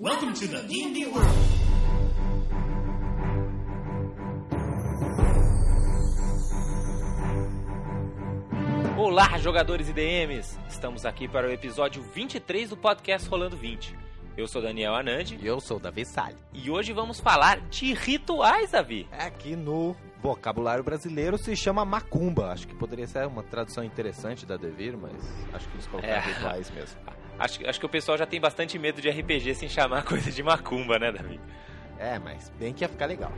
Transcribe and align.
Welcome 0.00 0.32
to 0.34 0.48
the 0.48 0.62
D&D 0.62 1.06
world. 1.12 1.36
Olá, 8.96 9.38
jogadores 9.38 9.88
e 9.88 9.92
DMs! 9.92 10.58
Estamos 10.68 11.04
aqui 11.04 11.26
para 11.28 11.46
o 11.46 11.50
episódio 11.50 12.02
23 12.02 12.70
do 12.70 12.76
podcast 12.76 13.28
Rolando 13.28 13.56
20. 13.56 13.96
Eu 14.36 14.46
sou 14.46 14.62
Daniel 14.62 14.94
Anandi 14.94 15.38
E 15.42 15.46
eu 15.46 15.60
sou 15.60 15.76
o 15.76 15.80
Davi 15.80 16.04
Salles. 16.04 16.38
e 16.54 16.70
hoje 16.70 16.92
vamos 16.92 17.20
falar 17.20 17.60
de 17.68 17.92
rituais, 17.92 18.70
Davi. 18.70 19.06
Aqui 19.12 19.56
no 19.56 19.94
vocabulário 20.22 20.84
brasileiro 20.84 21.36
se 21.38 21.54
chama 21.56 21.84
macumba. 21.84 22.52
Acho 22.52 22.66
que 22.68 22.74
poderia 22.74 23.06
ser 23.06 23.26
uma 23.26 23.42
tradução 23.42 23.82
interessante 23.84 24.46
da 24.46 24.56
Devir, 24.56 24.96
mas 24.96 25.12
acho 25.52 25.68
que 25.68 25.74
eles 25.76 25.86
colocaram 25.86 26.14
É. 26.14 26.20
rituais 26.20 26.70
mesmo. 26.70 26.98
Acho, 27.40 27.66
acho 27.66 27.80
que 27.80 27.86
o 27.86 27.88
pessoal 27.88 28.18
já 28.18 28.26
tem 28.26 28.38
bastante 28.38 28.78
medo 28.78 29.00
de 29.00 29.08
RPG 29.08 29.54
sem 29.54 29.68
chamar 29.68 30.04
coisa 30.06 30.30
de 30.30 30.42
macumba, 30.42 30.98
né, 30.98 31.10
Davi? 31.10 31.40
É, 31.98 32.18
mas 32.18 32.50
bem 32.58 32.74
que 32.74 32.84
ia 32.84 32.88
ficar 32.88 33.06
legal. 33.06 33.32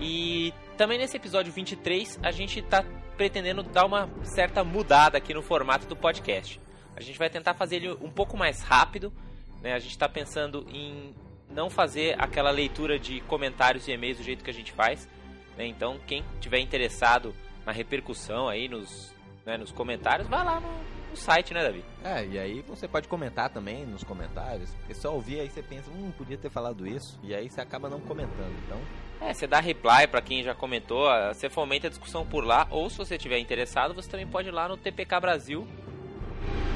E 0.00 0.54
também 0.76 0.96
nesse 0.96 1.16
episódio 1.16 1.52
23 1.52 2.20
a 2.22 2.30
gente 2.30 2.62
tá 2.62 2.84
pretendendo 3.16 3.64
dar 3.64 3.84
uma 3.84 4.08
certa 4.22 4.62
mudada 4.62 5.18
aqui 5.18 5.34
no 5.34 5.42
formato 5.42 5.86
do 5.86 5.96
podcast. 5.96 6.60
A 6.96 7.00
gente 7.00 7.18
vai 7.18 7.28
tentar 7.28 7.54
fazer 7.54 7.76
ele 7.76 7.90
um 8.00 8.10
pouco 8.10 8.36
mais 8.36 8.62
rápido, 8.62 9.12
né? 9.60 9.74
A 9.74 9.78
gente 9.80 9.90
está 9.90 10.08
pensando 10.08 10.64
em 10.70 11.12
não 11.50 11.68
fazer 11.68 12.14
aquela 12.20 12.50
leitura 12.50 13.00
de 13.00 13.20
comentários 13.22 13.88
e 13.88 13.92
e-mails 13.92 14.18
do 14.18 14.22
jeito 14.22 14.44
que 14.44 14.50
a 14.50 14.54
gente 14.54 14.70
faz, 14.70 15.08
né? 15.56 15.66
Então, 15.66 15.98
quem 16.06 16.24
tiver 16.40 16.60
interessado 16.60 17.34
na 17.66 17.72
repercussão 17.72 18.48
aí 18.48 18.68
nos, 18.68 19.12
né, 19.44 19.56
nos 19.56 19.72
comentários, 19.72 20.28
vai 20.28 20.44
lá 20.44 20.60
no, 20.60 20.68
no 21.10 21.16
site, 21.16 21.52
né, 21.54 21.62
Davi? 21.62 21.84
É, 22.04 22.24
e 22.26 22.38
aí 22.38 22.62
você 22.62 22.86
pode 22.88 23.08
comentar 23.08 23.48
também 23.50 23.84
nos 23.86 24.04
comentários. 24.04 24.74
Porque 24.74 24.94
só 24.94 25.14
ouvir 25.14 25.40
aí 25.40 25.48
você 25.48 25.62
pensa, 25.62 25.90
hum, 25.90 26.12
podia 26.16 26.36
ter 26.38 26.50
falado 26.50 26.86
isso. 26.86 27.18
E 27.22 27.34
aí 27.34 27.48
você 27.48 27.60
acaba 27.60 27.88
não 27.88 28.00
comentando. 28.00 28.54
Então, 28.66 28.78
É, 29.20 29.32
você 29.34 29.46
dá 29.46 29.58
reply 29.60 30.06
pra 30.08 30.20
quem 30.22 30.42
já 30.42 30.54
comentou, 30.54 31.08
ah, 31.08 31.34
você 31.34 31.48
fomenta 31.50 31.88
a 31.88 31.90
discussão 31.90 32.24
por 32.24 32.44
lá, 32.44 32.66
ou 32.70 32.88
se 32.88 32.96
você 32.98 33.16
estiver 33.16 33.38
interessado, 33.38 33.92
você 33.94 34.08
também 34.08 34.26
pode 34.28 34.48
ir 34.48 34.52
lá 34.52 34.68
no 34.68 34.76
TPK 34.76 35.18
Brasil, 35.20 35.66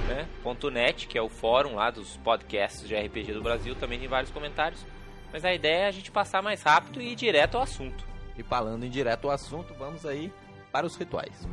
né, 0.08 0.26
.net, 0.72 1.06
que 1.06 1.16
é 1.16 1.22
o 1.22 1.28
fórum 1.28 1.76
lá 1.76 1.90
dos 1.90 2.16
podcasts 2.18 2.86
de 2.88 2.96
RPG 2.96 3.32
do 3.32 3.42
Brasil, 3.42 3.74
também 3.76 3.98
tem 4.00 4.08
vários 4.08 4.32
comentários. 4.32 4.84
Mas 5.32 5.44
a 5.44 5.54
ideia 5.54 5.84
é 5.84 5.86
a 5.86 5.90
gente 5.92 6.10
passar 6.10 6.42
mais 6.42 6.62
rápido 6.62 7.00
e 7.00 7.12
ir 7.12 7.14
direto 7.14 7.56
ao 7.56 7.62
assunto. 7.62 8.04
e 8.36 8.42
falando 8.42 8.84
em 8.84 8.90
direto 8.90 9.28
ao 9.28 9.34
assunto, 9.34 9.72
vamos 9.74 10.04
aí 10.04 10.32
para 10.72 10.84
os 10.86 10.96
rituais. 10.96 11.46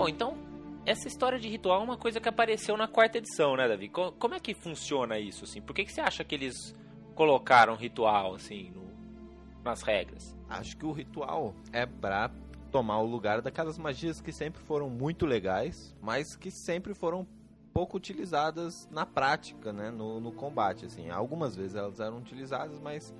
Bom, 0.00 0.08
então, 0.08 0.34
essa 0.86 1.06
história 1.06 1.38
de 1.38 1.46
ritual 1.46 1.82
é 1.82 1.84
uma 1.84 1.98
coisa 1.98 2.18
que 2.18 2.26
apareceu 2.26 2.74
na 2.74 2.88
quarta 2.88 3.18
edição, 3.18 3.54
né, 3.54 3.68
Davi? 3.68 3.86
Co- 3.90 4.12
Como 4.12 4.34
é 4.34 4.40
que 4.40 4.54
funciona 4.54 5.18
isso, 5.18 5.44
assim? 5.44 5.60
Por 5.60 5.74
que, 5.74 5.84
que 5.84 5.92
você 5.92 6.00
acha 6.00 6.24
que 6.24 6.34
eles 6.34 6.74
colocaram 7.14 7.74
ritual, 7.76 8.34
assim, 8.34 8.70
no- 8.70 8.90
nas 9.62 9.82
regras? 9.82 10.34
Acho 10.48 10.74
que 10.78 10.86
o 10.86 10.92
ritual 10.92 11.54
é 11.70 11.84
pra 11.84 12.30
tomar 12.72 12.98
o 13.00 13.04
lugar 13.04 13.42
daquelas 13.42 13.76
magias 13.76 14.22
que 14.22 14.32
sempre 14.32 14.62
foram 14.62 14.88
muito 14.88 15.26
legais, 15.26 15.94
mas 16.00 16.34
que 16.34 16.50
sempre 16.50 16.94
foram 16.94 17.26
pouco 17.74 17.98
utilizadas 17.98 18.88
na 18.90 19.04
prática, 19.04 19.70
né, 19.70 19.90
no, 19.90 20.18
no 20.18 20.32
combate, 20.32 20.86
assim. 20.86 21.10
Algumas 21.10 21.54
vezes 21.54 21.74
elas 21.74 22.00
eram 22.00 22.16
utilizadas, 22.16 22.78
mas 22.80 23.14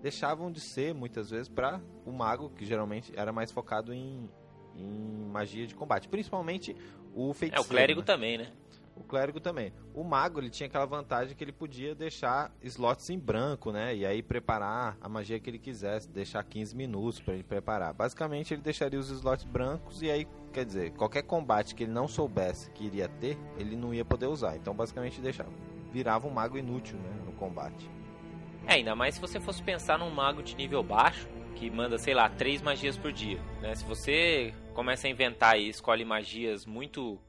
deixavam 0.00 0.52
de 0.52 0.60
ser 0.60 0.94
muitas 0.94 1.30
vezes 1.30 1.48
para 1.48 1.80
o 2.06 2.12
mago, 2.12 2.48
que 2.50 2.64
geralmente 2.64 3.12
era 3.16 3.32
mais 3.32 3.50
focado 3.50 3.92
em, 3.92 4.30
em 4.76 5.28
magia 5.30 5.66
de 5.66 5.74
combate, 5.74 6.08
principalmente 6.08 6.76
o 7.14 7.30
É, 7.30 7.34
feiticeiro. 7.34 7.66
o 7.66 7.68
clérigo 7.68 8.00
né? 8.00 8.06
também, 8.06 8.38
né? 8.38 8.48
O 8.94 9.02
clérigo 9.02 9.40
também. 9.40 9.72
O 9.94 10.04
mago, 10.04 10.38
ele 10.38 10.50
tinha 10.50 10.66
aquela 10.66 10.84
vantagem 10.84 11.34
que 11.34 11.42
ele 11.42 11.50
podia 11.52 11.94
deixar 11.94 12.54
slots 12.62 13.08
em 13.08 13.18
branco, 13.18 13.72
né? 13.72 13.96
E 13.96 14.04
aí 14.04 14.22
preparar 14.22 14.98
a 15.00 15.08
magia 15.08 15.40
que 15.40 15.48
ele 15.48 15.58
quisesse, 15.58 16.10
deixar 16.10 16.44
15 16.44 16.76
minutos 16.76 17.18
para 17.18 17.32
ele 17.32 17.42
preparar. 17.42 17.94
Basicamente, 17.94 18.52
ele 18.52 18.60
deixaria 18.60 19.00
os 19.00 19.08
slots 19.10 19.44
brancos 19.46 20.02
e 20.02 20.10
aí, 20.10 20.28
quer 20.52 20.66
dizer, 20.66 20.92
qualquer 20.92 21.22
combate 21.22 21.74
que 21.74 21.84
ele 21.84 21.92
não 21.92 22.06
soubesse 22.06 22.70
que 22.72 22.84
iria 22.84 23.08
ter, 23.08 23.38
ele 23.56 23.74
não 23.76 23.94
ia 23.94 24.04
poder 24.04 24.26
usar. 24.26 24.56
Então, 24.56 24.74
basicamente, 24.74 25.22
deixava, 25.22 25.50
virava 25.90 26.28
um 26.28 26.30
mago 26.30 26.58
inútil, 26.58 26.98
né, 26.98 27.10
no 27.24 27.32
combate. 27.32 27.90
É, 28.66 28.74
ainda 28.74 28.94
mais 28.94 29.14
se 29.14 29.20
você 29.22 29.40
fosse 29.40 29.62
pensar 29.62 29.98
num 29.98 30.10
mago 30.10 30.42
de 30.42 30.54
nível 30.54 30.82
baixo, 30.82 31.26
que 31.52 31.70
manda, 31.70 31.98
sei 31.98 32.14
lá, 32.14 32.28
três 32.28 32.60
magias 32.60 32.96
por 32.96 33.12
dia. 33.12 33.38
Né? 33.60 33.74
Se 33.74 33.84
você 33.84 34.52
começa 34.74 35.06
a 35.06 35.10
inventar 35.10 35.58
e 35.58 35.68
escolhe 35.68 36.04
magias 36.04 36.66
muito 36.66 37.20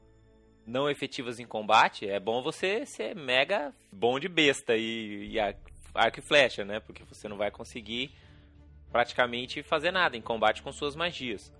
não 0.66 0.88
efetivas 0.88 1.38
em 1.38 1.46
combate, 1.46 2.08
é 2.08 2.18
bom 2.18 2.42
você 2.42 2.86
ser 2.86 3.14
mega 3.14 3.72
bom 3.92 4.18
de 4.18 4.28
besta 4.28 4.76
e, 4.76 5.28
e 5.32 5.38
ar- 5.38 5.56
arco 5.94 6.18
e 6.18 6.22
flecha, 6.22 6.64
né? 6.64 6.80
Porque 6.80 7.04
você 7.04 7.28
não 7.28 7.36
vai 7.36 7.50
conseguir 7.50 8.10
praticamente 8.90 9.62
fazer 9.62 9.90
nada 9.90 10.16
em 10.16 10.22
combate 10.22 10.62
com 10.62 10.72
suas 10.72 10.96
magias. 10.96 11.52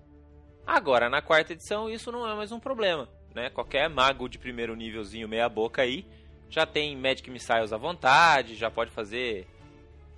Agora, 0.65 1.09
na 1.09 1.21
quarta 1.21 1.53
edição, 1.53 1.89
isso 1.89 2.11
não 2.11 2.27
é 2.27 2.33
mais 2.35 2.51
um 2.51 2.59
problema, 2.59 3.07
né? 3.35 3.49
Qualquer 3.51 3.87
mago 3.89 4.27
de 4.27 4.39
primeiro 4.39 4.75
nívelzinho 4.75 5.27
meia 5.27 5.47
boca 5.47 5.83
aí 5.83 6.05
já 6.49 6.65
tem 6.65 6.95
Magic 6.97 7.29
Missiles 7.29 7.73
à 7.73 7.77
vontade, 7.77 8.55
já 8.55 8.71
pode 8.71 8.89
fazer 8.91 9.47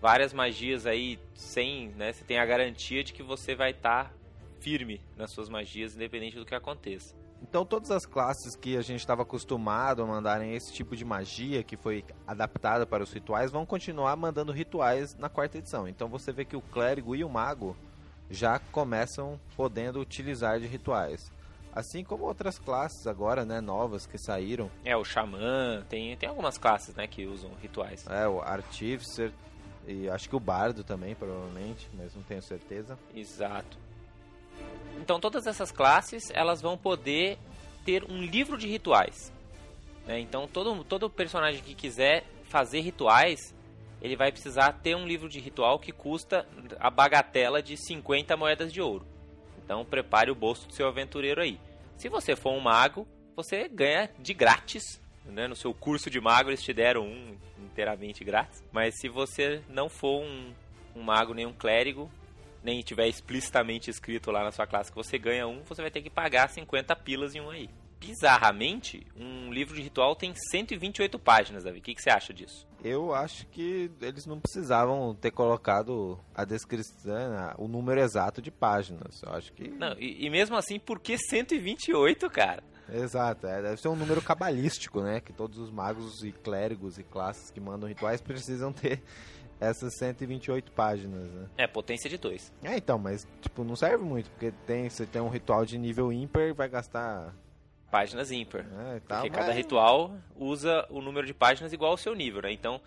várias 0.02 0.34
magias 0.34 0.86
aí 0.86 1.20
sem, 1.34 1.90
né? 1.90 2.14
Você 2.14 2.24
tem 2.24 2.40
a 2.40 2.46
garantia 2.46 3.04
de 3.04 3.14
que 3.14 3.24
você 3.24 3.56
vai 3.56 3.72
estar 3.72 4.14
firme 4.60 5.02
nas 5.16 5.32
suas 5.32 5.50
magias, 5.50 5.96
independente 5.96 6.36
do 6.38 6.46
que 6.46 6.56
aconteça. 6.56 7.16
Então, 7.42 7.64
todas 7.64 7.92
as 7.92 8.04
classes 8.06 8.56
que 8.56 8.76
a 8.76 8.82
gente 8.82 9.00
estava 9.00 9.22
acostumado 9.22 10.02
a 10.02 10.06
mandarem 10.08 10.56
esse 10.56 10.74
tipo 10.74 10.96
de 10.96 11.06
magia 11.06 11.62
que 11.64 11.78
foi 11.78 12.04
adaptada 12.26 12.84
para 12.86 13.04
os 13.04 13.12
rituais 13.14 13.52
vão 13.52 13.64
continuar 13.64 14.16
mandando 14.16 14.52
rituais 14.52 15.16
na 15.16 15.30
quarta 15.30 15.60
edição. 15.60 15.88
Então, 15.88 16.08
você 16.08 16.32
vê 16.32 16.44
que 16.44 16.56
o 16.56 16.62
clérigo 16.62 17.16
e 17.16 17.24
o 17.24 17.30
mago 17.30 17.78
já 18.30 18.58
começam 18.58 19.40
podendo 19.56 20.00
utilizar 20.00 20.60
de 20.60 20.66
rituais. 20.66 21.32
Assim 21.72 22.04
como 22.04 22.24
outras 22.24 22.58
classes 22.58 23.06
agora, 23.06 23.46
né, 23.46 23.62
novas 23.62 24.08
que 24.08 24.18
saíram, 24.18 24.68
É, 24.84 24.98
o 24.98 25.06
Xamã, 25.06 25.86
tem, 25.88 26.18
tem 26.18 26.28
algumas 26.28 26.58
classes, 26.58 26.96
né, 26.96 27.06
que 27.06 27.28
usam 27.28 27.52
rituais. 27.62 28.04
é 28.08 28.28
o 28.28 28.42
Artificer 28.42 29.32
e 29.88 30.10
acho 30.10 30.28
que 30.28 30.36
o 30.36 30.40
Bardo 30.40 30.84
também, 30.84 31.16
provavelmente, 31.16 31.90
mas 31.94 32.14
não 32.14 32.22
tenho 32.24 32.42
certeza. 32.42 33.00
Exato. 33.16 33.78
Então 35.00 35.20
todas 35.20 35.48
essas 35.48 35.72
classes 35.72 36.30
elas 36.34 36.62
vão 36.62 36.78
poder 36.78 37.38
ter 37.86 38.04
um 38.04 38.22
livro 38.22 38.58
de 38.58 38.68
rituais. 38.68 39.32
né? 40.06 40.20
Então 40.20 40.48
todo, 40.48 40.84
todo 40.84 41.10
personagem 41.10 41.64
que 41.64 41.74
quiser 41.74 42.26
fazer 42.44 42.82
rituais, 42.82 43.56
ele 44.02 44.16
vai 44.16 44.32
precisar 44.32 44.74
ter 44.74 44.96
um 44.96 45.08
livro 45.08 45.30
de 45.30 45.40
ritual 45.40 45.80
que 45.80 45.92
custa 45.92 46.46
a 46.80 46.90
bagatela 46.90 47.62
de 47.62 47.78
50 47.78 48.36
moedas 48.36 48.74
de 48.74 48.82
ouro. 48.82 49.06
Então 49.64 49.86
prepare 49.86 50.30
o 50.32 50.36
bolso 50.36 50.68
do 50.68 50.74
seu 50.74 50.88
aventureiro 50.88 51.42
aí. 51.42 51.60
Se 51.98 52.10
você 52.10 52.36
for 52.36 52.52
um 52.52 52.60
mago, 52.60 53.08
você 53.36 53.68
ganha 53.68 54.10
de 54.20 54.34
grátis. 54.34 55.02
Né? 55.26 55.48
No 55.48 55.56
seu 55.56 55.74
curso 55.74 56.10
de 56.10 56.20
mago 56.20 56.50
eles 56.50 56.62
te 56.62 56.74
deram 56.74 57.04
um 57.04 57.38
inteiramente 57.78 58.24
grátis. 58.24 58.64
Mas 58.72 58.96
se 59.00 59.08
você 59.08 59.62
não 59.70 59.88
for 59.88 60.24
um, 60.24 60.52
um 60.96 61.04
mago 61.04 61.34
nem 61.34 61.46
um 61.46 61.54
clérigo, 61.54 62.10
nem 62.64 62.82
tiver 62.82 63.08
explicitamente 63.08 63.90
escrito 63.90 64.32
lá 64.32 64.44
na 64.44 64.52
sua 64.52 64.66
classe 64.66 64.92
que 64.92 64.98
você 64.98 65.18
ganha 65.20 65.48
um, 65.48 65.62
você 65.64 65.82
vai 65.82 65.92
ter 65.92 66.02
que 66.02 66.10
pagar 66.10 66.50
50 66.50 66.96
pilas 66.98 67.36
em 67.36 67.42
um 67.42 67.50
aí. 67.50 67.70
Bizarramente, 68.00 69.08
um 69.16 69.52
livro 69.52 69.74
de 69.76 69.82
ritual 69.82 70.16
tem 70.16 70.32
128 70.52 71.18
páginas, 71.18 71.64
Davi. 71.64 71.80
O 71.80 71.82
que, 71.82 71.96
que 71.96 72.02
você 72.02 72.12
acha 72.12 72.32
disso? 72.32 72.68
Eu 72.84 73.12
acho 73.12 73.48
que 73.48 73.90
eles 74.00 74.28
não 74.28 74.40
precisavam 74.40 75.16
ter 75.16 75.32
colocado 75.32 76.20
a 76.36 76.46
descrição, 76.46 77.32
né, 77.32 77.54
o 77.58 77.68
número 77.68 78.00
exato 78.00 78.40
de 78.40 78.52
páginas. 78.52 79.24
Eu 79.24 79.34
acho 79.34 79.52
que 79.52 79.68
Não, 79.68 79.98
e, 79.98 80.26
e 80.26 80.30
mesmo 80.30 80.56
assim, 80.56 80.78
por 80.80 81.00
que 81.00 81.18
128, 81.18 82.30
cara? 82.30 82.64
Exato, 82.92 83.48
é, 83.48 83.62
deve 83.62 83.78
ser 83.82 83.88
um 83.90 83.96
número 83.96 84.22
cabalístico, 84.22 85.02
né? 85.02 85.20
Que 85.20 85.34
todos 85.34 85.58
os 85.58 85.70
magos 85.72 86.24
e 86.24 86.32
clérigos 86.32 86.98
e 86.98 87.04
classes 87.04 87.52
que 87.52 87.60
mandam 87.60 87.88
rituais 87.90 88.22
precisam 88.22 88.72
ter 88.72 89.02
essas 89.60 89.96
128 89.98 90.72
páginas, 90.72 91.30
né? 91.32 91.48
É, 91.58 91.68
potência 91.68 92.10
de 92.10 92.18
2. 92.18 92.54
É, 92.64 92.78
então, 92.78 92.98
mas 92.98 93.28
tipo, 93.42 93.64
não 93.64 93.76
serve 93.76 94.04
muito, 94.04 94.30
porque 94.32 94.52
tem, 94.66 94.90
você 94.90 95.06
tem 95.06 95.22
um 95.22 95.30
ritual 95.30 95.66
de 95.66 95.78
nível 95.78 96.12
ímpar 96.14 96.54
vai 96.54 96.70
gastar. 96.70 97.34
Páginas 97.90 98.32
ímpar. 98.32 98.66
É, 98.94 98.98
e 98.98 99.00
tal, 99.00 99.22
Porque 99.22 99.30
mas- 99.38 99.46
cada 99.46 99.54
ritual 99.54 100.14
usa 100.36 100.86
o 100.90 101.02
número 101.02 101.26
de 101.26 101.34
páginas 101.34 101.72
igual 101.72 101.92
ao 101.92 101.98
seu 101.98 102.14
nível, 102.14 102.42
né? 102.42 102.52
Então, 102.52 102.82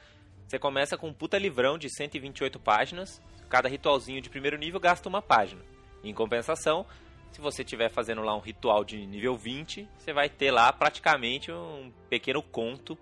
você 0.46 0.58
começa 0.58 0.96
com 0.98 1.08
um 1.08 1.12
puta 1.14 1.38
livrão 1.38 1.78
de 1.78 1.88
128 1.88 2.58
páginas. 2.58 3.20
Cada 3.48 3.68
ritualzinho 3.68 4.20
de 4.20 4.28
primeiro 4.28 4.58
nível 4.58 4.78
gasta 4.78 5.08
uma 5.08 5.22
página. 5.22 5.62
Em 6.04 6.12
compensação, 6.12 6.84
se 7.32 7.40
você 7.40 7.62
estiver 7.62 7.90
fazendo 7.90 8.22
lá 8.22 8.36
um 8.36 8.40
ritual 8.40 8.84
de 8.84 9.04
nível 9.06 9.36
20, 9.36 9.88
você 9.96 10.12
vai 10.12 10.28
ter 10.28 10.50
lá 10.50 10.72
praticamente 10.72 11.50
um 11.52 11.92
pequeno 12.08 12.42
conto 12.42 12.98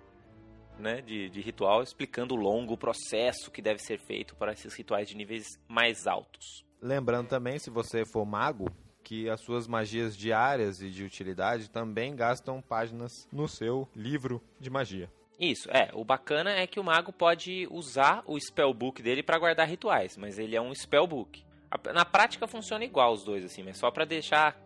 né, 0.79 1.01
de, 1.01 1.29
de 1.29 1.41
ritual 1.41 1.83
explicando 1.83 2.35
o 2.35 2.39
longo 2.39 2.77
processo 2.77 3.51
que 3.51 3.61
deve 3.61 3.81
ser 3.81 3.99
feito 3.99 4.37
para 4.37 4.53
esses 4.53 4.75
rituais 4.75 5.09
de 5.09 5.17
níveis 5.17 5.47
mais 5.67 6.07
altos. 6.07 6.65
Lembrando 6.81 7.29
também, 7.29 7.59
se 7.59 7.71
você 7.71 8.05
for 8.07 8.25
mago, 8.25 8.71
que 9.03 9.29
as 9.29 9.41
suas 9.41 9.67
magias 9.67 10.17
diárias 10.17 10.81
e 10.81 10.91
de 10.91 11.03
utilidade 11.03 11.71
também 11.71 12.15
gastam 12.15 12.61
páginas 12.61 13.27
no 13.33 13.49
seu 13.49 13.89
livro 13.97 14.43
de 14.61 14.71
magia. 14.71 15.11
Isso, 15.41 15.71
é. 15.71 15.91
O 15.95 16.05
bacana 16.05 16.51
é 16.51 16.67
que 16.67 16.81
o 16.81 16.85
mago 16.85 17.13
pode 17.13 17.67
usar 17.71 18.23
o 18.27 18.39
spellbook 18.39 19.01
dele 19.01 19.23
para 19.23 19.39
guardar 19.39 19.69
rituais, 19.69 20.17
mas 20.17 20.39
ele 20.39 20.57
é 20.57 20.61
um 20.61 20.75
spellbook. 20.75 21.45
Na 21.93 22.05
prática 22.05 22.47
funciona 22.47 22.85
igual 22.85 23.13
os 23.13 23.25
dois, 23.25 23.45
assim, 23.45 23.63
mas 23.63 23.77
só 23.77 23.91
para 23.91 24.05
deixar 24.05 24.57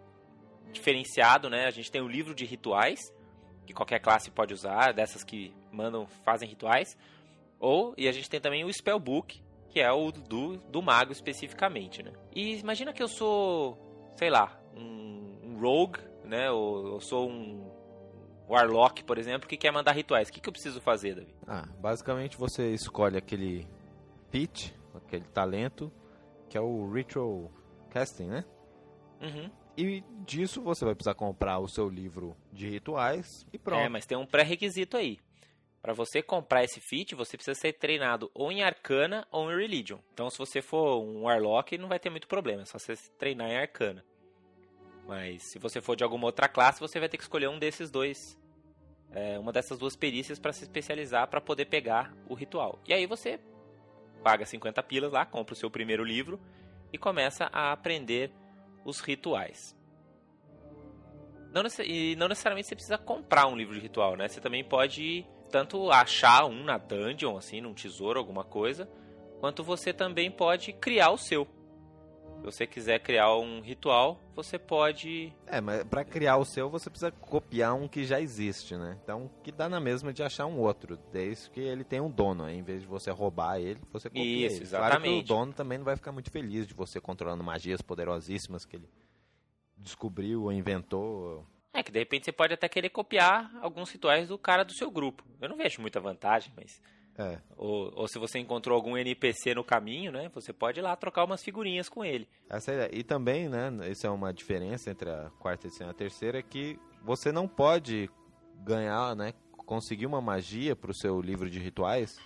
diferenciado, 0.72 1.50
né? 1.50 1.66
A 1.66 1.70
gente 1.70 1.90
tem 1.90 2.00
o 2.00 2.08
livro 2.08 2.34
de 2.34 2.44
rituais, 2.44 3.00
que 3.66 3.72
qualquer 3.72 3.99
classe 3.99 4.31
pode 4.31 4.54
usar, 4.54 4.93
dessas 4.93 5.25
que 5.25 5.54
mandam, 5.70 6.06
fazem 6.25 6.49
rituais. 6.49 6.96
Ou, 7.58 7.94
e 7.96 8.08
a 8.08 8.12
gente 8.12 8.28
tem 8.28 8.40
também 8.40 8.64
o 8.64 8.72
spellbook, 8.72 9.43
que 9.69 9.81
é 9.81 9.90
o 9.90 10.10
do, 10.12 10.56
do 10.56 10.82
mago 10.82 11.12
especificamente, 11.12 12.02
né? 12.02 12.12
E 12.34 12.56
imagina 12.58 12.93
que 12.93 13.02
eu 13.02 13.08
sou, 13.08 13.78
sei 14.16 14.31
lá, 14.31 14.58
um, 14.76 15.38
um 15.44 15.60
rogue, 15.60 16.00
né? 16.25 16.50
Ou 16.50 16.94
eu 16.94 17.00
sou 17.00 17.31
um 17.31 17.70
warlock, 18.49 19.02
por 19.04 19.19
exemplo, 19.19 19.49
que 19.49 19.56
quer 19.56 19.72
mandar 19.72 19.93
rituais. 19.93 20.28
O 20.28 20.32
que, 20.32 20.40
que 20.40 20.49
eu 20.49 20.52
preciso 20.52 20.81
fazer, 20.81 21.14
Davi? 21.14 21.34
Ah, 21.46 21.66
basicamente 21.81 22.37
você 22.37 22.70
escolhe 22.72 23.16
aquele 23.16 23.66
pitch, 24.31 24.70
aquele 24.94 25.25
talento, 25.25 25.90
que 26.52 26.58
é 26.58 26.60
o 26.60 26.93
ritual 26.93 27.50
casting, 27.88 28.26
né? 28.26 28.44
Uhum. 29.22 29.50
E 29.75 30.04
disso 30.26 30.60
você 30.60 30.84
vai 30.84 30.94
precisar 30.94 31.14
comprar 31.14 31.58
o 31.58 31.66
seu 31.66 31.88
livro 31.88 32.37
de 32.52 32.69
rituais 32.69 33.46
e 33.54 33.58
pronto. 33.58 33.81
É, 33.81 33.88
mas 33.88 34.04
tem 34.04 34.19
um 34.19 34.26
pré-requisito 34.26 34.99
aí. 34.99 35.19
Para 35.81 35.94
você 35.94 36.22
comprar 36.22 36.62
esse 36.62 36.78
feat, 36.78 37.14
você 37.14 37.38
precisa 37.38 37.58
ser 37.58 37.72
treinado 37.72 38.31
ou 38.34 38.52
em 38.52 38.62
Arcana 38.62 39.26
ou 39.32 39.50
em 39.50 39.56
Religion. 39.56 39.99
Então, 40.12 40.28
se 40.28 40.37
você 40.37 40.60
for 40.60 41.02
um 41.02 41.22
Warlock, 41.22 41.78
não 41.78 41.88
vai 41.88 41.99
ter 41.99 42.10
muito 42.10 42.28
problema, 42.28 42.62
é 42.62 42.66
só 42.66 42.78
você 42.78 42.96
treinar 43.16 43.49
em 43.49 43.56
Arcana. 43.56 44.04
Mas 45.08 45.43
se 45.44 45.58
você 45.58 45.81
for 45.81 45.96
de 45.96 46.04
alguma 46.04 46.26
outra 46.26 46.49
classe, 46.49 46.81
você 46.81 47.00
vai 47.00 47.08
ter 47.08 47.16
que 47.16 47.22
escolher 47.22 47.49
um 47.49 47.58
desses 47.58 47.90
dois, 47.90 48.38
é, 49.10 49.38
uma 49.38 49.52
dessas 49.52 49.78
duas 49.78 49.96
perícias 49.96 50.38
para 50.38 50.52
se 50.52 50.64
especializar 50.64 51.28
para 51.28 51.40
poder 51.40 51.64
pegar 51.64 52.14
o 52.28 52.34
ritual. 52.34 52.78
E 52.87 52.93
aí 52.93 53.06
você 53.06 53.40
paga 54.22 54.46
50 54.46 54.82
pilas 54.82 55.12
lá, 55.12 55.26
compra 55.26 55.54
o 55.54 55.56
seu 55.56 55.70
primeiro 55.70 56.04
livro 56.04 56.40
e 56.92 56.98
começa 56.98 57.48
a 57.52 57.72
aprender 57.72 58.30
os 58.84 59.00
rituais. 59.00 59.76
Não, 61.52 61.62
e 61.84 62.16
não 62.16 62.28
necessariamente 62.28 62.69
você 62.69 62.74
precisa 62.74 62.96
comprar 62.96 63.46
um 63.46 63.56
livro 63.56 63.74
de 63.74 63.80
ritual, 63.80 64.16
né? 64.16 64.26
Você 64.26 64.40
também 64.40 64.64
pode 64.64 65.26
tanto 65.50 65.90
achar 65.90 66.46
um 66.46 66.64
na 66.64 66.78
dungeon, 66.78 67.36
assim, 67.36 67.60
num 67.60 67.74
tesouro, 67.74 68.19
alguma 68.19 68.42
coisa, 68.42 68.88
quanto 69.38 69.62
você 69.62 69.92
também 69.92 70.30
pode 70.30 70.72
criar 70.72 71.10
o 71.10 71.18
seu. 71.18 71.46
Se 72.42 72.46
você 72.46 72.66
quiser 72.66 72.98
criar 72.98 73.36
um 73.36 73.60
ritual, 73.60 74.20
você 74.34 74.58
pode. 74.58 75.32
É, 75.46 75.60
mas 75.60 75.84
para 75.84 76.04
criar 76.04 76.38
o 76.38 76.44
seu 76.44 76.68
você 76.68 76.90
precisa 76.90 77.12
copiar 77.12 77.72
um 77.72 77.86
que 77.86 78.04
já 78.04 78.20
existe, 78.20 78.76
né? 78.76 78.98
Então, 79.00 79.30
que 79.44 79.52
dá 79.52 79.68
na 79.68 79.78
mesma 79.78 80.12
de 80.12 80.24
achar 80.24 80.46
um 80.46 80.58
outro, 80.58 80.98
desde 81.12 81.48
que 81.50 81.60
ele 81.60 81.84
tenha 81.84 82.02
um 82.02 82.10
dono, 82.10 82.50
em 82.50 82.60
vez 82.60 82.80
de 82.80 82.88
você 82.88 83.12
roubar 83.12 83.60
ele, 83.60 83.80
você 83.92 84.08
copia 84.10 84.46
Isso, 84.46 84.56
ele. 84.56 84.64
exatamente. 84.64 85.02
Claro 85.02 85.02
que 85.02 85.20
o 85.20 85.22
dono 85.22 85.52
também 85.52 85.78
não 85.78 85.84
vai 85.84 85.94
ficar 85.94 86.10
muito 86.10 86.32
feliz 86.32 86.66
de 86.66 86.74
você 86.74 87.00
controlando 87.00 87.44
magias 87.44 87.80
poderosíssimas 87.80 88.64
que 88.64 88.74
ele 88.74 88.88
descobriu 89.76 90.42
ou 90.42 90.52
inventou. 90.52 91.46
É, 91.72 91.80
que 91.80 91.92
de 91.92 92.00
repente 92.00 92.24
você 92.24 92.32
pode 92.32 92.52
até 92.52 92.68
querer 92.68 92.88
copiar 92.88 93.52
alguns 93.62 93.88
rituais 93.92 94.26
do 94.26 94.36
cara 94.36 94.64
do 94.64 94.72
seu 94.72 94.90
grupo. 94.90 95.24
Eu 95.40 95.48
não 95.48 95.56
vejo 95.56 95.80
muita 95.80 96.00
vantagem, 96.00 96.52
mas. 96.56 96.82
É. 97.19 97.38
Ou, 97.56 97.93
ou 97.94 98.09
se 98.09 98.19
você 98.19 98.38
encontrou 98.38 98.75
algum 98.75 98.97
NPC 98.97 99.55
no 99.55 99.62
caminho, 99.62 100.11
né? 100.11 100.31
Você 100.35 100.53
pode 100.53 100.81
ir 100.81 100.82
lá 100.82 100.97
trocar 100.97 101.25
umas 101.25 101.43
figurinhas 101.43 101.88
com 101.88 102.05
ele. 102.05 102.26
Essa 102.49 102.73
é, 102.73 102.91
e 102.93 103.03
também, 103.03 103.49
né? 103.49 103.70
Isso 103.91 104.06
é 104.06 104.11
uma 104.11 104.32
diferença 104.32 104.91
entre 104.91 105.11
a 105.11 105.31
quarta 105.38 105.67
edição 105.67 105.87
e 105.87 105.91
a 105.91 105.94
terceira, 105.94 106.38
é 106.38 106.43
que 106.43 106.79
você 107.03 107.31
não 107.31 107.47
pode 107.47 108.09
ganhar, 108.64 109.14
né? 109.14 109.35
Conseguir 109.67 110.06
uma 110.06 110.20
magia 110.20 110.75
para 110.75 110.91
o 110.91 110.94
seu 110.94 111.20
livro 111.20 111.50
de 111.50 111.59
rituais 111.59 112.19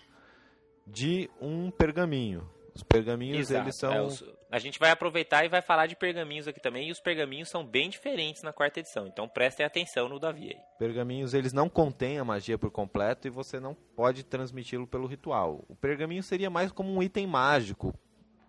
de 0.87 1.29
um 1.41 1.71
pergaminho. 1.71 2.49
Os 2.76 2.82
pergaminhos, 2.82 3.38
Exato. 3.50 3.64
eles 3.64 3.76
são. 3.78 3.93
É, 3.93 4.02
os- 4.02 4.23
a 4.50 4.58
gente 4.58 4.78
vai 4.78 4.90
aproveitar 4.90 5.44
e 5.44 5.49
vai 5.49 5.62
falar 5.62 5.87
de 5.87 5.96
pergaminhos 5.96 6.46
aqui 6.46 6.61
também. 6.61 6.88
E 6.88 6.93
os 6.93 7.00
pergaminhos 7.00 7.49
são 7.49 7.64
bem 7.64 7.88
diferentes 7.88 8.43
na 8.43 8.52
quarta 8.52 8.81
edição. 8.81 9.06
Então 9.06 9.26
prestem 9.28 9.64
atenção 9.64 10.08
no 10.08 10.19
Davi 10.20 10.50
aí. 10.50 10.61
Pergaminhos, 10.78 11.32
eles 11.34 11.52
não 11.52 11.69
contêm 11.69 12.19
a 12.19 12.25
magia 12.25 12.58
por 12.58 12.70
completo 12.70 13.26
e 13.26 13.31
você 13.31 13.58
não 13.58 13.75
pode 13.75 14.23
transmiti-lo 14.25 14.87
pelo 14.87 15.06
ritual. 15.06 15.64
O 15.69 15.75
pergaminho 15.75 16.23
seria 16.23 16.50
mais 16.50 16.70
como 16.70 16.93
um 16.93 17.02
item 17.02 17.26
mágico 17.26 17.94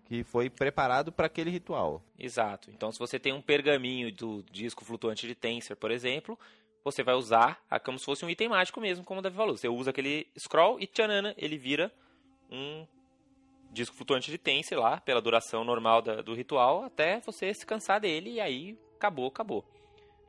que 0.04 0.22
foi 0.24 0.48
preparado 0.48 1.10
para 1.10 1.26
aquele 1.26 1.50
ritual. 1.50 2.02
Exato. 2.18 2.70
Então, 2.70 2.92
se 2.92 2.98
você 2.98 3.18
tem 3.18 3.32
um 3.32 3.42
pergaminho 3.42 4.10
do 4.14 4.42
disco 4.50 4.84
flutuante 4.84 5.26
de 5.26 5.34
Tensor, 5.34 5.76
por 5.76 5.90
exemplo, 5.90 6.38
você 6.84 7.02
vai 7.02 7.14
usar 7.14 7.62
a- 7.68 7.78
como 7.80 7.98
se 7.98 8.04
fosse 8.06 8.24
um 8.24 8.30
item 8.30 8.48
mágico 8.48 8.80
mesmo, 8.80 9.04
como 9.04 9.20
o 9.20 9.22
Davi 9.22 9.36
falou. 9.36 9.56
Você 9.56 9.68
usa 9.68 9.90
aquele 9.90 10.26
scroll 10.38 10.78
e 10.80 10.86
tchanana, 10.86 11.34
ele 11.36 11.58
vira 11.58 11.92
um 12.50 12.86
disco 13.78 13.96
flutuante 13.96 14.30
de 14.30 14.38
Tensor 14.38 14.78
lá, 14.78 15.00
pela 15.00 15.20
duração 15.22 15.64
normal 15.64 16.02
da- 16.02 16.20
do 16.22 16.34
ritual, 16.34 16.84
até 16.84 17.20
você 17.20 17.52
se 17.54 17.64
cansar 17.64 18.00
dele 18.00 18.32
e 18.34 18.40
aí 18.40 18.78
acabou, 18.96 19.28
acabou. 19.28 19.64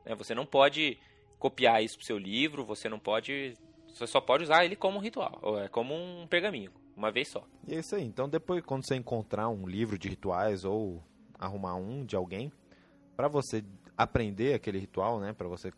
Né, 0.04 0.14
Você 0.14 0.34
não 0.34 0.46
pode 0.46 0.98
copiar 1.38 1.82
isso 1.82 1.96
pro 1.96 2.06
seu 2.06 2.18
livro, 2.18 2.64
você 2.64 2.88
não 2.88 2.98
pode... 2.98 3.54
Você 3.88 4.06
só 4.06 4.20
pode 4.20 4.44
usar 4.44 4.64
ele 4.64 4.76
como 4.76 4.98
um 4.98 5.00
ritual, 5.00 5.40
é 5.58 5.68
como 5.68 5.94
um 5.94 6.26
pergaminho, 6.26 6.70
uma 6.96 7.10
vez 7.10 7.28
só. 7.28 7.44
E 7.66 7.74
é 7.74 7.80
isso 7.80 7.94
aí. 7.96 8.04
Então, 8.04 8.28
depois, 8.28 8.62
quando 8.64 8.86
você 8.86 8.94
encontrar 8.94 9.48
um 9.48 9.66
livro 9.66 9.98
de 9.98 10.08
rituais 10.08 10.64
ou 10.64 11.02
arrumar 11.38 11.74
um 11.74 12.04
de 12.04 12.14
alguém, 12.14 12.52
para 13.16 13.26
você 13.26 13.64
aprender 13.98 14.54
aquele 14.54 14.78
ritual, 14.78 15.18
né, 15.18 15.32
para 15.32 15.48
você 15.48 15.72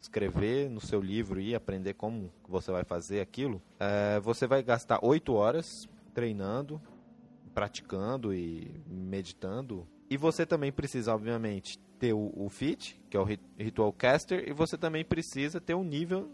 escrever 0.00 0.68
no 0.68 0.80
seu 0.80 1.00
livro 1.00 1.40
e 1.40 1.54
aprender 1.54 1.94
como 1.94 2.30
você 2.46 2.70
vai 2.70 2.84
fazer 2.84 3.20
aquilo, 3.20 3.62
é, 3.80 4.20
você 4.20 4.46
vai 4.46 4.62
gastar 4.62 4.98
oito 5.02 5.32
horas 5.34 5.88
treinando, 6.12 6.80
praticando 7.54 8.34
e 8.34 8.70
meditando. 8.86 9.86
E 10.10 10.16
você 10.16 10.44
também 10.44 10.72
precisa, 10.72 11.14
obviamente, 11.14 11.78
ter 11.98 12.12
o, 12.12 12.32
o 12.36 12.48
fit, 12.50 13.00
que 13.08 13.16
é 13.16 13.20
o 13.20 13.24
ri- 13.24 13.40
ritual 13.58 13.92
caster, 13.92 14.48
e 14.48 14.52
você 14.52 14.76
também 14.76 15.04
precisa 15.04 15.60
ter 15.60 15.74
o 15.74 15.82
nível 15.84 16.30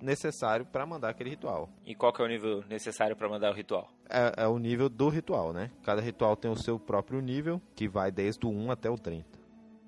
necessário 0.00 0.66
para 0.66 0.84
mandar 0.84 1.10
aquele 1.10 1.30
ritual. 1.30 1.70
E 1.84 1.94
qual 1.94 2.12
que 2.12 2.20
é 2.20 2.24
o 2.24 2.28
nível 2.28 2.62
necessário 2.68 3.16
para 3.16 3.28
mandar 3.28 3.50
o 3.50 3.54
ritual? 3.54 3.90
É, 4.08 4.44
é 4.44 4.46
o 4.46 4.58
nível 4.58 4.88
do 4.88 5.08
ritual, 5.08 5.52
né? 5.52 5.70
Cada 5.82 6.00
ritual 6.02 6.36
tem 6.36 6.50
o 6.50 6.56
seu 6.56 6.78
próprio 6.78 7.20
nível, 7.20 7.60
que 7.74 7.88
vai 7.88 8.10
desde 8.10 8.44
o 8.46 8.50
1 8.50 8.70
até 8.70 8.90
o 8.90 8.98
30. 8.98 9.26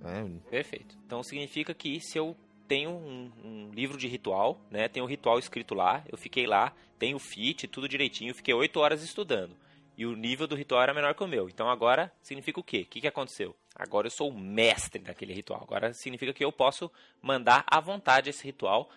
né? 0.01 0.31
Perfeito. 0.51 0.97
Então 1.07 1.23
significa 1.23 1.75
que 1.75 2.01
se 2.01 2.17
eu 2.19 2.35
tenho 2.67 2.91
um, 2.91 3.31
um 3.45 3.71
livro 3.73 3.99
de 3.99 4.07
ritual, 4.09 4.61
né? 4.71 4.89
Tem 4.89 5.03
o 5.03 5.07
ritual 5.07 5.39
escrito 5.39 5.75
lá, 5.75 6.03
eu 6.11 6.17
fiquei 6.17 6.47
lá, 6.47 6.73
tenho 6.99 7.17
o 7.17 7.21
fit, 7.21 7.67
tudo 7.69 7.89
direitinho, 7.89 8.35
fiquei 8.35 8.55
8 8.55 8.79
horas 8.81 9.03
estudando. 9.03 9.55
E 9.99 10.07
o 10.07 10.15
nível 10.15 10.47
do 10.47 10.55
ritual 10.55 10.81
era 10.81 10.95
menor 10.95 11.13
que 11.13 11.25
o 11.25 11.27
meu. 11.27 11.49
Então 11.49 11.69
agora 11.69 12.13
significa 12.23 12.61
o 12.61 12.63
quê? 12.63 12.83
O 12.83 12.87
que, 12.87 13.01
que 13.01 13.09
aconteceu? 13.09 13.57
Agora 13.75 14.07
eu 14.07 14.11
sou 14.13 14.31
o 14.31 14.39
mestre 14.39 15.03
daquele 15.03 15.35
ritual. 15.35 15.61
Agora 15.61 15.93
significa 15.93 16.33
que 16.33 16.45
eu 16.45 16.53
posso 16.53 16.89
mandar 17.21 17.65
à 17.67 17.81
vontade 17.81 18.31
esse 18.31 18.45
ritual 18.45 18.89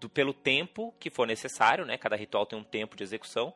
do- 0.00 0.08
pelo 0.08 0.32
tempo 0.32 0.94
que 0.98 1.10
for 1.10 1.26
necessário, 1.26 1.84
né? 1.84 1.98
Cada 1.98 2.16
ritual 2.16 2.46
tem 2.46 2.58
um 2.58 2.64
tempo 2.64 2.96
de 2.96 3.02
execução 3.02 3.52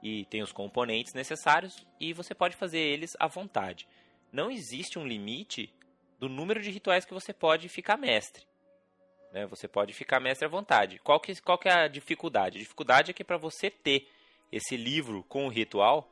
e 0.00 0.24
tem 0.26 0.40
os 0.40 0.52
componentes 0.52 1.14
necessários 1.14 1.84
e 1.98 2.12
você 2.12 2.32
pode 2.32 2.54
fazer 2.54 2.78
eles 2.78 3.16
à 3.18 3.26
vontade. 3.26 3.88
Não 4.32 4.52
existe 4.52 5.00
um 5.00 5.06
limite 5.06 5.74
do 6.20 6.28
número 6.28 6.62
de 6.62 6.70
rituais 6.70 7.04
que 7.04 7.12
você 7.12 7.32
pode 7.32 7.68
ficar 7.68 7.96
mestre. 7.96 8.46
Né? 9.32 9.46
Você 9.46 9.66
pode 9.66 9.92
ficar 9.92 10.20
mestre 10.20 10.46
à 10.46 10.48
vontade. 10.48 11.00
Qual 11.00 11.18
que, 11.18 11.40
qual 11.42 11.58
que 11.58 11.68
é 11.68 11.72
a 11.72 11.88
dificuldade? 11.88 12.58
A 12.58 12.60
dificuldade 12.60 13.10
é 13.10 13.14
que 13.14 13.24
para 13.24 13.36
você 13.36 13.68
ter 13.68 14.08
esse 14.52 14.76
livro 14.76 15.24
com 15.28 15.46
o 15.46 15.48
ritual, 15.48 16.08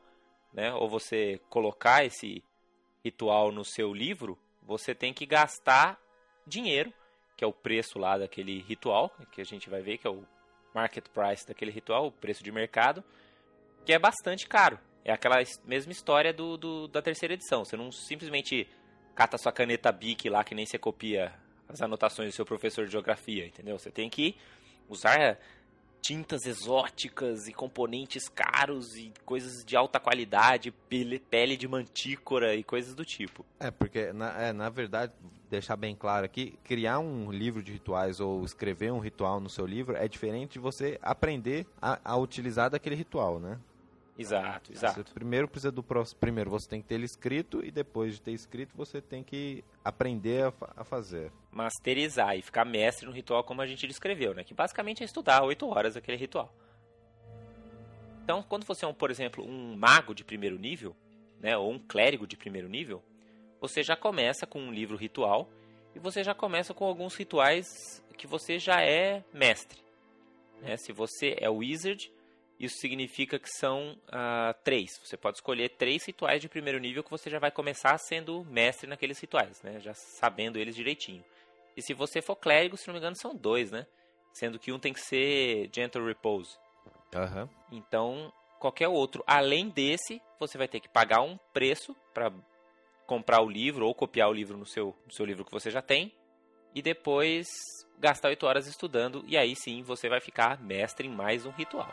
né? 0.53 0.73
ou 0.73 0.89
você 0.89 1.39
colocar 1.49 2.03
esse 2.05 2.43
ritual 3.03 3.51
no 3.51 3.63
seu 3.63 3.93
livro, 3.93 4.37
você 4.61 4.93
tem 4.93 5.13
que 5.13 5.25
gastar 5.25 5.99
dinheiro, 6.45 6.93
que 7.37 7.43
é 7.43 7.47
o 7.47 7.53
preço 7.53 7.97
lá 7.97 8.17
daquele 8.17 8.61
ritual, 8.61 9.09
que 9.31 9.41
a 9.41 9.45
gente 9.45 9.69
vai 9.69 9.81
ver 9.81 9.97
que 9.97 10.07
é 10.07 10.09
o 10.09 10.23
market 10.73 11.05
price 11.09 11.47
daquele 11.47 11.71
ritual, 11.71 12.07
o 12.07 12.11
preço 12.11 12.43
de 12.43 12.51
mercado, 12.51 13.03
que 13.85 13.93
é 13.93 13.99
bastante 13.99 14.47
caro. 14.47 14.79
É 15.03 15.11
aquela 15.11 15.41
es- 15.41 15.61
mesma 15.63 15.91
história 15.91 16.33
do, 16.33 16.57
do- 16.57 16.87
da 16.87 17.01
terceira 17.01 17.33
edição. 17.33 17.63
Você 17.63 17.77
não 17.77 17.91
simplesmente 17.91 18.67
cata 19.15 19.37
sua 19.37 19.51
caneta 19.51 19.91
Bic 19.91 20.29
lá 20.29 20.43
que 20.43 20.53
nem 20.53 20.65
você 20.65 20.77
copia 20.77 21.33
as 21.67 21.81
anotações 21.81 22.29
do 22.29 22.35
seu 22.35 22.45
professor 22.45 22.85
de 22.85 22.91
geografia, 22.91 23.45
entendeu? 23.45 23.79
Você 23.79 23.89
tem 23.91 24.09
que 24.09 24.35
usar 24.89 25.39
tintas 26.01 26.45
exóticas 26.45 27.47
e 27.47 27.53
componentes 27.53 28.27
caros 28.29 28.95
e 28.95 29.11
coisas 29.25 29.63
de 29.63 29.75
alta 29.75 29.99
qualidade, 29.99 30.71
pele, 30.71 31.57
de 31.57 31.67
mantícora 31.67 32.55
e 32.55 32.63
coisas 32.63 32.95
do 32.95 33.05
tipo. 33.05 33.45
É, 33.59 33.69
porque, 33.71 34.11
na, 34.13 34.41
é, 34.41 34.53
na 34.53 34.69
verdade, 34.69 35.13
deixar 35.49 35.75
bem 35.75 35.95
claro 35.95 36.25
aqui, 36.25 36.57
criar 36.63 36.99
um 36.99 37.31
livro 37.31 37.61
de 37.63 37.71
rituais 37.71 38.19
ou 38.19 38.43
escrever 38.43 38.91
um 38.91 38.99
ritual 38.99 39.39
no 39.39 39.49
seu 39.49 39.65
livro 39.65 39.95
é 39.95 40.07
diferente 40.07 40.53
de 40.53 40.59
você 40.59 40.99
aprender 41.01 41.65
a, 41.81 41.99
a 42.03 42.17
utilizar 42.17 42.69
daquele 42.69 42.95
ritual, 42.95 43.39
né? 43.39 43.59
Exato, 44.21 44.71
exato. 44.73 45.01
Você 45.03 45.13
primeiro 45.13 45.47
precisa 45.47 45.71
do 45.71 45.81
pro- 45.81 46.03
primeiro 46.19 46.49
você 46.49 46.67
tem 46.67 46.81
que 46.81 46.87
ter 46.87 46.95
ele 46.95 47.05
escrito 47.05 47.63
e 47.65 47.71
depois 47.71 48.15
de 48.15 48.21
ter 48.21 48.31
escrito 48.33 48.75
você 48.75 49.01
tem 49.01 49.23
que 49.23 49.63
aprender 49.83 50.43
a, 50.43 50.51
fa- 50.51 50.73
a 50.75 50.83
fazer. 50.83 51.31
Masterizar 51.51 52.35
e 52.37 52.41
ficar 52.41 52.65
mestre 52.65 53.05
no 53.05 53.13
ritual 53.13 53.43
como 53.45 53.61
a 53.61 53.65
gente 53.65 53.87
descreveu, 53.87 54.33
né? 54.33 54.43
Que 54.43 54.53
basicamente 54.53 55.01
é 55.01 55.05
estudar 55.05 55.41
8 55.43 55.65
horas 55.67 55.95
aquele 55.95 56.17
ritual. 56.17 56.53
Então, 58.23 58.43
quando 58.43 58.65
você 58.65 58.85
é, 58.85 58.87
um, 58.87 58.93
por 58.93 59.09
exemplo, 59.09 59.43
um 59.43 59.75
mago 59.75 60.13
de 60.13 60.23
primeiro 60.23 60.59
nível, 60.59 60.95
né, 61.39 61.57
ou 61.57 61.71
um 61.71 61.79
clérigo 61.79 62.27
de 62.27 62.37
primeiro 62.37 62.67
nível, 62.69 63.01
você 63.59 63.81
já 63.81 63.95
começa 63.95 64.45
com 64.45 64.59
um 64.59 64.71
livro 64.71 64.95
ritual 64.97 65.49
e 65.95 65.99
você 65.99 66.23
já 66.23 66.35
começa 66.35 66.73
com 66.73 66.85
alguns 66.85 67.15
rituais 67.15 68.03
que 68.17 68.27
você 68.27 68.59
já 68.59 68.81
é 68.81 69.23
mestre. 69.33 69.81
né? 70.61 70.75
Se 70.77 70.91
você 70.91 71.35
é 71.39 71.49
wizard, 71.49 72.11
isso 72.59 72.77
significa 72.79 73.39
que 73.39 73.49
são 73.49 73.97
ah, 74.11 74.53
três. 74.63 74.99
Você 75.03 75.15
pode 75.15 75.37
escolher 75.37 75.69
três 75.69 76.05
rituais 76.05 76.41
de 76.41 76.49
primeiro 76.49 76.77
nível 76.77 77.03
que 77.03 77.09
você 77.09 77.29
já 77.29 77.39
vai 77.39 77.51
começar 77.51 77.97
sendo 77.97 78.43
mestre 78.45 78.87
naqueles 78.87 79.19
rituais, 79.19 79.61
né? 79.63 79.79
já 79.79 79.93
sabendo 79.93 80.59
eles 80.59 80.75
direitinho. 80.75 81.23
E 81.77 81.81
se 81.81 81.93
você 81.93 82.21
for 82.21 82.35
clérigo, 82.35 82.75
se 82.75 82.87
não 82.87 82.93
me 82.93 82.99
engano, 82.99 83.15
são 83.15 83.33
dois, 83.33 83.71
né? 83.71 83.87
Sendo 84.33 84.59
que 84.59 84.71
um 84.71 84.79
tem 84.79 84.91
que 84.91 84.99
ser 84.99 85.69
Gentle 85.73 86.05
Repose. 86.05 86.57
Aham. 87.15 87.49
Então, 87.71 88.33
qualquer 88.59 88.89
outro 88.89 89.23
além 89.25 89.69
desse, 89.69 90.21
você 90.37 90.57
vai 90.57 90.67
ter 90.67 90.81
que 90.81 90.89
pagar 90.89 91.21
um 91.21 91.37
preço 91.53 91.95
para 92.13 92.31
comprar 93.07 93.41
o 93.41 93.49
livro 93.49 93.87
ou 93.87 93.95
copiar 93.95 94.29
o 94.29 94.33
livro 94.33 94.57
no 94.57 94.65
seu, 94.65 94.93
no 95.05 95.13
seu 95.13 95.25
livro 95.25 95.45
que 95.45 95.51
você 95.51 95.71
já 95.71 95.81
tem 95.81 96.13
e 96.75 96.81
depois 96.81 97.47
gastar 97.97 98.29
8 98.29 98.45
horas 98.45 98.67
estudando 98.67 99.23
e 99.25 99.37
aí 99.37 99.55
sim 99.55 99.81
você 99.81 100.07
vai 100.09 100.19
ficar 100.19 100.61
mestre 100.61 101.07
em 101.07 101.11
mais 101.11 101.45
um 101.45 101.51
ritual. 101.51 101.91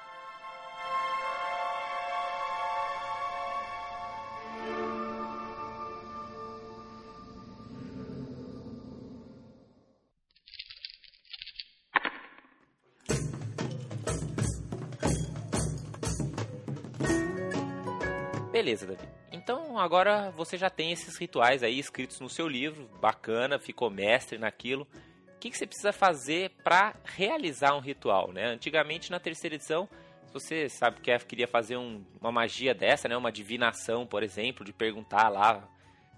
Beleza, 18.66 18.84
Davi. 18.84 19.08
Então 19.30 19.78
agora 19.78 20.32
você 20.32 20.58
já 20.58 20.68
tem 20.68 20.90
esses 20.90 21.16
rituais 21.16 21.62
aí 21.62 21.78
escritos 21.78 22.18
no 22.18 22.28
seu 22.28 22.48
livro, 22.48 22.90
bacana, 23.00 23.60
ficou 23.60 23.88
mestre 23.88 24.38
naquilo. 24.38 24.88
O 25.36 25.38
que, 25.38 25.50
que 25.50 25.56
você 25.56 25.68
precisa 25.68 25.92
fazer 25.92 26.50
para 26.64 26.96
realizar 27.04 27.76
um 27.76 27.78
ritual, 27.78 28.32
né? 28.32 28.44
Antigamente 28.46 29.08
na 29.08 29.20
terceira 29.20 29.54
edição, 29.54 29.88
se 30.26 30.32
você 30.32 30.68
sabe 30.68 31.00
que 31.00 31.16
queria 31.26 31.46
fazer 31.46 31.76
um- 31.76 32.04
uma 32.20 32.32
magia 32.32 32.74
dessa, 32.74 33.06
né? 33.06 33.16
Uma 33.16 33.30
divinação, 33.30 34.04
por 34.04 34.24
exemplo, 34.24 34.64
de 34.64 34.72
perguntar 34.72 35.28
lá 35.28 35.62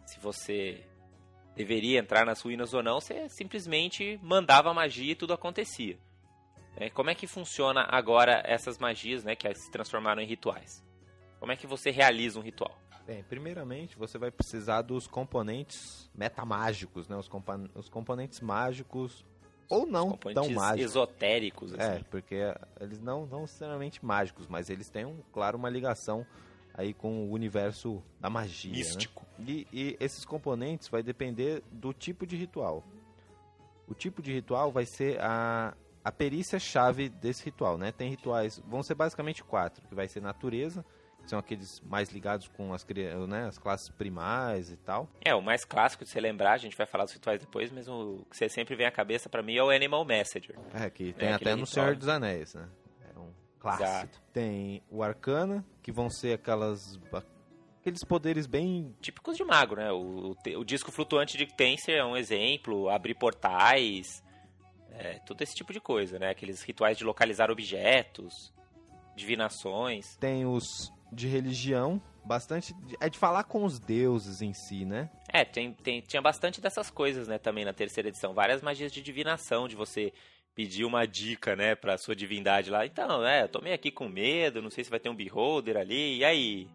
se 0.07 0.19
você 0.19 0.83
deveria 1.55 1.99
entrar 1.99 2.25
nas 2.25 2.41
ruínas 2.41 2.73
ou 2.73 2.83
não, 2.83 2.99
você 2.99 3.29
simplesmente 3.29 4.19
mandava 4.23 4.71
a 4.71 4.75
magia 4.75 5.13
e 5.13 5.17
tudo 5.17 5.35
acontecia. 5.35 5.99
né? 6.81 6.89
Como 6.89 7.11
é 7.11 7.15
que 7.15 7.27
funciona 7.27 7.85
agora 7.91 8.41
essas 8.47 8.79
magias, 8.79 9.23
né? 9.23 9.37
Que 9.37 9.53
se 9.55 9.71
transformaram 9.71 10.23
em 10.23 10.27
rituais? 10.27 10.88
Como 11.41 11.53
é 11.53 11.57
que 11.57 11.67
você 11.67 11.91
realiza 11.91 12.39
um 12.39 12.43
ritual? 12.43 12.77
Bem, 13.07 13.23
primeiramente 13.23 13.97
você 13.97 14.19
vai 14.19 14.31
precisar 14.31 14.83
dos 14.83 15.07
componentes 15.07 16.11
metamágicos, 16.15 17.09
né? 17.09 17.17
Os, 17.17 17.29
compa- 17.29 17.61
os 17.75 17.89
componentes 17.89 18.41
mágicos 18.41 19.25
ou 19.69 19.87
não 19.87 20.19
Os 20.25 20.35
tão 20.35 20.49
mágicos. 20.51 20.91
esotéricos, 20.91 21.73
É, 21.75 21.95
assim. 21.95 22.05
porque 22.11 22.37
eles 22.81 23.01
não 23.01 23.25
não 23.27 23.43
necessariamente 23.43 24.05
mágicos, 24.05 24.47
mas 24.47 24.69
eles 24.69 24.91
têm, 24.91 25.05
um, 25.07 25.21
claro, 25.33 25.57
uma 25.57 25.71
ligação 25.71 26.27
aí 26.75 26.93
com 26.93 27.27
o 27.29 27.33
universo 27.33 28.03
da 28.21 28.29
magia. 28.29 28.71
né? 28.73 28.79
Místico. 28.79 29.25
E, 29.39 29.67
e 29.73 29.97
esses 30.01 30.25
componentes 30.25 30.89
vai 30.89 31.03
depender 31.03 31.63
do 31.73 31.93
tipo 31.95 32.27
de 32.27 32.37
ritual. 32.37 32.85
O 33.87 33.95
tipo 33.95 34.21
de 34.21 34.33
ritual 34.33 34.71
vai 34.71 34.85
ser 34.85 35.19
a, 35.21 35.75
a 36.05 36.13
perícia-chave 36.13 37.09
desse 37.09 37.45
ritual, 37.47 37.79
né? 37.79 37.91
Tem 37.91 38.11
rituais, 38.11 38.59
vão 38.67 38.83
ser 38.83 38.95
basicamente 38.95 39.43
quatro, 39.43 39.87
que 39.89 39.95
vai 39.95 40.07
ser 40.09 40.21
natureza, 40.21 40.85
são 41.31 41.39
aqueles 41.39 41.81
mais 41.81 42.11
ligados 42.11 42.49
com 42.49 42.73
as, 42.73 42.87
né, 43.29 43.47
as 43.47 43.59
classes 43.59 43.89
primais 43.91 44.71
e 44.71 44.77
tal. 44.77 45.09
É, 45.25 45.35
o 45.35 45.43
mais 45.43 45.65
clássico 45.65 46.05
de 46.05 46.11
você 46.11 46.21
lembrar, 46.21 46.53
a 46.53 46.59
gente 46.59 46.77
vai 46.77 46.87
falar 46.87 47.05
dos 47.05 47.13
rituais 47.13 47.41
depois, 47.41 47.71
mas 47.71 47.89
o 47.89 48.25
que 48.31 48.37
você 48.37 48.49
sempre 48.49 48.75
vem 48.75 48.87
à 48.87 48.91
cabeça 48.91 49.29
pra 49.29 49.43
mim 49.43 49.57
é 49.57 49.63
o 49.63 49.71
Animal 49.71 50.05
Messenger. 50.05 50.57
É, 50.75 50.89
que 50.91 51.13
tem 51.13 51.29
É, 51.29 51.33
até 51.33 51.45
aquele 51.45 51.61
no 51.61 51.67
ritual. 51.67 51.85
Senhor 51.87 51.97
dos 51.97 52.09
Anéis, 52.09 52.55
né? 52.55 52.69
É 53.15 53.19
um 53.19 53.31
clássico. 53.59 53.89
Exato. 53.89 54.23
Tem 54.33 54.83
o 54.91 55.03
Arcana, 55.03 55.65
que 55.83 55.93
vão 55.93 56.09
ser 56.09 56.35
aquelas... 56.35 56.99
Aqueles 57.81 58.05
poderes 58.05 58.47
bem 58.47 58.95
Típicos 59.01 59.37
de 59.37 59.45
mago, 59.45 59.77
né? 59.77 59.91
O, 59.93 60.33
o 60.33 60.59
o 60.59 60.65
disco 60.65 60.91
flutuante 60.91 61.39
de 61.39 61.47
Tenser 61.47 61.97
é 61.97 62.05
um 62.05 62.17
exemplo, 62.17 62.91
abrir 62.91 63.15
portais, 63.15 64.23
é, 64.91 65.21
todo 65.21 65.41
esse 65.43 65.55
tipo 65.55 65.73
de 65.73 65.81
coisa, 65.81 66.19
né? 66.19 66.31
Aqueles 66.31 66.63
rituais 66.63 66.99
de 66.99 67.05
localizar 67.05 67.51
objetos, 67.51 68.53
divinações. 69.17 70.17
tem 70.17 70.45
os 70.45 70.93
de 71.13 71.27
religião, 71.29 72.01
bastante. 72.25 72.75
É 73.01 73.09
de 73.09 73.19
falar 73.19 73.45
com 73.45 73.65
os 73.65 73.79
deuses 73.79 74.43
em 74.43 74.53
si, 74.53 74.85
né? 74.85 75.11
É, 75.33 75.45
tem, 75.45 75.73
tem- 75.73 76.01
tinha 76.01 76.21
bastante 76.23 76.61
dessas 76.61 76.91
coisas, 76.91 77.27
né, 77.29 77.39
também 77.39 77.65
na 77.65 77.73
terceira 77.73 78.09
edição. 78.09 78.35
Várias 78.35 78.63
magias 78.63 78.93
de 78.93 79.01
divinação, 79.03 79.67
de 79.69 79.75
você 79.77 80.13
pedir 80.55 80.85
uma 80.85 81.07
dica, 81.07 81.55
né, 81.55 81.75
pra 81.75 81.97
sua 81.97 82.17
divindade 82.17 82.69
lá. 82.71 82.85
Então, 82.85 83.25
é, 83.25 83.45
eu 83.45 83.49
tô 83.49 83.61
meio 83.61 83.75
aqui 83.75 83.91
com 83.91 84.09
medo, 84.09 84.61
não 84.61 84.71
sei 84.71 84.83
se 84.85 84.91
vai 84.91 84.99
ter 84.99 85.09
um 85.09 85.15
beholder 85.15 85.77
ali, 85.77 86.19
e 86.19 86.25
aí? 86.25 86.69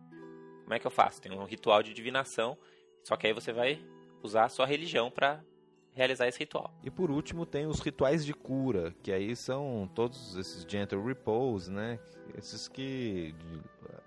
Como 0.64 0.74
é 0.74 0.80
que 0.80 0.88
eu 0.88 0.92
faço? 0.92 1.22
Tem 1.22 1.32
um 1.32 1.44
ritual 1.44 1.84
de 1.84 1.94
divinação, 1.94 2.58
só 3.04 3.18
que 3.18 3.28
aí 3.28 3.34
você 3.34 3.52
vai 3.52 3.84
usar 4.24 4.46
a 4.46 4.50
sua 4.50 4.66
religião 4.66 5.12
pra 5.12 5.42
realizar 5.92 6.28
esse 6.28 6.40
ritual. 6.40 6.74
E 6.82 6.90
por 6.90 7.12
último 7.12 7.46
tem 7.46 7.68
os 7.68 7.80
rituais 7.82 8.26
de 8.26 8.34
cura, 8.34 8.96
que 9.04 9.12
aí 9.12 9.36
são 9.36 9.88
todos 9.94 10.38
esses 10.38 10.64
gentle 10.68 11.04
repose, 11.06 11.70
né? 11.70 12.00
Esses 12.38 12.70
que 12.70 13.36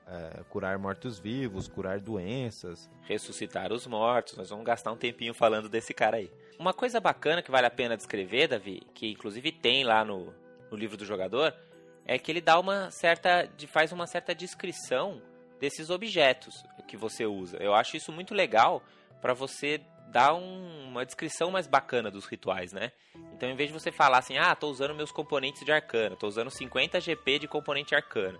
é, 0.07 0.43
curar 0.49 0.79
mortos-vivos, 0.79 1.67
curar 1.69 1.99
doenças. 2.01 2.89
Ressuscitar 3.03 3.73
os 3.73 3.87
mortos, 3.87 4.37
nós 4.37 4.51
vamos 4.51 4.65
gastar 4.65 4.93
um 4.93 4.97
tempinho 4.97 5.35
falando 5.35 5.69
desse 5.69 5.93
cara 5.93 6.17
aí. 6.19 6.31
Uma 6.59 6.73
coisa 6.73 7.01
bacana 7.01 7.43
que 7.43 7.51
vale 7.51 7.67
a 7.67 7.71
pena 7.71 7.97
descrever, 7.97 8.49
Davi, 8.49 8.83
que 8.95 9.11
inclusive 9.11 9.51
tem 9.53 9.85
lá 9.85 10.05
no, 10.05 10.33
no 10.71 10.77
livro 10.77 10.97
do 10.97 11.05
jogador, 11.05 11.55
é 12.05 12.19
que 12.19 12.31
ele 12.31 12.41
dá 12.41 12.59
uma 12.59 12.91
certa. 12.91 13.51
faz 13.69 13.91
uma 13.93 14.07
certa 14.07 14.35
descrição 14.35 15.21
desses 15.59 15.91
objetos 15.91 16.65
que 16.87 16.97
você 16.97 17.27
usa. 17.27 17.57
Eu 17.59 17.75
acho 17.75 17.97
isso 17.97 18.13
muito 18.13 18.33
legal 18.35 18.83
para 19.21 19.35
você 19.35 19.81
dar 20.09 20.35
um- 20.35 20.89
uma 20.89 21.05
descrição 21.05 21.51
mais 21.51 21.67
bacana 21.67 22.11
dos 22.11 22.27
rituais, 22.27 22.73
né? 22.73 22.93
Então, 23.33 23.49
em 23.51 23.57
vez 23.57 23.71
de 23.71 23.75
você 23.79 23.91
falar 23.91 24.19
assim, 24.19 24.39
ah, 24.39 24.55
tô 24.55 24.69
usando 24.71 24.95
meus 24.95 25.11
componentes 25.11 25.65
de 25.65 25.73
arcana, 25.73 26.15
tô 26.17 26.29
usando 26.29 26.49
50 26.51 27.01
GP 27.01 27.41
de 27.41 27.49
componente 27.49 27.95
arcana. 27.95 28.39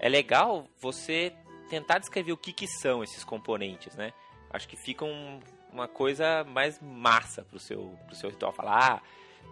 É 0.00 0.08
legal 0.08 0.66
você 0.80 1.32
tentar 1.68 1.98
descrever 1.98 2.32
o 2.32 2.36
que, 2.36 2.52
que 2.52 2.66
são 2.66 3.04
esses 3.04 3.22
componentes, 3.22 3.94
né? 3.94 4.12
Acho 4.50 4.66
que 4.66 4.76
fica 4.76 5.04
um- 5.04 5.38
uma 5.72 5.86
coisa 5.86 6.42
mais 6.44 6.80
massa 6.80 7.44
pro 7.44 7.60
seu, 7.60 7.96
pro 8.06 8.16
seu 8.16 8.30
ritual. 8.30 8.52
Falar, 8.52 8.94
ah, 8.94 9.02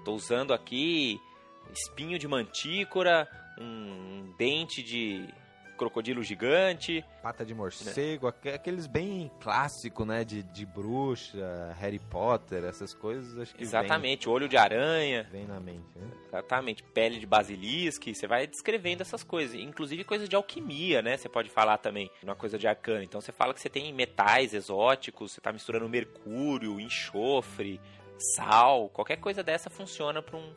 tô 0.05 0.15
usando 0.15 0.53
aqui 0.53 1.21
espinho 1.73 2.19
de 2.19 2.27
mantícora, 2.27 3.29
um 3.61 4.33
dente 4.39 4.83
de 4.83 5.29
crocodilo 5.79 6.23
gigante. 6.23 7.05
Pata 7.23 7.45
de 7.45 7.55
morcego, 7.55 8.27
aque- 8.27 8.51
aqueles 8.51 8.87
bem 8.87 9.31
clássicos, 9.41 10.07
né? 10.07 10.25
De, 10.25 10.43
de 10.43 10.67
bruxa, 10.67 11.75
Harry 11.79 11.99
Potter, 11.99 12.65
essas 12.65 12.93
coisas, 12.93 13.39
acho 13.39 13.55
que 13.55 13.63
Exatamente, 13.63 14.29
olho 14.29 14.49
de 14.49 14.57
aranha. 14.57 15.27
Vem, 15.31 15.47
vem 15.47 15.49
na 15.49 15.61
mente, 15.61 15.87
né? 15.97 16.11
Exatamente, 16.27 16.83
pele 16.83 17.19
de 17.19 17.27
basilisco, 17.27 18.13
você 18.13 18.27
vai 18.27 18.47
descrevendo 18.47 19.01
essas 19.03 19.23
coisas, 19.23 19.55
inclusive 19.59 20.05
coisas 20.05 20.29
de 20.29 20.37
alquimia, 20.37 21.01
né? 21.01 21.17
Você 21.17 21.29
pode 21.29 21.49
falar 21.49 21.79
também, 21.79 22.11
uma 22.23 22.35
coisa 22.35 22.59
de 22.59 22.67
arcana. 22.69 23.03
Então 23.05 23.21
você 23.21 23.33
fala 23.33 23.55
que 23.55 23.61
você 23.61 23.71
tem 23.71 23.93
metais 23.93 24.53
exóticos, 24.53 25.33
você 25.33 25.41
tá 25.41 25.53
misturando 25.53 25.89
mercúrio, 25.89 26.79
enxofre, 26.81 27.81
sal, 28.35 28.89
qualquer 28.91 29.17
coisa 29.17 29.43
dessa 29.43 29.71
funciona 29.71 30.21
para 30.21 30.37
um 30.37 30.53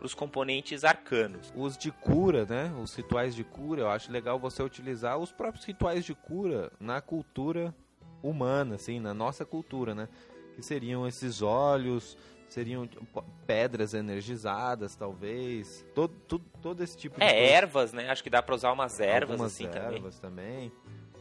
os 0.00 0.14
componentes 0.14 0.84
arcanos. 0.84 1.52
Os 1.56 1.76
de 1.76 1.90
cura, 1.90 2.44
né? 2.46 2.72
Os 2.82 2.94
rituais 2.94 3.34
de 3.34 3.44
cura, 3.44 3.82
eu 3.82 3.90
acho 3.90 4.10
legal 4.12 4.38
você 4.38 4.62
utilizar 4.62 5.18
os 5.18 5.32
próprios 5.32 5.64
rituais 5.64 6.04
de 6.04 6.14
cura 6.14 6.70
na 6.78 7.00
cultura 7.00 7.74
humana, 8.22 8.76
assim, 8.76 9.00
na 9.00 9.12
nossa 9.14 9.44
cultura, 9.44 9.94
né? 9.94 10.08
Que 10.54 10.62
seriam 10.62 11.06
esses 11.06 11.40
olhos, 11.42 12.16
seriam 12.48 12.86
tipo, 12.86 13.24
pedras 13.46 13.94
energizadas, 13.94 14.94
talvez. 14.96 15.84
Todo, 15.94 16.14
todo, 16.26 16.44
todo 16.62 16.82
esse 16.82 16.96
tipo 16.96 17.18
de 17.20 17.24
É, 17.26 17.28
coisa. 17.32 17.52
ervas, 17.52 17.92
né? 17.92 18.08
Acho 18.10 18.22
que 18.22 18.30
dá 18.30 18.42
para 18.42 18.54
usar 18.54 18.72
umas 18.72 18.98
ervas 19.00 19.32
Algumas 19.32 19.52
assim 19.52 19.68
também. 19.68 19.96
ervas 19.96 20.18
também. 20.18 20.72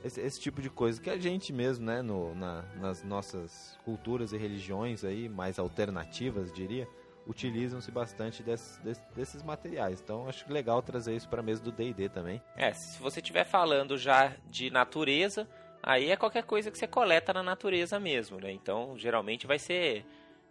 Esse, 0.04 0.22
esse 0.22 0.40
tipo 0.40 0.62
de 0.62 0.70
coisa 0.70 1.02
que 1.02 1.10
a 1.10 1.18
gente 1.18 1.52
mesmo, 1.52 1.84
né, 1.86 2.02
no, 2.04 2.34
na- 2.36 2.64
nas 2.80 3.04
nossas 3.04 3.78
culturas 3.84 4.32
e 4.32 4.38
religiões 4.38 5.04
aí, 5.04 5.28
mais 5.28 5.58
alternativas, 5.58 6.52
diria, 6.54 6.88
utilizam-se 7.28 7.92
bastante 7.92 8.42
desse, 8.42 8.82
desse, 8.82 9.02
desses 9.16 9.44
materiais. 9.44 10.02
Então 10.02 10.28
acho 10.28 10.52
legal 10.52 10.82
trazer 10.82 11.16
isso 11.16 11.28
para 11.28 11.42
a 11.42 11.44
mesa 11.44 11.62
do 11.62 11.72
D&D 11.72 12.10
também. 12.10 12.42
É, 12.56 12.74
se 12.74 13.00
você 13.00 13.20
estiver 13.20 13.46
falando 13.46 13.98
já 13.98 14.34
de 14.50 14.70
natureza, 14.70 15.48
aí 15.84 16.10
é 16.10 16.16
qualquer 16.16 16.44
coisa 16.44 16.72
que 16.72 16.78
você 16.78 16.88
coleta 16.88 17.34
na 17.34 17.44
natureza 17.44 18.00
mesmo, 18.00 18.40
né? 18.40 18.52
Então 18.52 18.98
geralmente 18.98 19.46
vai 19.46 19.60
ser 19.60 20.06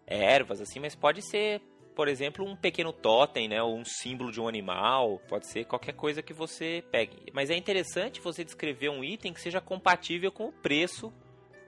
ervas 0.06 0.61
assim, 0.61 0.78
mas 0.78 0.95
pode 0.95 1.23
ser 1.23 1.62
por 1.97 2.09
exemplo, 2.09 2.45
um 2.45 2.54
pequeno 2.54 2.92
totem, 2.92 3.49
né, 3.49 3.62
ou 3.62 3.75
um 3.75 3.83
símbolo 3.83 4.30
de 4.30 4.38
um 4.38 4.47
animal, 4.47 5.18
pode 5.26 5.47
ser 5.47 5.64
qualquer 5.64 5.95
coisa 5.95 6.21
que 6.21 6.35
você 6.35 6.85
pegue. 6.92 7.16
Mas 7.33 7.49
é 7.49 7.56
interessante 7.56 8.21
você 8.21 8.45
descrever 8.45 8.90
um 8.90 9.02
item 9.02 9.33
que 9.33 9.40
seja 9.40 9.62
compatível 9.62 10.30
com 10.30 10.49
o 10.49 10.52
preço 10.52 11.11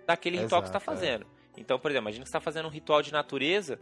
daquele 0.06 0.36
ritual 0.36 0.60
Exato, 0.60 0.62
que 0.64 0.68
você 0.68 0.76
está 0.76 0.80
fazendo. 0.80 1.24
É. 1.56 1.60
Então, 1.60 1.78
por 1.78 1.90
exemplo, 1.90 2.04
imagina 2.04 2.24
que 2.24 2.30
você 2.30 2.36
está 2.36 2.44
fazendo 2.44 2.66
um 2.66 2.70
ritual 2.70 3.00
de 3.00 3.10
natureza 3.10 3.80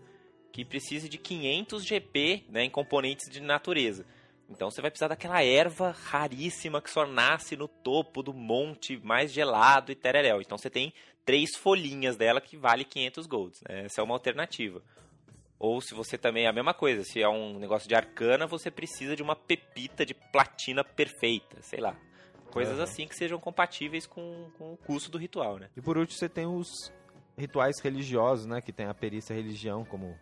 que 0.56 0.64
precise 0.64 1.06
de 1.06 1.18
500 1.18 1.84
GP 1.84 2.44
né, 2.48 2.64
em 2.64 2.70
componentes 2.70 3.30
de 3.30 3.42
natureza. 3.42 4.06
Então 4.48 4.70
você 4.70 4.80
vai 4.80 4.90
precisar 4.90 5.08
daquela 5.08 5.42
erva 5.44 5.90
raríssima 5.90 6.80
que 6.80 6.90
só 6.90 7.04
nasce 7.04 7.54
no 7.56 7.68
topo 7.68 8.22
do 8.22 8.32
monte 8.32 8.96
mais 9.04 9.30
gelado 9.30 9.92
e 9.92 9.94
tereréu. 9.94 10.40
Então 10.40 10.56
você 10.56 10.70
tem 10.70 10.94
três 11.26 11.54
folhinhas 11.58 12.16
dela 12.16 12.40
que 12.40 12.56
vale 12.56 12.86
500 12.86 13.26
golds. 13.26 13.60
Né? 13.68 13.84
Essa 13.84 14.00
é 14.00 14.04
uma 14.04 14.14
alternativa. 14.14 14.82
Ou 15.58 15.78
se 15.82 15.94
você 15.94 16.16
também 16.16 16.46
é 16.46 16.48
a 16.48 16.54
mesma 16.54 16.72
coisa, 16.72 17.04
se 17.04 17.20
é 17.20 17.28
um 17.28 17.58
negócio 17.58 17.86
de 17.86 17.94
arcana, 17.94 18.46
você 18.46 18.70
precisa 18.70 19.14
de 19.14 19.22
uma 19.22 19.36
pepita 19.36 20.06
de 20.06 20.14
platina 20.14 20.82
perfeita, 20.82 21.60
sei 21.60 21.80
lá. 21.80 21.94
Coisas 22.50 22.78
uhum. 22.78 22.84
assim 22.84 23.06
que 23.06 23.14
sejam 23.14 23.38
compatíveis 23.38 24.06
com, 24.06 24.48
com 24.56 24.72
o 24.72 24.76
custo 24.78 25.10
do 25.10 25.18
ritual, 25.18 25.58
né? 25.58 25.68
E 25.76 25.82
por 25.82 25.98
último 25.98 26.18
você 26.18 26.30
tem 26.30 26.46
os 26.46 26.90
rituais 27.36 27.78
religiosos, 27.82 28.46
né? 28.46 28.62
Que 28.62 28.72
tem 28.72 28.86
a 28.86 28.94
perícia 28.94 29.34
religião 29.34 29.84
como 29.84 30.16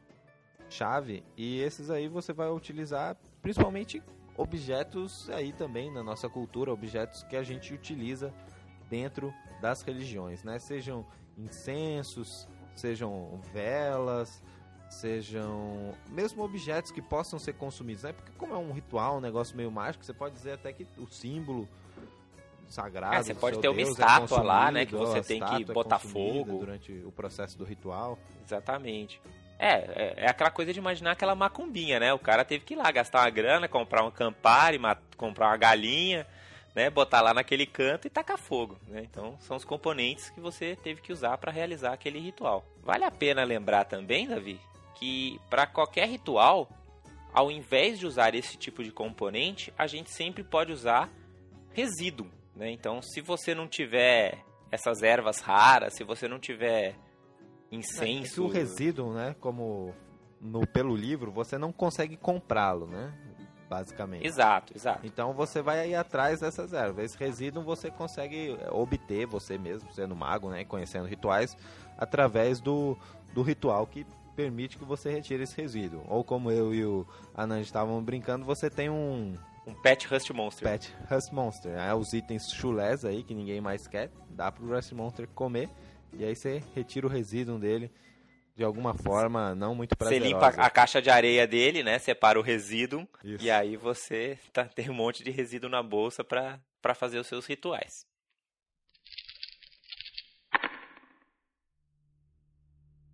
chave. 0.75 1.23
E 1.37 1.61
esses 1.61 1.91
aí 1.91 2.09
você 2.09 2.33
vai 2.33 2.51
utilizar 2.51 3.17
principalmente 3.41 4.03
objetos 4.37 5.31
aí 5.31 5.53
também 5.53 5.93
na 5.93 6.03
nossa 6.03 6.29
cultura, 6.29 6.73
objetos 6.73 7.23
que 7.23 7.37
a 7.37 7.43
gente 7.43 7.73
utiliza 7.73 8.35
dentro 8.91 9.33
das 9.61 9.83
religiões, 9.83 10.43
né? 10.43 10.59
Sejam 10.59 11.07
incensos, 11.39 12.49
sejam 12.75 13.41
velas, 13.53 14.43
sejam 14.91 15.95
mesmo 16.11 16.43
objetos 16.43 16.91
que 16.91 17.01
possam 17.01 17.39
ser 17.39 17.55
consumidos, 17.55 18.03
né? 18.03 18.13
Porque 18.13 18.33
como 18.37 18.55
é 18.55 18.59
um 18.59 18.73
ritual, 18.73 19.19
um 19.19 19.21
negócio 19.21 19.57
meio 19.57 19.71
mágico, 19.71 20.05
você 20.05 20.13
pode 20.13 20.35
dizer 20.35 20.53
até 20.53 20.73
que 20.73 20.87
o 20.99 21.07
símbolo 21.07 21.69
sagrado. 22.69 23.15
É, 23.15 23.23
você 23.23 23.35
pode 23.35 23.61
ter 23.61 23.69
uma 23.69 23.81
é 23.81 23.85
estátua 23.85 24.39
é 24.39 24.43
lá, 24.43 24.71
né? 24.73 24.87
Que 24.87 24.97
você 24.97 25.23
tem 25.23 25.41
que 25.41 25.65
botar 25.73 25.97
é 25.97 25.99
fogo 26.01 26.59
durante 26.59 26.93
o 27.05 27.13
processo 27.13 27.57
do 27.57 27.65
ritual. 27.65 28.19
Exatamente. 28.45 29.21
É, 29.59 29.73
é, 29.73 30.15
é, 30.17 30.29
aquela 30.29 30.51
coisa 30.51 30.73
de 30.73 30.79
imaginar 30.79 31.13
aquela 31.13 31.35
macumbinha, 31.35 32.01
né? 32.01 32.13
O 32.13 32.19
cara 32.19 32.45
teve 32.45 32.65
que 32.65 32.75
ir 32.75 32.77
lá 32.77 32.91
gastar 32.91 33.21
uma 33.21 33.31
grana, 33.31 33.69
comprar 33.69 34.05
um 34.05 34.11
campari, 34.11 34.79
comprar 35.17 35.49
uma 35.49 35.57
galinha, 35.57 36.27
né? 36.75 36.91
Botar 36.91 37.21
lá 37.21 37.33
naquele 37.33 37.67
canto 37.67 38.07
e 38.07 38.11
tacar 38.11 38.37
fogo, 38.37 38.79
né? 38.89 39.03
Então, 39.05 39.39
são 39.41 39.57
os 39.57 39.65
componentes 39.65 40.31
que 40.31 40.41
você 40.41 40.77
teve 40.77 41.01
que 41.01 41.13
usar 41.13 41.39
para 41.39 41.53
realizar 41.53 41.93
aquele 41.93 42.19
ritual. 42.19 42.65
Vale 42.83 43.05
a 43.05 43.11
pena 43.11 43.45
lembrar 43.45 43.85
também, 43.85 44.27
Davi, 44.27 44.61
que 44.97 45.41
para 45.49 45.67
qualquer 45.67 46.09
ritual, 46.09 46.69
ao 47.33 47.51
invés 47.51 47.99
de 47.99 48.07
usar 48.07 48.35
esse 48.35 48.57
tipo 48.57 48.83
de 48.83 48.91
componente, 48.91 49.73
a 49.79 49.87
gente 49.87 50.11
sempre 50.11 50.43
pode 50.43 50.73
usar 50.73 51.09
resíduo. 51.73 52.31
Né? 52.57 52.71
Então, 52.71 53.01
se 53.03 53.21
você 53.21 53.55
não 53.55 53.69
tiver 53.69 54.39
essas 54.71 55.03
ervas 55.03 55.41
raras, 55.41 55.95
se 55.95 56.03
você 56.03 56.27
não 56.27 56.39
tiver 56.39 56.97
incenso. 57.71 58.43
É, 58.43 58.45
o 58.45 58.49
resíduo, 58.49 59.13
né? 59.13 59.35
Como 59.41 59.95
no, 60.41 60.67
pelo 60.67 60.95
livro, 60.95 61.33
você 61.33 61.57
não 61.57 61.73
consegue 61.73 62.17
comprá-lo, 62.17 62.87
né? 62.87 63.13
Basicamente. 63.69 64.27
Exato, 64.27 64.73
exato. 64.77 65.07
Então 65.07 65.33
você 65.33 65.63
vai 65.63 65.81
aí 65.81 65.95
atrás 65.95 66.41
dessas 66.41 66.73
ervas. 66.73 67.07
Esse 67.07 67.19
resíduo 67.19 67.63
você 67.63 67.91
consegue 67.91 68.57
obter 68.71 69.27
você 69.27 69.57
mesmo, 69.59 69.93
sendo 69.93 70.15
mago, 70.15 70.51
né? 70.51 70.65
Conhecendo 70.65 71.07
rituais, 71.07 71.57
através 71.97 72.61
do, 72.61 72.97
do 73.33 73.43
ritual 73.43 73.87
que 73.87 74.07
permite 74.37 74.77
que 74.77 74.85
você 74.85 75.11
retire 75.11 75.43
esse 75.43 75.57
resíduo. 75.57 76.05
Ou 76.09 76.23
como 76.23 76.51
eu 76.51 76.75
e 76.75 76.85
o 76.85 77.07
Anand 77.35 77.63
estavam 77.63 78.03
brincando, 78.03 78.45
você 78.45 78.69
tem 78.69 78.91
um... 78.91 79.35
Um 79.67 79.73
Pet 79.73 80.07
Rust 80.09 80.31
Monster. 80.31 80.69
Pet 80.69 80.95
Rust 81.11 81.33
Monster. 81.33 81.73
É, 81.73 81.95
os 81.95 82.13
itens 82.13 82.53
chulés 82.53 83.03
aí 83.03 83.23
que 83.23 83.35
ninguém 83.35 83.63
mais 83.63 83.87
quer, 83.87 84.11
dá 84.29 84.53
pro 84.53 84.67
Rust 84.67 84.93
Monster 84.93 85.27
comer. 85.29 85.71
E 86.19 86.25
aí 86.25 86.35
você 86.35 86.63
retira 86.75 87.07
o 87.07 87.11
resíduo 87.11 87.59
dele 87.59 87.91
de 88.57 88.63
alguma 88.63 88.95
forma 88.95 89.55
não 89.55 89.75
muito 89.75 89.97
prazerosa. 89.97 90.25
Você 90.25 90.33
limpa 90.33 90.47
a 90.63 90.71
caixa 90.71 91.03
de 91.03 91.11
areia 91.11 91.47
dele, 91.47 91.83
né? 91.83 91.99
Separa 91.99 92.39
o 92.39 92.43
resíduo. 92.43 93.07
Isso. 93.23 93.45
E 93.45 93.51
aí 93.51 93.77
você 93.77 94.39
tá, 94.53 94.65
tem 94.65 94.89
um 94.89 94.95
monte 94.95 95.25
de 95.25 95.31
resíduo 95.31 95.69
na 95.69 95.83
bolsa 95.83 96.23
para 96.23 96.95
fazer 96.95 97.19
os 97.19 97.27
seus 97.27 97.47
rituais. 97.47 98.07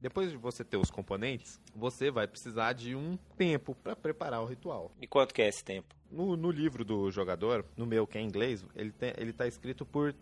Depois 0.00 0.30
de 0.30 0.36
você 0.36 0.64
ter 0.64 0.78
os 0.78 0.90
componentes, 0.90 1.60
você 1.74 2.10
vai 2.10 2.26
precisar 2.26 2.72
de 2.72 2.94
um 2.94 3.18
tempo 3.36 3.74
para 3.74 3.94
preparar 3.94 4.40
o 4.40 4.46
ritual. 4.46 4.90
E 4.98 5.06
quanto 5.06 5.34
que 5.34 5.42
é 5.42 5.48
esse 5.48 5.62
tempo? 5.62 5.94
No, 6.10 6.36
no 6.38 6.50
livro 6.50 6.84
do 6.84 7.10
jogador, 7.10 7.66
no 7.76 7.84
meu 7.84 8.06
que 8.06 8.16
é 8.16 8.20
em 8.22 8.24
inglês, 8.24 8.64
ele, 8.74 8.92
tem, 8.92 9.12
ele 9.18 9.32
tá 9.32 9.46
escrito 9.46 9.84
por 9.84 10.14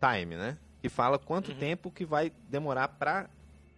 time, 0.00 0.36
né? 0.36 0.56
Que 0.84 0.90
fala 0.90 1.18
quanto 1.18 1.50
uhum. 1.50 1.56
tempo 1.56 1.90
que 1.90 2.04
vai 2.04 2.30
demorar 2.50 2.88
para 2.88 3.30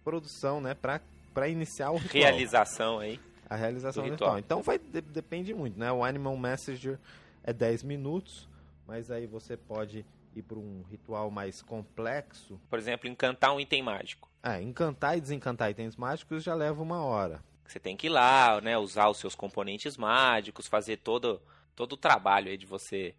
produção, 0.03 0.59
né? 0.59 0.73
Para 0.73 0.99
para 1.33 1.47
iniciar 1.47 1.91
o 1.91 1.95
ritual. 1.95 2.21
Realização 2.21 2.99
aí. 2.99 3.17
A 3.49 3.55
realização 3.55 4.03
do, 4.03 4.07
do 4.09 4.11
ritual. 4.11 4.35
ritual. 4.35 4.39
Então 4.39 4.61
vai 4.61 4.77
de, 4.77 4.99
depende 4.99 5.53
muito, 5.53 5.79
né? 5.79 5.89
O 5.89 6.03
Animal 6.03 6.35
Messenger 6.35 6.99
é 7.45 7.53
10 7.53 7.83
minutos, 7.83 8.45
mas 8.85 9.09
aí 9.09 9.25
você 9.25 9.55
pode 9.55 10.05
ir 10.35 10.41
para 10.41 10.57
um 10.57 10.83
ritual 10.91 11.31
mais 11.31 11.61
complexo. 11.61 12.59
Por 12.69 12.77
exemplo, 12.77 13.07
encantar 13.07 13.55
um 13.55 13.59
item 13.61 13.83
mágico. 13.83 14.29
É, 14.43 14.61
encantar 14.61 15.17
e 15.17 15.21
desencantar 15.21 15.71
itens 15.71 15.95
mágicos 15.95 16.43
já 16.43 16.53
leva 16.53 16.83
uma 16.83 17.05
hora. 17.05 17.41
Você 17.65 17.79
tem 17.79 17.95
que 17.95 18.07
ir 18.07 18.09
lá, 18.09 18.59
né, 18.59 18.77
usar 18.77 19.07
os 19.07 19.15
seus 19.15 19.33
componentes 19.33 19.95
mágicos, 19.95 20.67
fazer 20.67 20.97
todo, 20.97 21.41
todo 21.73 21.93
o 21.93 21.97
trabalho 21.97 22.49
aí 22.49 22.57
de 22.57 22.65
você 22.65 23.15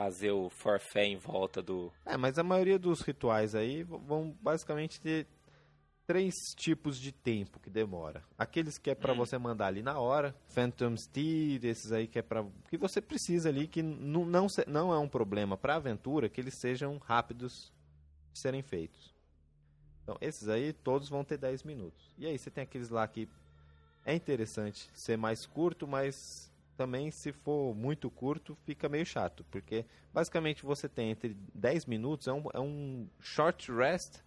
fazer 0.00 0.30
o 0.30 0.48
forfé 0.48 1.04
em 1.04 1.18
volta 1.18 1.60
do... 1.60 1.92
É, 2.06 2.16
mas 2.16 2.38
a 2.38 2.42
maioria 2.42 2.78
dos 2.78 3.02
rituais 3.02 3.54
aí 3.54 3.82
vão 3.82 4.34
basicamente 4.40 4.98
ter 4.98 5.26
três 6.06 6.34
tipos 6.56 6.98
de 6.98 7.12
tempo 7.12 7.60
que 7.60 7.68
demora. 7.68 8.24
Aqueles 8.38 8.78
que 8.78 8.88
é 8.88 8.94
para 8.94 9.12
hum. 9.12 9.16
você 9.16 9.36
mandar 9.36 9.66
ali 9.66 9.82
na 9.82 9.98
hora, 9.98 10.34
Phantom 10.48 10.96
Steed, 10.96 11.64
esses 11.64 11.92
aí 11.92 12.06
que 12.06 12.18
é 12.18 12.22
para 12.22 12.46
que 12.70 12.78
você 12.78 13.02
precisa 13.02 13.50
ali 13.50 13.66
que 13.66 13.82
não 13.82 14.24
não, 14.24 14.46
não 14.66 14.90
é 14.90 14.98
um 14.98 15.06
problema 15.06 15.54
para 15.54 15.76
aventura 15.76 16.30
que 16.30 16.40
eles 16.40 16.54
sejam 16.54 16.96
rápidos 16.96 17.70
de 18.32 18.38
serem 18.38 18.62
feitos. 18.62 19.14
Então, 20.02 20.16
esses 20.18 20.48
aí 20.48 20.72
todos 20.72 21.10
vão 21.10 21.22
ter 21.22 21.36
10 21.36 21.62
minutos. 21.62 22.14
E 22.16 22.26
aí 22.26 22.38
você 22.38 22.50
tem 22.50 22.64
aqueles 22.64 22.88
lá 22.88 23.06
que 23.06 23.28
é 24.06 24.14
interessante 24.14 24.88
ser 24.94 25.18
mais 25.18 25.44
curto, 25.44 25.86
mas 25.86 26.49
também 26.80 27.10
se 27.10 27.30
for 27.30 27.74
muito 27.74 28.10
curto 28.10 28.56
fica 28.64 28.88
meio 28.88 29.04
chato, 29.04 29.44
porque 29.50 29.84
basicamente 30.14 30.64
você 30.64 30.88
tem 30.88 31.10
entre 31.10 31.36
10 31.54 31.84
minutos 31.84 32.26
é 32.26 32.32
um, 32.32 32.44
é 32.54 32.58
um 32.58 33.06
short 33.20 33.70
rest 33.70 34.20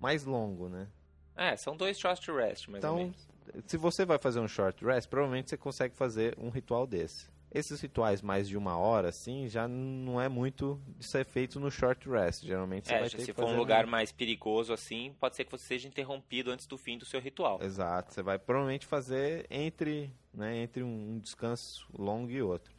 mais 0.00 0.24
longo, 0.24 0.68
né? 0.68 0.88
É, 1.36 1.56
são 1.56 1.76
dois 1.76 1.96
short 1.96 2.32
rest, 2.32 2.66
mais 2.66 2.82
então, 2.82 2.94
ou 2.94 3.00
menos. 3.02 3.28
se 3.64 3.76
você 3.76 4.04
vai 4.04 4.18
fazer 4.18 4.40
um 4.40 4.48
short 4.48 4.84
rest, 4.84 5.08
provavelmente 5.08 5.50
você 5.50 5.56
consegue 5.56 5.94
fazer 5.94 6.36
um 6.36 6.50
ritual 6.50 6.84
desse. 6.84 7.32
Esses 7.52 7.80
rituais 7.80 8.20
mais 8.20 8.48
de 8.48 8.56
uma 8.56 8.76
hora, 8.76 9.10
assim, 9.10 9.46
já 9.46 9.68
não 9.68 10.20
é 10.20 10.28
muito 10.28 10.82
de 10.98 11.06
ser 11.06 11.24
feito 11.24 11.60
no 11.60 11.70
short 11.70 12.08
rest. 12.08 12.44
Geralmente 12.44 12.88
você 12.88 12.94
é, 12.94 12.98
vai 12.98 13.08
ter 13.08 13.20
se 13.20 13.26
que 13.26 13.32
for 13.32 13.44
um 13.44 13.56
lugar 13.56 13.86
mais 13.86 14.10
perigoso, 14.10 14.72
assim, 14.72 15.14
pode 15.20 15.36
ser 15.36 15.44
que 15.44 15.52
você 15.52 15.64
seja 15.64 15.86
interrompido 15.86 16.50
antes 16.50 16.66
do 16.66 16.76
fim 16.76 16.98
do 16.98 17.04
seu 17.04 17.20
ritual. 17.20 17.62
Exato. 17.62 18.12
Você 18.12 18.20
vai 18.20 18.36
provavelmente 18.36 18.84
fazer 18.84 19.46
entre, 19.48 20.12
né, 20.34 20.56
entre 20.58 20.82
um 20.82 21.18
descanso 21.18 21.86
longo 21.96 22.30
e 22.30 22.42
outro. 22.42 22.74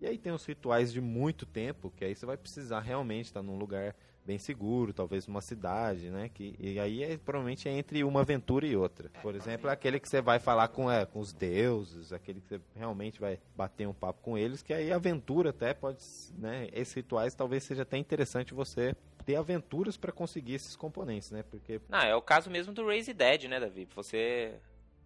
E 0.00 0.06
aí 0.06 0.16
tem 0.16 0.32
os 0.32 0.46
rituais 0.46 0.92
de 0.92 1.00
muito 1.00 1.44
tempo, 1.44 1.92
que 1.94 2.04
aí 2.04 2.14
você 2.14 2.24
vai 2.24 2.36
precisar 2.36 2.80
realmente 2.80 3.26
estar 3.26 3.42
num 3.42 3.58
lugar 3.58 3.94
bem 4.24 4.38
seguro, 4.38 4.92
talvez 4.92 5.26
uma 5.26 5.40
cidade, 5.40 6.10
né? 6.10 6.30
Que, 6.32 6.54
e 6.58 6.78
aí 6.78 7.02
é, 7.02 7.16
provavelmente 7.18 7.68
é 7.68 7.72
entre 7.72 8.04
uma 8.04 8.20
aventura 8.20 8.66
e 8.66 8.76
outra. 8.76 9.10
Por 9.22 9.34
exemplo, 9.34 9.68
aquele 9.68 9.98
que 9.98 10.08
você 10.08 10.20
vai 10.20 10.38
falar 10.38 10.68
com, 10.68 10.90
é, 10.90 11.04
com 11.04 11.20
os 11.20 11.32
deuses, 11.32 12.12
aquele 12.12 12.40
que 12.40 12.48
você 12.48 12.60
realmente 12.74 13.20
vai 13.20 13.38
bater 13.56 13.88
um 13.88 13.92
papo 13.92 14.22
com 14.22 14.38
eles, 14.38 14.62
que 14.62 14.72
aí 14.72 14.92
aventura 14.92 15.50
até 15.50 15.74
pode, 15.74 15.98
né? 16.38 16.68
Esses 16.72 16.94
rituais 16.94 17.34
talvez 17.34 17.64
seja 17.64 17.82
até 17.82 17.96
interessante 17.96 18.54
você 18.54 18.94
ter 19.24 19.36
aventuras 19.36 19.96
para 19.96 20.12
conseguir 20.12 20.54
esses 20.54 20.76
componentes, 20.76 21.30
né? 21.30 21.42
Porque 21.42 21.80
Não, 21.88 22.00
é 22.00 22.14
o 22.14 22.22
caso 22.22 22.50
mesmo 22.50 22.72
do 22.72 22.86
Raise 22.86 23.12
Dead, 23.12 23.44
né, 23.44 23.58
Davi? 23.58 23.88
Você 23.94 24.54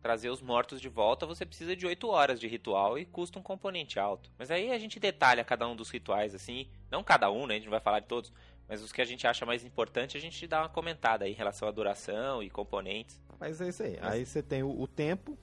trazer 0.05 0.29
os 0.29 0.43
mortos 0.43 0.83
de 0.83 0.89
volta, 0.91 1.25
você 1.25 1.47
precisa 1.47 1.75
de 1.75 1.87
8 1.87 2.07
horas 2.09 2.39
de 2.39 2.47
ritual 2.47 2.99
e 2.99 3.07
custa 3.07 3.39
um 3.39 3.43
componente 3.43 3.99
alto. 3.99 4.31
Mas 4.39 4.51
aí 4.51 4.71
a 4.71 4.79
gente 4.79 5.01
detalha 5.01 5.43
cada 5.43 5.67
um 5.67 5.75
dos 5.75 5.89
rituais 5.89 6.35
assim, 6.35 6.69
não 6.91 7.03
cada 7.03 7.31
um, 7.31 7.47
né? 7.47 7.55
A 7.55 7.57
gente 7.57 7.65
não 7.65 7.71
vai 7.71 7.81
falar 7.81 8.01
de 8.01 8.07
todos, 8.07 8.31
mas 8.69 8.83
os 8.83 8.93
que 8.93 9.01
a 9.01 9.05
gente 9.07 9.27
acha 9.27 9.47
mais 9.47 9.65
importante, 9.65 10.19
a 10.19 10.21
gente 10.21 10.47
dá 10.47 10.61
uma 10.61 10.69
comentada 10.69 11.25
aí 11.25 11.33
em 11.33 11.35
relação 11.35 11.67
à 11.67 11.71
duração 11.71 12.43
e 12.43 12.51
componentes. 12.51 13.19
Mas 13.41 13.63
é 13.63 13.69
isso 13.71 13.83
aí. 13.83 13.99
Mas... 13.99 14.13
Aí 14.13 14.27
você 14.27 14.43
tem 14.43 14.63
o, 14.63 14.79
o, 14.79 14.87
tempo. 14.87 15.39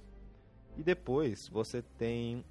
E 0.78 0.84
depois 0.84 1.48
você 1.48 1.82
tem 1.98 2.46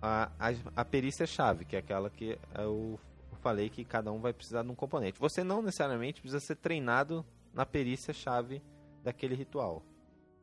a, 0.00 0.32
a, 0.40 0.54
a 0.76 0.82
perícia-chave, 0.82 1.66
que 1.66 1.76
é 1.76 1.80
aquela 1.80 2.08
que 2.08 2.38
eu 2.54 2.98
falei 3.42 3.68
que 3.68 3.84
cada 3.84 4.10
um 4.10 4.18
vai 4.18 4.32
precisar 4.32 4.62
de 4.62 4.70
um 4.70 4.74
componente. 4.74 5.20
Você 5.20 5.44
não 5.44 5.60
necessariamente 5.60 6.22
precisa 6.22 6.40
ser 6.40 6.56
treinado 6.56 7.22
na 7.52 7.66
perícia-chave 7.66 8.62
daquele 9.04 9.34
ritual. 9.34 9.82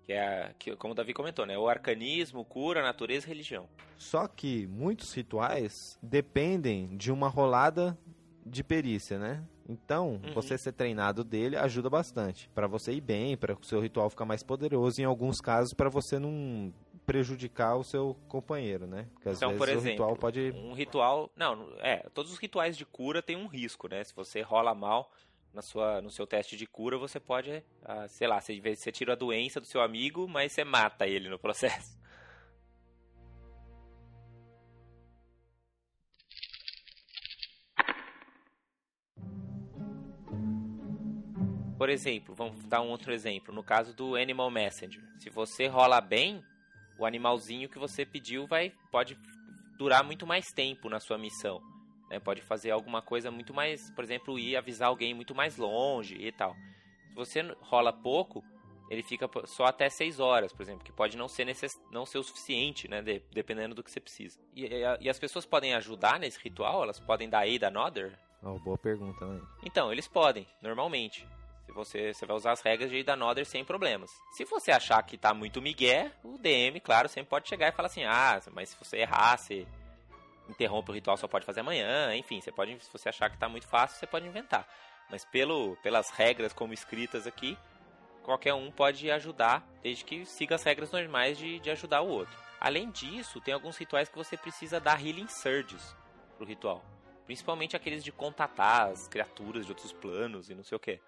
Que 0.07 0.13
é, 0.13 0.55
que, 0.57 0.73
como 0.77 0.93
o 0.93 0.95
Davi 0.95 1.13
comentou, 1.13 1.45
né? 1.45 1.57
O 1.57 1.67
arcanismo, 1.67 2.45
cura, 2.45 2.81
natureza 2.81 3.25
e 3.25 3.27
religião. 3.27 3.67
Só 3.97 4.25
que 4.25 4.65
muitos 4.67 5.13
rituais 5.13 5.99
dependem 6.01 6.95
de 6.95 7.11
uma 7.11 7.27
rolada 7.27 7.97
de 8.45 8.63
perícia, 8.63 9.19
né? 9.19 9.43
Então, 9.67 10.21
uhum. 10.23 10.33
você 10.33 10.57
ser 10.57 10.71
treinado 10.71 11.25
dele 11.25 11.57
ajuda 11.57 11.89
bastante. 11.89 12.49
para 12.55 12.67
você 12.67 12.93
ir 12.93 13.01
bem, 13.01 13.35
para 13.35 13.53
o 13.53 13.65
seu 13.65 13.81
ritual 13.81 14.09
ficar 14.09 14.23
mais 14.23 14.41
poderoso. 14.41 15.01
Em 15.01 15.03
alguns 15.03 15.41
casos, 15.41 15.73
para 15.73 15.89
você 15.89 16.17
não 16.17 16.73
prejudicar 17.05 17.75
o 17.75 17.83
seu 17.83 18.15
companheiro, 18.29 18.87
né? 18.87 19.07
Porque 19.13 19.27
às 19.27 19.37
então, 19.37 19.49
vezes 19.49 19.59
por 19.59 19.69
exemplo, 19.69 19.89
ritual 19.89 20.15
pode. 20.15 20.51
Um 20.51 20.71
ritual. 20.71 21.29
Não, 21.35 21.69
é. 21.79 21.97
Todos 22.13 22.31
os 22.31 22.37
rituais 22.37 22.77
de 22.77 22.85
cura 22.85 23.21
têm 23.21 23.35
um 23.35 23.47
risco, 23.47 23.89
né? 23.89 24.05
Se 24.05 24.15
você 24.15 24.41
rola 24.41 24.73
mal, 24.73 25.11
na 25.57 25.63
sua, 25.63 25.99
no 26.03 26.11
seu 26.11 26.27
teste 26.27 26.55
de 26.55 26.67
cura, 26.67 26.99
você 26.99 27.19
pode, 27.19 27.63
ah, 27.83 28.07
sei 28.07 28.27
lá, 28.27 28.39
você, 28.39 28.61
você 28.61 28.91
tira 28.91 29.13
a 29.13 29.15
doença 29.15 29.59
do 29.59 29.65
seu 29.65 29.81
amigo, 29.81 30.27
mas 30.27 30.51
você 30.51 30.63
mata 30.63 31.07
ele 31.07 31.29
no 31.29 31.39
processo. 31.39 31.97
Por 41.75 41.89
exemplo, 41.89 42.35
vamos 42.35 42.63
dar 42.65 42.81
um 42.81 42.89
outro 42.89 43.11
exemplo. 43.11 43.51
No 43.51 43.63
caso 43.63 43.95
do 43.95 44.15
Animal 44.15 44.51
Messenger, 44.51 45.01
se 45.19 45.31
você 45.31 45.65
rola 45.65 45.99
bem, 45.99 46.43
o 46.99 47.05
animalzinho 47.05 47.67
que 47.67 47.79
você 47.79 48.05
pediu 48.05 48.45
vai 48.45 48.71
pode 48.91 49.17
durar 49.75 50.03
muito 50.03 50.27
mais 50.27 50.45
tempo 50.53 50.87
na 50.87 50.99
sua 50.99 51.17
missão. 51.17 51.59
Né? 52.09 52.19
Pode 52.19 52.41
fazer 52.41 52.71
alguma 52.71 53.01
coisa 53.01 53.29
muito 53.31 53.53
mais, 53.53 53.89
por 53.91 54.03
exemplo, 54.03 54.37
ir 54.39 54.55
avisar 54.55 54.89
alguém 54.89 55.13
muito 55.13 55.35
mais 55.35 55.57
longe 55.57 56.15
e 56.15 56.31
tal. 56.31 56.55
Se 57.09 57.15
você 57.15 57.41
rola 57.61 57.91
pouco, 57.91 58.43
ele 58.89 59.03
fica 59.03 59.29
só 59.45 59.65
até 59.65 59.89
6 59.89 60.19
horas, 60.19 60.53
por 60.53 60.61
exemplo, 60.61 60.83
que 60.83 60.91
pode 60.91 61.17
não 61.17 61.27
ser, 61.27 61.45
necess... 61.45 61.79
não 61.91 62.05
ser 62.05 62.17
o 62.17 62.23
suficiente, 62.23 62.87
né? 62.87 63.01
De... 63.01 63.21
dependendo 63.31 63.75
do 63.75 63.83
que 63.83 63.91
você 63.91 63.99
precisa. 63.99 64.39
E, 64.55 64.65
e, 64.65 64.83
e, 65.01 65.09
as 65.09 65.19
pessoas 65.19 65.45
podem 65.45 65.73
ajudar 65.73 66.19
nesse 66.19 66.39
ritual? 66.39 66.83
Elas 66.83 66.99
podem 66.99 67.29
dar 67.29 67.39
aid 67.39 67.63
another? 67.65 68.17
Oh, 68.41 68.57
boa 68.59 68.77
pergunta, 68.77 69.25
né? 69.25 69.41
Então, 69.63 69.91
eles 69.91 70.07
podem, 70.07 70.47
normalmente. 70.61 71.27
Se 71.65 71.71
você, 71.73 72.13
você 72.13 72.25
vai 72.25 72.37
usar 72.37 72.53
as 72.53 72.61
regras 72.61 72.89
de 72.89 72.95
aid 72.95 73.09
another 73.09 73.45
sem 73.45 73.65
problemas. 73.65 74.09
Se 74.31 74.45
você 74.45 74.71
achar 74.71 75.03
que 75.03 75.17
tá 75.17 75.33
muito 75.33 75.61
migué, 75.61 76.13
o 76.23 76.37
DM, 76.37 76.79
claro, 76.79 77.09
sempre 77.09 77.29
pode 77.29 77.49
chegar 77.49 77.67
e 77.67 77.73
falar 77.73 77.87
assim, 77.87 78.05
ah, 78.05 78.41
mas 78.53 78.69
se 78.69 78.77
você 78.77 78.97
errar, 78.99 79.37
você 79.37 79.67
interrompe 80.49 80.91
o 80.91 80.93
ritual, 80.93 81.17
só 81.17 81.27
pode 81.27 81.45
fazer 81.45 81.61
amanhã, 81.61 82.15
enfim, 82.15 82.39
você 82.41 82.51
pode, 82.51 82.79
se 82.83 82.91
você 82.91 83.09
achar 83.09 83.29
que 83.29 83.35
está 83.35 83.49
muito 83.49 83.67
fácil, 83.67 83.97
você 83.97 84.07
pode 84.07 84.27
inventar. 84.27 84.67
Mas 85.09 85.23
pelo, 85.25 85.75
pelas 85.77 86.09
regras 86.09 86.53
como 86.53 86.73
escritas 86.73 87.25
aqui, 87.25 87.57
qualquer 88.23 88.53
um 88.53 88.71
pode 88.71 89.09
ajudar, 89.09 89.65
desde 89.81 90.03
que 90.03 90.25
siga 90.25 90.55
as 90.55 90.63
regras 90.63 90.91
normais 90.91 91.37
de, 91.37 91.59
de 91.59 91.69
ajudar 91.71 92.01
o 92.01 92.09
outro. 92.09 92.37
Além 92.59 92.89
disso, 92.89 93.39
tem 93.39 93.53
alguns 93.53 93.77
rituais 93.77 94.09
que 94.09 94.17
você 94.17 94.35
precisa 94.35 94.79
dar 94.79 95.05
healing 95.05 95.27
surges 95.27 95.95
pro 96.37 96.45
ritual. 96.45 96.83
Principalmente 97.25 97.75
aqueles 97.75 98.03
de 98.03 98.11
contatar 98.11 98.89
as 98.89 99.07
criaturas 99.07 99.65
de 99.65 99.71
outros 99.71 99.93
planos 99.93 100.49
e 100.49 100.55
não 100.55 100.63
sei 100.63 100.75
o 100.75 100.79
que. 100.79 100.99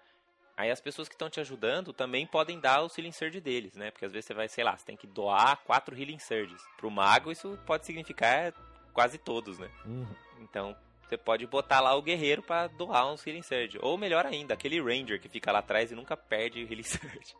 Aí 0.56 0.70
as 0.70 0.80
pessoas 0.80 1.08
que 1.08 1.14
estão 1.14 1.30
te 1.30 1.40
ajudando 1.40 1.92
também 1.92 2.26
podem 2.26 2.60
dar 2.60 2.82
o 2.82 2.90
healing 2.94 3.12
surge 3.12 3.40
deles, 3.40 3.74
né? 3.74 3.90
Porque 3.90 4.04
às 4.04 4.12
vezes 4.12 4.26
você 4.26 4.34
vai, 4.34 4.46
sei 4.46 4.62
lá, 4.62 4.76
você 4.76 4.84
tem 4.84 4.96
que 4.96 5.06
doar 5.06 5.56
quatro 5.64 5.96
healing 5.96 6.18
surges. 6.18 6.62
Pro 6.76 6.90
mago 6.90 7.32
isso 7.32 7.58
pode 7.66 7.86
significar 7.86 8.52
quase 8.92 9.18
todos, 9.18 9.58
né? 9.58 9.70
Uhum. 9.84 10.06
Então, 10.40 10.76
você 11.08 11.16
pode 11.16 11.46
botar 11.46 11.80
lá 11.80 11.94
o 11.94 12.02
guerreiro 12.02 12.42
para 12.42 12.68
doar 12.68 13.12
uns 13.12 13.26
Healing 13.26 13.42
Surge. 13.42 13.78
Ou 13.82 13.98
melhor 13.98 14.24
ainda, 14.24 14.54
aquele 14.54 14.80
Ranger 14.80 15.20
que 15.20 15.28
fica 15.28 15.50
lá 15.50 15.58
atrás 15.58 15.90
e 15.90 15.94
nunca 15.94 16.16
perde 16.16 16.60
Healing 16.70 16.82
Surge. 16.82 17.34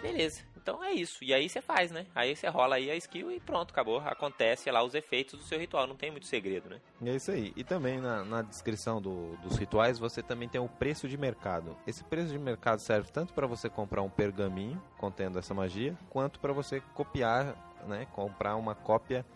Beleza. 0.00 0.51
Então 0.62 0.82
é 0.82 0.92
isso. 0.92 1.24
E 1.24 1.34
aí 1.34 1.48
você 1.48 1.60
faz, 1.60 1.90
né? 1.90 2.06
Aí 2.14 2.36
você 2.36 2.46
rola 2.46 2.76
aí 2.76 2.88
a 2.88 2.96
skill 2.96 3.32
e 3.32 3.40
pronto, 3.40 3.72
acabou. 3.72 3.98
Acontece 3.98 4.70
lá 4.70 4.82
os 4.82 4.94
efeitos 4.94 5.38
do 5.38 5.44
seu 5.44 5.58
ritual. 5.58 5.88
Não 5.88 5.96
tem 5.96 6.10
muito 6.10 6.26
segredo, 6.26 6.70
né? 6.70 6.80
É 7.04 7.16
isso 7.16 7.32
aí. 7.32 7.52
E 7.56 7.64
também 7.64 8.00
na, 8.00 8.24
na 8.24 8.42
descrição 8.42 9.02
do, 9.02 9.36
dos 9.38 9.56
rituais 9.56 9.98
você 9.98 10.22
também 10.22 10.48
tem 10.48 10.60
o 10.60 10.68
preço 10.68 11.08
de 11.08 11.18
mercado. 11.18 11.76
Esse 11.84 12.04
preço 12.04 12.28
de 12.28 12.38
mercado 12.38 12.78
serve 12.78 13.10
tanto 13.10 13.34
para 13.34 13.46
você 13.46 13.68
comprar 13.68 14.02
um 14.02 14.10
pergaminho 14.10 14.80
contendo 14.98 15.38
essa 15.38 15.52
magia, 15.52 15.96
quanto 16.08 16.38
para 16.38 16.52
você 16.52 16.80
copiar, 16.94 17.56
né? 17.88 18.06
Comprar 18.12 18.54
uma 18.54 18.74
cópia 18.74 19.26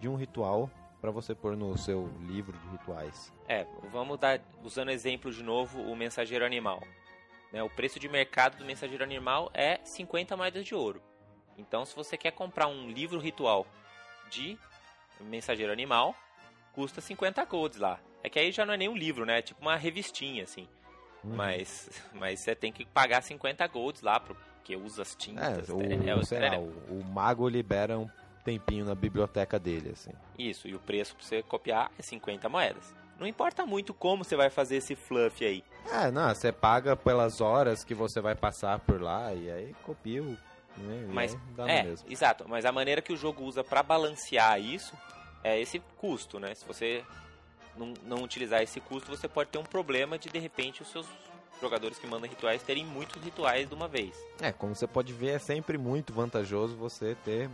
de 0.00 0.08
um 0.08 0.16
ritual 0.16 0.70
para 0.98 1.10
você 1.10 1.34
pôr 1.34 1.56
no 1.56 1.76
seu 1.76 2.10
livro 2.20 2.56
de 2.56 2.68
rituais. 2.68 3.32
É, 3.46 3.66
vamos 3.92 4.18
dar, 4.18 4.40
usando 4.62 4.90
exemplo 4.90 5.30
de 5.30 5.42
novo, 5.42 5.80
o 5.80 5.96
mensageiro 5.96 6.44
animal. 6.44 6.82
Né? 7.52 7.62
O 7.62 7.70
preço 7.70 7.98
de 7.98 8.08
mercado 8.08 8.56
do 8.56 8.64
mensageiro 8.64 9.02
animal 9.02 9.50
é 9.54 9.80
50 9.84 10.36
moedas 10.36 10.64
de 10.64 10.74
ouro. 10.74 11.02
Então, 11.56 11.84
se 11.84 11.94
você 11.94 12.16
quer 12.16 12.32
comprar 12.32 12.66
um 12.66 12.88
livro 12.88 13.18
ritual 13.18 13.66
de 14.30 14.58
mensageiro 15.20 15.72
animal, 15.72 16.14
custa 16.72 17.00
50 17.00 17.44
golds 17.44 17.78
lá. 17.78 18.00
É 18.22 18.28
que 18.28 18.38
aí 18.38 18.52
já 18.52 18.64
não 18.64 18.74
é 18.74 18.76
nem 18.76 18.88
um 18.88 18.96
livro, 18.96 19.24
né? 19.26 19.38
É 19.38 19.42
tipo 19.42 19.60
uma 19.60 19.76
revistinha, 19.76 20.44
assim. 20.44 20.68
Hum. 21.24 21.34
Mas, 21.34 21.90
mas 22.14 22.40
você 22.40 22.54
tem 22.54 22.72
que 22.72 22.84
pagar 22.84 23.22
50 23.22 23.66
golds 23.66 24.02
lá, 24.02 24.20
porque 24.20 24.76
usa 24.76 25.02
as 25.02 25.14
tintas. 25.14 25.68
É, 25.68 25.72
o, 25.72 25.80
é, 25.82 26.18
é, 26.18 26.22
sei 26.24 26.40
lá, 26.40 26.58
o, 26.58 27.00
o 27.00 27.04
mago 27.04 27.48
libera 27.48 27.98
um 27.98 28.08
tempinho 28.44 28.84
na 28.84 28.94
biblioteca 28.94 29.58
dele, 29.58 29.90
assim. 29.90 30.12
Isso, 30.38 30.66
e 30.66 30.74
o 30.74 30.78
preço 30.78 31.14
pra 31.14 31.24
você 31.24 31.42
copiar 31.42 31.90
é 31.98 32.02
50 32.02 32.48
moedas. 32.48 32.94
Não 33.18 33.26
importa 33.26 33.66
muito 33.66 33.92
como 33.92 34.24
você 34.24 34.34
vai 34.34 34.48
fazer 34.48 34.76
esse 34.76 34.96
fluff 34.96 35.44
aí. 35.44 35.62
É, 35.88 36.10
não, 36.10 36.28
você 36.28 36.52
paga 36.52 36.96
pelas 36.96 37.40
horas 37.40 37.84
que 37.84 37.94
você 37.94 38.20
vai 38.20 38.34
passar 38.34 38.78
por 38.80 39.00
lá 39.00 39.32
e 39.34 39.50
aí 39.50 39.74
copia 39.84 40.22
o. 40.22 40.36
Né, 40.76 41.08
mas, 41.12 41.36
é, 41.66 41.82
mesmo. 41.82 42.10
exato. 42.10 42.44
Mas 42.48 42.64
a 42.64 42.72
maneira 42.72 43.02
que 43.02 43.12
o 43.12 43.16
jogo 43.16 43.44
usa 43.44 43.62
para 43.62 43.82
balancear 43.82 44.60
isso 44.60 44.94
é 45.42 45.60
esse 45.60 45.80
custo, 45.98 46.38
né? 46.38 46.54
Se 46.54 46.64
você 46.64 47.04
não, 47.76 47.94
não 48.04 48.22
utilizar 48.22 48.62
esse 48.62 48.80
custo, 48.80 49.10
você 49.10 49.28
pode 49.28 49.50
ter 49.50 49.58
um 49.58 49.64
problema 49.64 50.18
de 50.18 50.28
de 50.28 50.38
repente 50.38 50.82
os 50.82 50.88
seus 50.88 51.06
jogadores 51.60 51.98
que 51.98 52.06
mandam 52.06 52.28
rituais 52.28 52.62
terem 52.62 52.84
muitos 52.84 53.22
rituais 53.22 53.68
de 53.68 53.74
uma 53.74 53.86
vez. 53.86 54.16
É, 54.40 54.50
como 54.50 54.74
você 54.74 54.86
pode 54.86 55.12
ver, 55.12 55.30
é 55.30 55.38
sempre 55.38 55.76
muito 55.76 56.12
vantajoso 56.12 56.74
você 56.76 57.14
ter 57.24 57.50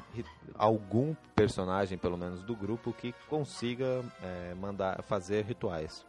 algum 0.55 1.15
personagem, 1.35 1.99
pelo 1.99 2.17
menos 2.17 2.43
do 2.43 2.55
grupo, 2.55 2.93
que 2.93 3.13
consiga 3.29 4.05
é, 4.23 4.55
mandar 4.55 5.03
fazer 5.03 5.45
rituais. 5.45 6.05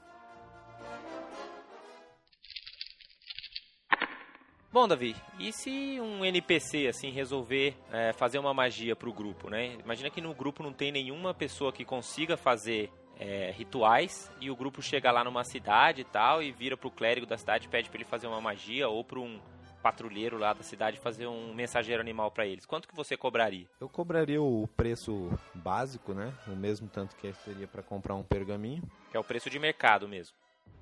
Bom, 4.72 4.86
Davi, 4.86 5.16
e 5.40 5.54
se 5.54 5.98
um 6.02 6.26
NPC 6.26 6.88
assim 6.88 7.10
resolver 7.10 7.76
é, 7.92 8.12
fazer 8.12 8.38
uma 8.38 8.54
magia 8.54 8.96
para 8.96 9.10
o 9.10 9.14
grupo, 9.14 9.50
né? 9.50 9.78
Imagina 9.84 10.10
que 10.10 10.20
no 10.20 10.34
grupo 10.34 10.62
não 10.62 10.74
tem 10.74 10.92
nenhuma 10.92 11.34
pessoa 11.34 11.72
que 11.72 11.86
consiga 11.86 12.36
fazer 12.36 12.92
é, 13.18 13.52
rituais 13.52 14.30
e 14.42 14.52
o 14.52 14.56
grupo 14.56 14.82
chega 14.82 15.10
lá 15.10 15.24
numa 15.24 15.44
cidade 15.46 16.02
e 16.02 16.06
tal 16.06 16.44
e 16.44 16.52
vira 16.52 16.76
pro 16.76 16.92
clérigo 16.92 17.26
da 17.26 17.38
cidade 17.38 17.66
e 17.66 17.70
pede 17.70 17.90
para 17.90 17.98
ele 17.98 18.10
fazer 18.10 18.28
uma 18.28 18.42
magia 18.42 18.90
ou 18.90 19.04
para 19.04 19.20
um 19.20 19.40
patrulheiro 19.82 20.38
lá 20.38 20.52
da 20.54 20.64
cidade 20.64 21.00
fazer 21.00 21.28
um 21.28 21.54
mensageiro 21.54 22.02
animal 22.02 22.30
para 22.30 22.46
eles. 22.46 22.66
Quanto 22.66 22.88
que 22.90 22.96
você 22.96 23.16
cobraria? 23.16 23.68
Eu 23.80 23.88
cobraria 23.88 24.42
o 24.42 24.68
preço 24.76 25.30
básico, 25.54 26.14
né? 26.14 26.34
O 26.46 26.56
mesmo 26.56 26.90
tanto 26.90 27.16
que 27.16 27.32
seria 27.34 27.68
para 27.68 27.82
comprar 27.82 28.16
um 28.16 28.24
pergaminho. 28.24 28.84
Que 29.10 29.16
é 29.16 29.20
o 29.20 29.24
preço 29.24 29.50
de 29.50 29.58
mercado 29.58 30.08
mesmo. 30.08 30.36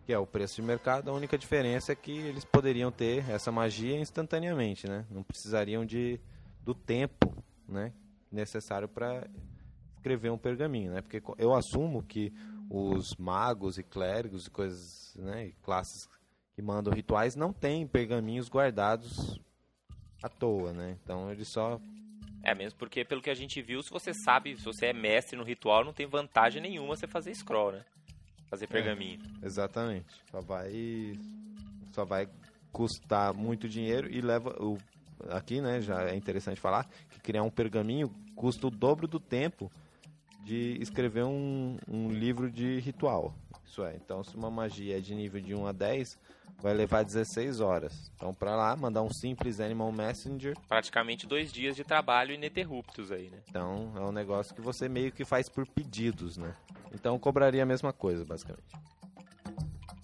Que 0.05 0.13
é 0.13 0.19
o 0.19 0.27
preço 0.27 0.55
de 0.55 0.61
mercado. 0.61 1.09
A 1.09 1.13
única 1.13 1.37
diferença 1.37 1.91
é 1.91 1.95
que 1.95 2.11
eles 2.11 2.45
poderiam 2.45 2.91
ter 2.91 3.29
essa 3.29 3.51
magia 3.51 3.99
instantaneamente, 3.99 4.87
né? 4.87 5.05
Não 5.09 5.23
precisariam 5.23 5.85
de 5.85 6.19
do 6.63 6.73
tempo, 6.73 7.43
né? 7.67 7.91
Necessário 8.31 8.87
para 8.87 9.27
escrever 9.95 10.29
um 10.29 10.37
pergaminho, 10.37 10.91
né? 10.91 11.01
Porque 11.01 11.21
eu 11.37 11.53
assumo 11.55 12.03
que 12.03 12.31
os 12.69 13.15
magos 13.15 13.77
e 13.77 13.83
clérigos 13.83 14.47
e 14.47 14.51
coisas, 14.51 15.15
né, 15.15 15.47
e 15.47 15.51
classes 15.63 16.09
que 16.53 16.61
mandam 16.61 16.93
rituais 16.93 17.35
não 17.35 17.53
têm 17.53 17.85
pergaminhos 17.85 18.49
guardados 18.49 19.39
à 20.23 20.29
toa, 20.29 20.73
né? 20.73 20.97
Então 21.03 21.31
eles 21.31 21.47
só 21.47 21.79
é 22.45 22.53
mesmo 22.53 22.77
porque 22.77 23.03
pelo 23.03 23.23
que 23.23 23.29
a 23.31 23.35
gente 23.35 23.59
viu, 23.59 23.81
se 23.81 23.89
você 23.89 24.13
sabe, 24.13 24.55
se 24.55 24.63
você 24.63 24.87
é 24.87 24.93
mestre 24.93 25.35
no 25.35 25.43
ritual, 25.43 25.83
não 25.83 25.91
tem 25.91 26.05
vantagem 26.05 26.61
nenhuma 26.61 26.95
você 26.95 27.07
fazer 27.07 27.33
scroll, 27.33 27.71
né? 27.71 27.83
Fazer 28.49 28.67
pergaminho. 28.67 29.19
É, 29.41 29.45
exatamente. 29.45 30.21
Só 30.31 30.41
vai 30.41 31.17
só 31.91 32.03
vai 32.03 32.27
custar 32.71 33.33
muito 33.33 33.69
dinheiro 33.69 34.11
e 34.11 34.19
leva 34.21 34.49
o 34.61 34.77
aqui, 35.29 35.61
né, 35.61 35.79
já 35.79 36.09
é 36.09 36.15
interessante 36.15 36.59
falar 36.59 36.85
que 37.09 37.19
criar 37.21 37.41
um 37.41 37.49
pergaminho 37.49 38.13
custa 38.35 38.67
o 38.67 38.69
dobro 38.69 39.07
do 39.07 39.17
tempo 39.17 39.71
de 40.43 40.77
escrever 40.81 41.23
um, 41.23 41.77
um 41.87 42.09
livro 42.09 42.51
de 42.51 42.79
ritual. 42.79 43.33
Isso 43.65 43.83
é, 43.83 43.95
então 43.95 44.23
se 44.23 44.35
uma 44.35 44.51
magia 44.51 44.97
é 44.97 45.01
de 45.01 45.15
nível 45.15 45.41
de 45.41 45.55
1 45.55 45.65
a 45.65 45.71
10, 45.71 46.19
vai 46.61 46.73
levar 46.73 47.03
16 47.03 47.59
horas. 47.59 48.11
Então, 48.15 48.33
para 48.33 48.55
lá, 48.55 48.75
mandar 48.75 49.01
um 49.01 49.09
simples 49.11 49.59
Animal 49.59 49.91
Messenger. 49.91 50.55
Praticamente 50.67 51.27
dois 51.27 51.51
dias 51.51 51.75
de 51.75 51.83
trabalho 51.83 52.33
ininterruptos 52.33 53.11
aí, 53.11 53.29
né? 53.29 53.39
Então, 53.49 53.91
é 53.95 53.99
um 54.01 54.11
negócio 54.11 54.53
que 54.53 54.61
você 54.61 54.87
meio 54.87 55.11
que 55.11 55.25
faz 55.25 55.49
por 55.49 55.67
pedidos, 55.67 56.37
né? 56.37 56.55
Então, 56.95 57.19
cobraria 57.19 57.61
a 57.61 57.65
mesma 57.65 57.93
coisa, 57.93 58.25
basicamente. 58.25 58.73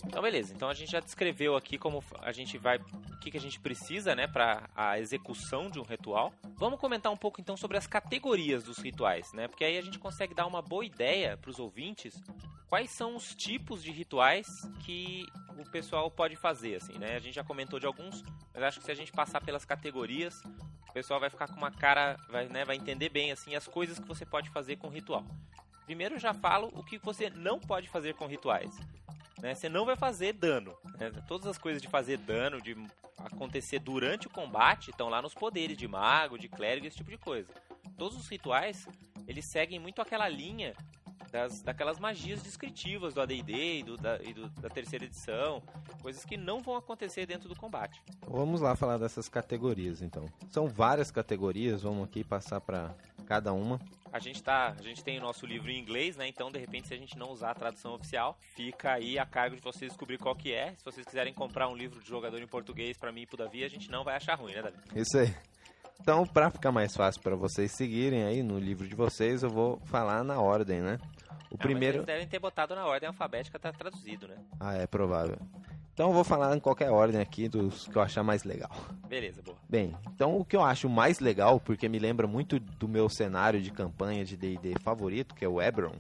Então, 0.06 0.22
beleza. 0.22 0.54
Então, 0.54 0.70
a 0.70 0.74
gente 0.74 0.92
já 0.92 1.00
descreveu 1.00 1.56
aqui 1.56 1.78
como 1.78 2.04
a 2.20 2.32
gente 2.34 2.58
vai, 2.58 2.78
o 2.78 3.20
que, 3.22 3.32
que 3.32 3.38
a 3.38 3.42
gente 3.42 3.60
precisa, 3.60 4.14
né, 4.14 4.28
para 4.28 4.70
a 4.76 5.00
execução 5.00 5.70
de 5.70 5.80
um 5.80 5.84
ritual. 5.84 6.34
Vamos 6.58 6.80
comentar 6.80 7.12
um 7.12 7.18
pouco 7.18 7.40
então 7.40 7.56
sobre 7.56 7.78
as 7.78 7.88
categorias 7.88 8.64
dos 8.64 8.78
rituais, 8.78 9.32
né? 9.34 9.48
Porque 9.48 9.64
aí 9.64 9.78
a 9.78 9.82
gente 9.82 9.98
consegue 9.98 10.36
dar 10.36 10.46
uma 10.46 10.62
boa 10.62 10.86
ideia 10.86 11.38
para 11.38 11.50
os 11.50 11.60
ouvintes 11.60 12.22
quais 12.68 12.92
são 12.92 13.16
os 13.16 13.34
tipos 13.36 13.84
de 13.84 13.92
rituais 13.92 14.48
que 14.86 15.26
o 15.58 15.70
pessoal 15.72 16.10
pode 16.12 16.36
fazer, 16.36 16.76
assim, 16.76 16.98
né? 16.98 17.16
A 17.16 17.20
gente 17.20 17.36
já 17.36 17.44
comentou 17.44 17.80
de 17.80 17.86
alguns, 17.86 18.24
mas 18.54 18.64
acho 18.64 18.80
que 18.80 18.86
se 18.86 18.92
a 18.92 18.96
gente 18.96 19.12
passar 19.12 19.42
pelas 19.42 19.66
categorias, 19.66 20.42
o 20.90 20.94
pessoal 20.94 21.20
vai 21.20 21.30
ficar 21.30 21.48
com 21.48 21.56
uma 21.56 21.72
cara, 21.72 22.18
vai, 22.30 22.48
né, 22.48 22.66
vai 22.66 22.76
entender 22.76 23.10
bem 23.10 23.32
assim 23.32 23.56
as 23.56 23.68
coisas 23.68 23.98
que 23.98 24.08
você 24.08 24.26
pode 24.26 24.50
fazer 24.50 24.76
com 24.76 24.90
ritual. 24.90 25.26
Primeiro 25.92 26.18
já 26.18 26.34
falo 26.34 26.70
o 26.74 26.82
que 26.82 26.98
você 26.98 27.30
não 27.30 27.60
pode 27.60 27.90
fazer 27.90 28.14
com 28.14 28.26
rituais. 28.26 28.80
Né? 29.42 29.54
Você 29.54 29.68
não 29.68 29.84
vai 29.84 29.98
fazer 29.98 30.32
dano. 30.32 30.74
Né? 30.98 31.12
Todas 31.28 31.48
as 31.48 31.58
coisas 31.58 31.82
de 31.82 31.90
fazer 31.90 32.18
dano, 32.18 32.62
de 32.62 32.78
acontecer 33.18 33.80
durante 33.80 34.26
o 34.26 34.30
combate, 34.30 34.92
estão 34.92 35.10
lá 35.10 35.22
nos 35.22 35.34
poderes 35.34 35.76
de 35.76 35.86
mago, 35.90 36.40
de 36.40 36.48
clérigo, 36.48 36.88
esse 36.88 36.96
tipo 36.96 37.12
de 37.12 37.18
coisa. 37.18 37.50
Todos 37.98 38.18
os 38.18 38.30
rituais, 38.30 38.88
eles 39.28 39.44
seguem 39.44 39.82
muito 39.82 40.02
aquela 40.02 40.30
linha 40.30 40.74
das, 41.30 41.62
daquelas 41.62 42.00
magias 42.00 42.42
descritivas 42.42 43.14
do 43.14 43.20
AD&D 43.20 43.80
e, 43.80 43.84
do, 43.84 43.98
da, 43.98 44.18
e 44.24 44.34
do, 44.34 44.48
da 44.62 44.70
terceira 44.70 45.04
edição, 45.04 45.62
coisas 46.02 46.24
que 46.24 46.38
não 46.38 46.62
vão 46.62 46.78
acontecer 46.78 47.26
dentro 47.26 47.50
do 47.50 47.56
combate. 47.58 48.02
Vamos 48.26 48.62
lá 48.62 48.78
falar 48.78 48.98
dessas 48.98 49.28
categorias, 49.28 50.02
então. 50.02 50.26
São 50.50 50.70
várias 50.70 51.12
categorias, 51.12 51.84
vamos 51.84 52.06
aqui 52.06 52.24
passar 52.24 52.62
para 52.62 52.96
cada 53.26 53.52
uma. 53.52 53.78
A 54.12 54.20
gente 54.20 54.44
tá, 54.44 54.76
a 54.78 54.82
gente 54.82 55.04
tem 55.04 55.18
o 55.18 55.22
nosso 55.22 55.46
livro 55.46 55.72
em 55.72 55.80
inglês, 55.80 56.18
né? 56.18 56.28
Então, 56.28 56.52
de 56.52 56.60
repente, 56.60 56.88
se 56.88 56.94
a 56.94 56.98
gente 56.98 57.18
não 57.18 57.32
usar 57.32 57.52
a 57.52 57.56
tradução 57.56 57.94
oficial, 57.94 58.38
fica 58.56 58.94
aí 58.94 59.18
a 59.18 59.26
cargo 59.26 59.56
de 59.56 59.62
vocês 59.62 59.92
descobrir 59.92 60.18
qual 60.18 60.36
que 60.36 60.54
é. 60.54 60.74
Se 60.76 60.84
vocês 60.84 61.06
quiserem 61.06 61.34
comprar 61.34 61.70
um 61.70 61.76
livro 61.76 62.02
de 62.02 62.10
jogador 62.10 62.42
em 62.42 62.48
português 62.48 62.98
para 62.98 63.12
mim 63.12 63.22
e 63.22 63.26
pro 63.26 63.38
Davi, 63.38 63.64
a 63.64 63.70
gente 63.70 63.90
não 63.90 64.04
vai 64.04 64.16
achar 64.16 64.36
ruim, 64.36 64.54
né, 64.54 64.62
Davi? 64.62 64.78
Isso 64.96 65.18
aí. 65.18 65.34
Então, 66.02 66.26
para 66.26 66.50
ficar 66.50 66.72
mais 66.72 66.96
fácil 66.96 67.22
para 67.22 67.36
vocês 67.36 67.72
seguirem 67.72 68.24
aí 68.24 68.42
no 68.42 68.58
livro 68.58 68.88
de 68.88 68.96
vocês, 68.96 69.44
eu 69.44 69.50
vou 69.50 69.80
falar 69.86 70.24
na 70.24 70.42
ordem, 70.42 70.82
né? 70.82 70.98
O 71.52 71.58
primeiro. 71.58 71.98
eles 71.98 72.08
devem 72.08 72.28
ter 72.28 72.40
botado 72.40 72.74
na 72.74 72.86
ordem 72.86 73.08
alfabética, 73.08 73.60
tá 73.60 73.72
traduzido, 73.72 74.28
né? 74.28 74.36
Ah, 74.60 74.74
é 74.74 74.88
provável. 74.88 75.38
Então 75.94 76.10
eu 76.10 76.14
vou 76.14 76.24
falar 76.24 76.56
em 76.56 76.60
qualquer 76.60 76.90
ordem 76.90 77.20
aqui 77.20 77.48
dos 77.48 77.88
que 77.88 77.96
eu 77.96 78.02
achar 78.02 78.24
mais 78.24 78.44
legal. 78.44 78.72
Beleza, 79.08 79.42
boa. 79.42 79.58
Bem, 79.70 79.96
então 80.14 80.38
o 80.38 80.46
que 80.46 80.56
eu 80.56 80.64
acho 80.64 80.90
mais 80.90 81.20
legal, 81.20 81.60
porque 81.60 81.90
me 81.90 82.00
lembra 82.00 82.28
muito 82.28 82.60
do 82.60 82.88
meu 82.88 83.10
cenário 83.10 83.62
de 83.62 83.72
campanha 83.72 84.24
de 84.24 84.38
D&D 84.38 84.76
favorito, 84.82 85.36
que 85.36 85.44
é 85.44 85.48
o 85.48 85.62
Eberron, 85.62 85.96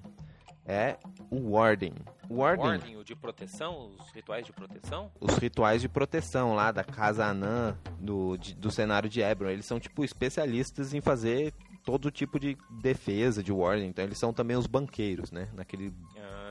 é 0.65 0.97
o 1.29 1.51
Warden. 1.51 1.93
O 2.29 2.37
Warden, 2.37 2.65
Warden, 2.65 2.97
o 2.97 3.03
de 3.03 3.15
proteção, 3.15 3.91
os 3.99 4.09
rituais 4.11 4.45
de 4.45 4.53
proteção? 4.53 5.11
Os 5.19 5.35
rituais 5.35 5.81
de 5.81 5.89
proteção 5.89 6.55
lá 6.55 6.71
da 6.71 6.83
Casa 6.83 7.25
Anã, 7.25 7.77
do, 7.99 8.37
de, 8.37 8.55
do 8.55 8.71
cenário 8.71 9.09
de 9.09 9.21
Eberron. 9.21 9.51
Eles 9.51 9.65
são, 9.65 9.79
tipo, 9.79 10.05
especialistas 10.05 10.93
em 10.93 11.01
fazer 11.01 11.53
todo 11.83 12.09
tipo 12.09 12.39
de 12.39 12.57
defesa 12.81 13.43
de 13.43 13.51
Warden. 13.51 13.89
Então 13.89 14.05
eles 14.05 14.17
são 14.17 14.31
também 14.31 14.55
os 14.55 14.67
banqueiros, 14.67 15.31
né? 15.31 15.49
Naquele. 15.53 15.93
Ah. 16.17 16.50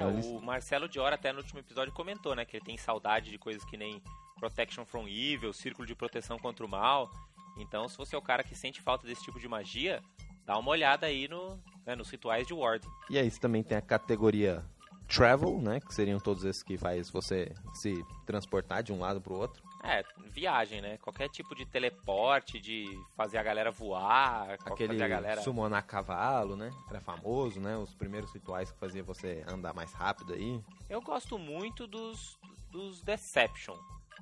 É, 0.00 0.10
então, 0.10 0.36
o 0.36 0.42
Marcelo 0.42 0.88
Dior 0.88 1.12
até 1.12 1.32
no 1.32 1.38
último 1.38 1.60
episódio 1.60 1.92
comentou, 1.92 2.34
né? 2.34 2.44
Que 2.44 2.56
ele 2.56 2.64
tem 2.64 2.76
saudade 2.76 3.30
de 3.30 3.38
coisas 3.38 3.64
que 3.64 3.76
nem 3.76 4.02
Protection 4.38 4.84
from 4.84 5.06
Evil, 5.06 5.52
Círculo 5.52 5.86
de 5.86 5.94
Proteção 5.94 6.38
contra 6.38 6.64
o 6.64 6.68
Mal. 6.68 7.10
Então, 7.58 7.88
se 7.88 7.96
você 7.96 8.16
é 8.16 8.18
o 8.18 8.22
cara 8.22 8.42
que 8.42 8.54
sente 8.54 8.80
falta 8.80 9.06
desse 9.06 9.22
tipo 9.22 9.38
de 9.38 9.46
magia, 9.48 10.02
dá 10.46 10.58
uma 10.58 10.70
olhada 10.70 11.06
aí 11.06 11.28
no, 11.28 11.58
né, 11.84 11.94
nos 11.94 12.10
rituais 12.10 12.46
de 12.46 12.54
Warden. 12.54 12.90
E 13.10 13.18
aí 13.18 13.30
você 13.30 13.38
também 13.38 13.62
tem 13.62 13.76
a 13.76 13.82
categoria 13.82 14.64
Travel, 15.06 15.60
né? 15.60 15.80
Que 15.80 15.92
seriam 15.92 16.20
todos 16.20 16.44
esses 16.44 16.62
que 16.62 16.78
faz 16.78 17.10
você 17.10 17.52
se 17.74 18.04
transportar 18.24 18.82
de 18.82 18.92
um 18.92 19.00
lado 19.00 19.20
para 19.20 19.32
o 19.32 19.36
outro. 19.36 19.62
É, 19.82 20.04
viagem, 20.30 20.82
né? 20.82 20.98
Qualquer 20.98 21.28
tipo 21.30 21.54
de 21.54 21.64
teleporte, 21.64 22.60
de 22.60 22.86
fazer 23.16 23.38
a 23.38 23.42
galera 23.42 23.70
voar, 23.70 24.58
aquele 24.66 24.92
fazer 24.92 25.04
a 25.04 25.08
galera... 25.08 25.42
summonar 25.42 25.86
cavalo, 25.86 26.54
né? 26.54 26.70
Era 26.88 27.00
famoso, 27.00 27.60
né? 27.60 27.76
Os 27.78 27.94
primeiros 27.94 28.32
rituais 28.32 28.70
que 28.70 28.78
fazia 28.78 29.02
você 29.02 29.42
andar 29.48 29.72
mais 29.72 29.92
rápido 29.92 30.34
aí. 30.34 30.62
Eu 30.88 31.00
gosto 31.00 31.38
muito 31.38 31.86
dos, 31.86 32.38
dos 32.70 33.00
Deception, 33.00 33.76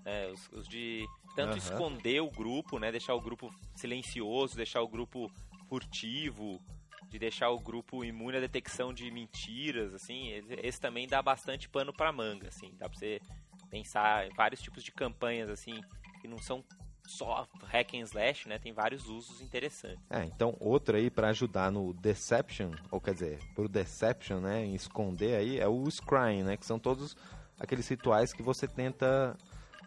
né? 0.05 0.29
Os, 0.29 0.49
os 0.53 0.69
de 0.69 1.05
tanto 1.35 1.53
uhum. 1.53 1.59
esconder 1.59 2.21
o 2.21 2.31
grupo, 2.31 2.79
né? 2.79 2.93
Deixar 2.93 3.15
o 3.15 3.21
grupo 3.21 3.53
silencioso, 3.75 4.57
deixar 4.57 4.81
o 4.81 4.89
grupo 4.89 5.29
furtivo, 5.69 6.61
de 7.09 7.19
deixar 7.19 7.51
o 7.51 7.59
grupo 7.59 8.05
imune 8.05 8.37
à 8.37 8.41
detecção 8.41 8.93
de 8.93 9.11
mentiras, 9.11 9.95
assim, 9.95 10.31
esse 10.63 10.81
também 10.81 11.09
dá 11.09 11.23
bastante 11.23 11.69
pano 11.69 11.93
para 11.93 12.13
manga, 12.13 12.49
assim, 12.49 12.75
dá 12.77 12.89
pra 12.89 12.99
você 12.99 13.21
pensar 13.71 14.27
em 14.27 14.35
vários 14.35 14.61
tipos 14.61 14.83
de 14.83 14.93
campanhas, 14.93 15.49
assim, 15.49 15.81
que 16.21 16.29
não 16.29 16.39
são 16.39 16.65
só 17.09 17.49
hack 17.65 17.95
and 17.95 18.01
slash, 18.01 18.49
né? 18.49 18.59
Tem 18.59 18.73
vários 18.73 19.09
usos 19.09 19.41
interessantes. 19.41 20.05
É, 20.11 20.25
então 20.25 20.57
outra 20.61 20.99
aí 20.99 21.11
para 21.11 21.29
ajudar 21.29 21.73
no 21.73 21.95
deception, 21.95 22.73
ou 22.91 23.01
quer 23.01 23.15
dizer, 23.15 23.39
pro 23.55 23.69
deception, 23.69 24.41
né, 24.41 24.65
em 24.65 24.75
esconder 24.75 25.37
aí, 25.37 25.59
é 25.59 25.67
o 25.67 25.91
scrying, 25.91 26.43
né, 26.43 26.57
que 26.57 26.67
são 26.67 26.79
todos 26.79 27.17
aqueles 27.59 27.89
rituais 27.89 28.33
que 28.33 28.43
você 28.43 28.69
tenta 28.69 29.37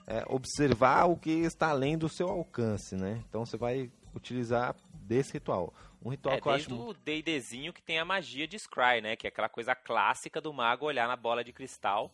é, 0.08 0.24
observar 0.28 1.06
o 1.06 1.15
que 1.15 1.32
está 1.32 1.70
além 1.70 1.98
do 1.98 2.10
seu 2.10 2.28
alcance, 2.28 2.96
né? 2.96 3.24
Então 3.30 3.46
você 3.46 3.56
vai 3.56 3.91
utilizar 4.13 4.76
desse 4.94 5.34
ritual. 5.34 5.74
Um 6.04 6.10
ritual 6.10 6.36
é, 6.36 6.41
que 6.41 6.48
eu 6.48 6.52
acho... 6.52 6.76
o 6.76 6.94
D&Dzinho 6.94 7.72
que 7.72 7.82
tem 7.82 8.00
a 8.00 8.06
magia 8.06 8.48
de 8.48 8.58
Scry, 8.58 9.02
né? 9.02 9.15
Que 9.15 9.28
é 9.28 9.30
aquela 9.30 9.48
coisa 9.48 9.76
clássica 9.76 10.41
do 10.41 10.52
mago 10.52 10.86
olhar 10.86 11.08
na 11.08 11.15
bola 11.15 11.44
de 11.44 11.54
cristal 11.54 12.12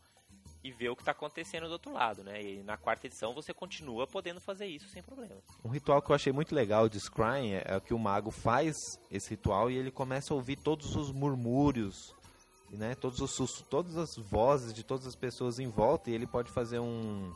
e 0.67 0.71
ver 0.71 0.89
o 0.89 0.95
que 0.95 1.01
está 1.01 1.12
acontecendo 1.12 1.67
do 1.67 1.73
outro 1.73 1.93
lado, 1.93 2.23
né? 2.23 2.41
E 2.41 2.63
na 2.63 2.75
quarta 2.75 3.08
edição 3.08 3.34
você 3.34 3.53
continua 3.53 4.06
podendo 4.06 4.41
fazer 4.41 4.65
isso 4.65 4.88
sem 4.89 5.01
problema. 5.01 5.38
Um 5.63 5.69
ritual 5.69 6.01
que 6.01 6.12
eu 6.12 6.15
achei 6.15 6.34
muito 6.34 6.53
legal 6.53 6.89
de 6.89 6.99
Scrying 6.99 7.53
é, 7.53 7.63
é 7.65 7.80
que 7.80 7.93
o 7.93 7.99
mago 7.99 8.32
faz 8.32 8.75
esse 9.10 9.30
ritual 9.30 9.71
e 9.71 9.77
ele 9.77 9.91
começa 9.91 10.34
a 10.34 10.36
ouvir 10.36 10.58
todos 10.58 10.95
os 10.95 11.12
murmúrios, 11.12 12.13
né? 12.69 12.95
Todos 12.95 13.21
os 13.21 13.62
todas 13.69 13.95
as 13.97 14.17
vozes 14.17 14.73
de 14.73 14.84
todas 14.84 15.08
as 15.08 15.15
pessoas 15.15 15.58
em 15.58 15.69
volta 15.69 16.10
e 16.10 16.13
ele 16.13 16.27
pode 16.27 16.51
fazer 16.51 16.80
um 16.80 17.34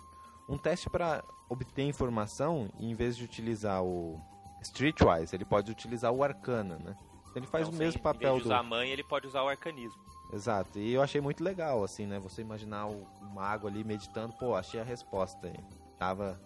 um 0.50 0.58
teste 0.58 0.90
para 0.90 1.24
obter 1.50 1.84
informação 1.84 2.70
e 2.80 2.92
em 2.92 2.94
vez 2.94 3.16
de 3.16 3.24
utilizar 3.24 3.82
o 3.82 4.20
Streetwise, 4.62 5.34
ele 5.34 5.46
pode 5.46 5.72
utilizar 5.72 6.12
o 6.12 6.24
Arcana, 6.24 6.78
né? 6.78 6.96
Ele 7.34 7.48
faz 7.48 7.66
então, 7.66 7.78
o 7.78 7.80
mesmo 7.80 8.02
papel 8.02 8.30
em 8.30 8.32
vez 8.34 8.44
de 8.44 8.50
usar 8.50 8.60
a 8.60 8.64
mãe, 8.64 8.90
ele 8.90 9.04
pode 9.04 9.26
usar 9.26 9.42
o 9.44 9.48
arcanismo. 9.48 10.11
Exato. 10.34 10.80
E 10.80 10.94
eu 10.94 11.02
achei 11.02 11.20
muito 11.20 11.44
legal, 11.44 11.84
assim, 11.84 12.06
né? 12.06 12.20
Você 12.20 12.42
imaginar 12.42 12.88
o, 12.88 13.08
mago 13.34 13.68
ali 13.68 13.84
meditando, 13.84 14.34
pô, 14.34 14.56
achei 14.56 14.80
a 14.80 14.84
resposta 14.84 15.48
aí. 15.48 15.60
Tava 15.98 16.40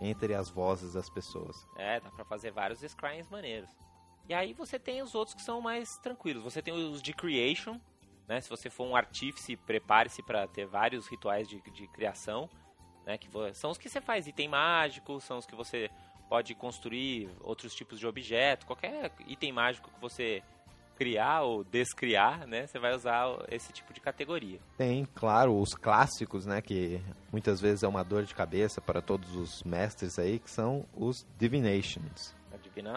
entre 0.00 0.34
as 0.34 0.48
vozes 0.48 0.94
das 0.94 1.08
pessoas. 1.08 1.56
É, 1.76 2.00
dá 2.00 2.10
pra 2.10 2.24
fazer 2.24 2.50
vários 2.50 2.80
scryings 2.80 3.28
maneiros. 3.28 3.70
E 4.28 4.34
aí 4.34 4.52
você 4.52 4.78
tem 4.78 5.02
os 5.02 5.14
outros 5.14 5.34
que 5.34 5.42
são 5.42 5.60
mais 5.60 5.98
tranquilos. 5.98 6.42
Você 6.44 6.62
tem 6.62 6.72
os 6.72 7.02
de 7.02 7.12
creation, 7.12 7.78
né? 8.26 8.40
Se 8.40 8.48
você 8.48 8.70
for 8.70 8.86
um 8.86 8.96
artífice, 8.96 9.56
prepare-se 9.56 10.22
para 10.22 10.46
ter 10.46 10.66
vários 10.66 11.06
rituais 11.06 11.48
de, 11.48 11.60
de 11.60 11.88
criação, 11.88 12.48
né? 13.04 13.18
Que 13.18 13.28
são 13.54 13.70
os 13.70 13.78
que 13.78 13.88
você 13.88 14.00
faz 14.00 14.26
item 14.26 14.48
mágico, 14.48 15.20
são 15.20 15.38
os 15.38 15.46
que 15.46 15.54
você 15.54 15.90
pode 16.28 16.54
construir 16.54 17.28
outros 17.40 17.74
tipos 17.74 17.98
de 17.98 18.06
objeto, 18.06 18.66
qualquer 18.66 19.12
item 19.26 19.52
mágico 19.52 19.90
que 19.90 20.00
você 20.00 20.42
criar 20.96 21.42
ou 21.42 21.64
descriar, 21.64 22.46
né? 22.46 22.66
Você 22.66 22.78
vai 22.78 22.94
usar 22.94 23.26
esse 23.50 23.72
tipo 23.72 23.92
de 23.92 24.00
categoria. 24.00 24.58
Tem, 24.76 25.06
claro, 25.14 25.58
os 25.58 25.74
clássicos, 25.74 26.46
né? 26.46 26.60
Que 26.60 27.00
muitas 27.32 27.60
vezes 27.60 27.82
é 27.82 27.88
uma 27.88 28.02
dor 28.02 28.24
de 28.24 28.34
cabeça 28.34 28.80
para 28.80 29.00
todos 29.00 29.34
os 29.36 29.62
mestres 29.62 30.18
aí, 30.18 30.38
que 30.38 30.50
são 30.50 30.86
os 30.94 31.26
divinations. 31.38 32.34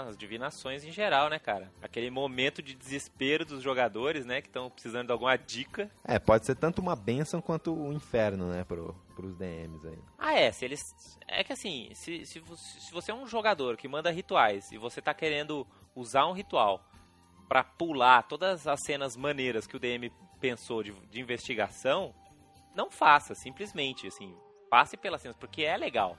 As 0.07 0.17
divinações 0.17 0.83
em 0.83 0.91
geral, 0.91 1.29
né, 1.29 1.37
cara? 1.37 1.71
Aquele 1.83 2.09
momento 2.09 2.63
de 2.63 2.73
desespero 2.73 3.45
dos 3.45 3.61
jogadores, 3.61 4.25
né? 4.25 4.41
Que 4.41 4.47
estão 4.47 4.71
precisando 4.71 5.05
de 5.05 5.11
alguma 5.11 5.37
dica. 5.37 5.89
É, 6.03 6.17
pode 6.17 6.47
ser 6.47 6.55
tanto 6.55 6.81
uma 6.81 6.95
benção 6.95 7.41
quanto 7.41 7.71
o 7.71 7.89
um 7.89 7.93
inferno, 7.93 8.47
né? 8.47 8.63
Pro, 8.63 8.95
pros 9.15 9.35
DMs 9.35 9.87
aí. 9.87 9.99
Ah, 10.17 10.33
é. 10.33 10.51
Se 10.51 10.65
eles. 10.65 10.81
É 11.27 11.43
que 11.43 11.53
assim, 11.53 11.89
se, 11.93 12.25
se, 12.25 12.41
se 12.79 12.91
você 12.91 13.11
é 13.11 13.13
um 13.13 13.27
jogador 13.27 13.77
que 13.77 13.87
manda 13.87 14.09
rituais 14.09 14.71
e 14.71 14.79
você 14.79 14.99
tá 14.99 15.13
querendo 15.13 15.65
usar 15.95 16.25
um 16.25 16.33
ritual 16.33 16.83
para 17.47 17.63
pular 17.63 18.23
todas 18.23 18.67
as 18.67 18.79
cenas 18.85 19.15
maneiras 19.15 19.65
que 19.65 19.75
o 19.75 19.79
DM 19.79 20.11
pensou 20.39 20.83
de, 20.83 20.91
de 21.09 21.19
investigação, 21.19 22.13
não 22.75 22.91
faça, 22.91 23.33
simplesmente, 23.33 24.07
assim, 24.07 24.35
passe 24.69 24.97
pelas 24.97 25.21
cenas, 25.21 25.37
porque 25.37 25.63
é 25.63 25.75
legal, 25.77 26.17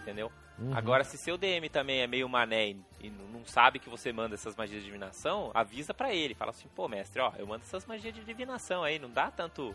entendeu? 0.00 0.30
Uhum. 0.58 0.76
Agora, 0.76 1.02
se 1.02 1.16
seu 1.18 1.36
DM 1.36 1.68
também 1.68 2.00
é 2.00 2.06
meio 2.06 2.28
mané 2.28 2.76
e 3.00 3.10
não 3.10 3.44
sabe 3.44 3.78
que 3.78 3.88
você 3.88 4.12
manda 4.12 4.34
essas 4.34 4.54
magias 4.54 4.80
de 4.80 4.86
divinação, 4.86 5.50
avisa 5.54 5.92
para 5.94 6.14
ele. 6.14 6.34
Fala 6.34 6.50
assim, 6.50 6.68
pô, 6.68 6.88
mestre, 6.88 7.20
ó, 7.20 7.32
eu 7.36 7.46
mando 7.46 7.64
essas 7.64 7.86
magias 7.86 8.14
de 8.14 8.22
divinação 8.22 8.84
aí, 8.84 8.98
não 8.98 9.10
dá 9.10 9.30
tanto 9.30 9.74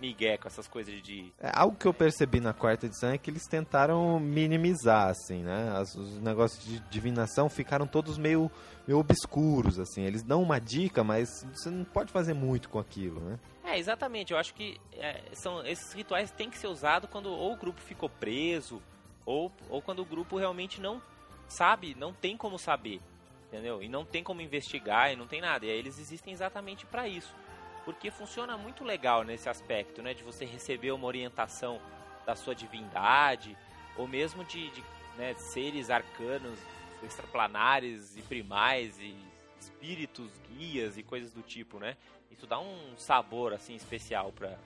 migué 0.00 0.36
com 0.36 0.48
essas 0.48 0.66
coisas 0.66 1.00
de... 1.02 1.32
É, 1.40 1.50
algo 1.52 1.76
que 1.76 1.86
eu 1.86 1.92
percebi 1.92 2.40
na 2.40 2.52
quarta 2.52 2.86
edição 2.86 3.10
é 3.10 3.18
que 3.18 3.30
eles 3.30 3.46
tentaram 3.46 4.18
minimizar, 4.18 5.08
assim, 5.08 5.42
né? 5.42 5.72
As, 5.76 5.94
os 5.94 6.18
negócios 6.18 6.64
de 6.64 6.80
divinação 6.90 7.48
ficaram 7.48 7.86
todos 7.86 8.16
meio, 8.16 8.50
meio 8.86 8.98
obscuros, 8.98 9.78
assim. 9.78 10.02
Eles 10.02 10.22
dão 10.22 10.42
uma 10.42 10.58
dica, 10.58 11.04
mas 11.04 11.28
você 11.54 11.70
não 11.70 11.84
pode 11.84 12.10
fazer 12.10 12.34
muito 12.34 12.68
com 12.68 12.78
aquilo, 12.78 13.20
né? 13.20 13.38
É, 13.64 13.78
exatamente. 13.78 14.32
Eu 14.32 14.38
acho 14.38 14.54
que 14.54 14.80
é, 14.94 15.22
são, 15.34 15.64
esses 15.66 15.92
rituais 15.92 16.30
têm 16.30 16.50
que 16.50 16.58
ser 16.58 16.68
usados 16.68 17.08
quando 17.10 17.30
ou 17.30 17.52
o 17.52 17.56
grupo 17.56 17.80
ficou 17.80 18.08
preso, 18.08 18.82
ou, 19.26 19.52
ou 19.68 19.82
quando 19.82 20.00
o 20.00 20.04
grupo 20.04 20.38
realmente 20.38 20.80
não 20.80 21.00
sabe, 21.46 21.94
não 21.98 22.12
tem 22.12 22.36
como 22.36 22.58
saber, 22.58 23.00
entendeu? 23.48 23.82
E 23.82 23.88
não 23.88 24.04
tem 24.04 24.24
como 24.24 24.40
investigar 24.40 25.12
e 25.12 25.16
não 25.16 25.26
tem 25.26 25.40
nada. 25.40 25.66
E 25.66 25.70
aí 25.70 25.78
eles 25.78 25.98
existem 25.98 26.32
exatamente 26.32 26.86
para 26.86 27.06
isso 27.06 27.34
porque 27.84 28.10
funciona 28.10 28.56
muito 28.56 28.84
legal 28.84 29.24
nesse 29.24 29.48
aspecto, 29.48 30.02
né? 30.02 30.14
De 30.14 30.22
você 30.22 30.44
receber 30.44 30.92
uma 30.92 31.06
orientação 31.06 31.80
da 32.26 32.36
sua 32.36 32.54
divindade, 32.54 33.56
ou 33.96 34.06
mesmo 34.06 34.44
de, 34.44 34.70
de 34.70 34.84
né, 35.16 35.34
seres 35.34 35.90
arcanos, 35.90 36.58
extraplanares 37.02 38.16
e 38.16 38.22
primais, 38.22 38.98
e 38.98 39.14
espíritos, 39.60 40.30
guias 40.48 40.96
e 40.96 41.02
coisas 41.02 41.32
do 41.32 41.42
tipo, 41.42 41.78
né? 41.78 41.96
Isso 42.30 42.46
dá 42.46 42.58
um 42.58 42.96
sabor, 42.96 43.52
assim, 43.52 43.74
especial 43.74 44.32
para 44.32 44.56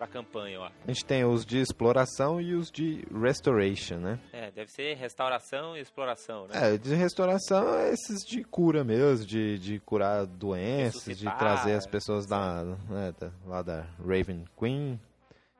pra 0.00 0.06
campanha, 0.06 0.60
ó. 0.60 0.70
A 0.86 0.86
gente 0.86 1.04
tem 1.04 1.26
os 1.26 1.44
de 1.44 1.58
exploração 1.58 2.40
e 2.40 2.54
os 2.54 2.70
de 2.70 3.04
restoration, 3.14 3.98
né? 3.98 4.18
É, 4.32 4.50
deve 4.50 4.70
ser 4.70 4.96
restauração 4.96 5.76
e 5.76 5.80
exploração, 5.80 6.46
né? 6.46 6.74
É, 6.74 6.78
de 6.78 6.94
restauração 6.94 7.74
é 7.74 7.92
esses 7.92 8.24
de 8.26 8.42
cura 8.42 8.82
mesmo, 8.82 9.26
de, 9.26 9.58
de 9.58 9.78
curar 9.80 10.24
doenças, 10.24 11.18
de 11.18 11.26
trazer 11.36 11.74
as 11.74 11.86
pessoas 11.86 12.26
da, 12.26 12.64
né, 12.88 13.12
lá 13.46 13.60
da 13.60 13.84
Raven 13.98 14.44
Queen. 14.58 14.98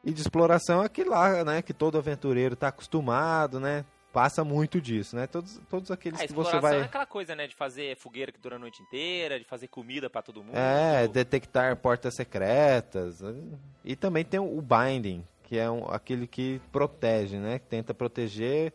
E 0.03 0.11
de 0.11 0.23
exploração 0.23 0.83
é 0.83 0.87
aquele 0.87 1.11
lá, 1.11 1.45
né, 1.45 1.61
que 1.61 1.75
todo 1.75 1.99
aventureiro 1.99 2.57
tá 2.57 2.69
acostumado, 2.69 3.61
né? 3.61 3.85
Passa 4.13 4.45
muito 4.45 4.81
disso, 4.81 5.17
né? 5.17 5.27
Todos, 5.27 5.61
todos 5.69 5.91
aqueles 5.91 6.21
que 6.21 6.33
você 6.33 6.59
vai. 6.59 6.81
é 6.81 6.83
aquela 6.83 7.07
coisa, 7.07 7.35
né? 7.35 7.47
De 7.47 7.55
fazer 7.55 7.97
fogueira 7.97 8.33
que 8.33 8.39
dura 8.39 8.57
a 8.57 8.59
noite 8.59 8.83
inteira, 8.83 9.39
de 9.39 9.45
fazer 9.45 9.69
comida 9.69 10.11
para 10.11 10.23
todo 10.23 10.43
mundo. 10.43 10.57
É, 10.57 11.09
detectar 11.09 11.77
portas 11.77 12.15
secretas. 12.15 13.23
E 13.85 13.97
também 13.97 14.25
tem 14.25 14.41
o 14.41 14.61
binding, 14.61 15.25
que 15.45 15.59
é 15.59 15.71
um, 15.71 15.87
aquele 15.87 16.27
que 16.27 16.61
protege, 16.73 17.37
né? 17.37 17.59
Que 17.59 17.67
tenta 17.67 17.95
proteger, 17.95 18.73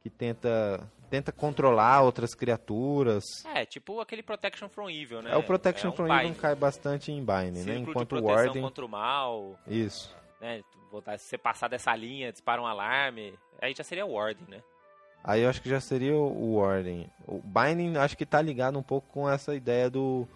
que 0.00 0.10
tenta 0.10 0.80
tenta 1.12 1.30
controlar 1.30 2.00
outras 2.00 2.34
criaturas. 2.34 3.22
É, 3.54 3.66
tipo 3.66 4.00
aquele 4.00 4.22
Protection 4.22 4.66
from 4.66 4.88
Evil, 4.88 5.20
né? 5.20 5.32
É, 5.32 5.36
o 5.36 5.42
Protection 5.42 5.90
é 5.90 5.92
um 5.92 5.94
from 5.94 6.10
Evil 6.10 6.34
cai 6.36 6.54
bastante 6.54 7.12
em 7.12 7.22
Binding, 7.22 7.64
né? 7.64 7.76
Enquanto 7.76 8.16
o 8.16 8.24
Warden... 8.24 8.62
contra 8.62 8.86
o 8.86 8.88
mal. 8.88 9.58
Isso. 9.66 10.16
Né? 10.42 10.60
Se 10.60 10.78
você 10.90 11.38
passar 11.38 11.68
dessa 11.68 11.94
linha, 11.94 12.32
dispara 12.32 12.60
um 12.60 12.66
alarme. 12.66 13.38
Aí 13.60 13.72
já 13.74 13.84
seria 13.84 14.04
o 14.04 14.14
Warden, 14.14 14.44
né? 14.48 14.60
Aí 15.22 15.42
eu 15.42 15.48
acho 15.48 15.62
que 15.62 15.68
já 15.68 15.80
seria 15.80 16.16
o 16.16 16.56
Warden. 16.56 17.08
O 17.28 17.38
Binding 17.38 17.96
acho 17.96 18.16
que 18.16 18.26
tá 18.26 18.42
ligado 18.42 18.76
um 18.76 18.82
pouco 18.82 19.06
com 19.12 19.30
essa 19.30 19.54
ideia 19.54 19.88
do, 19.88 20.26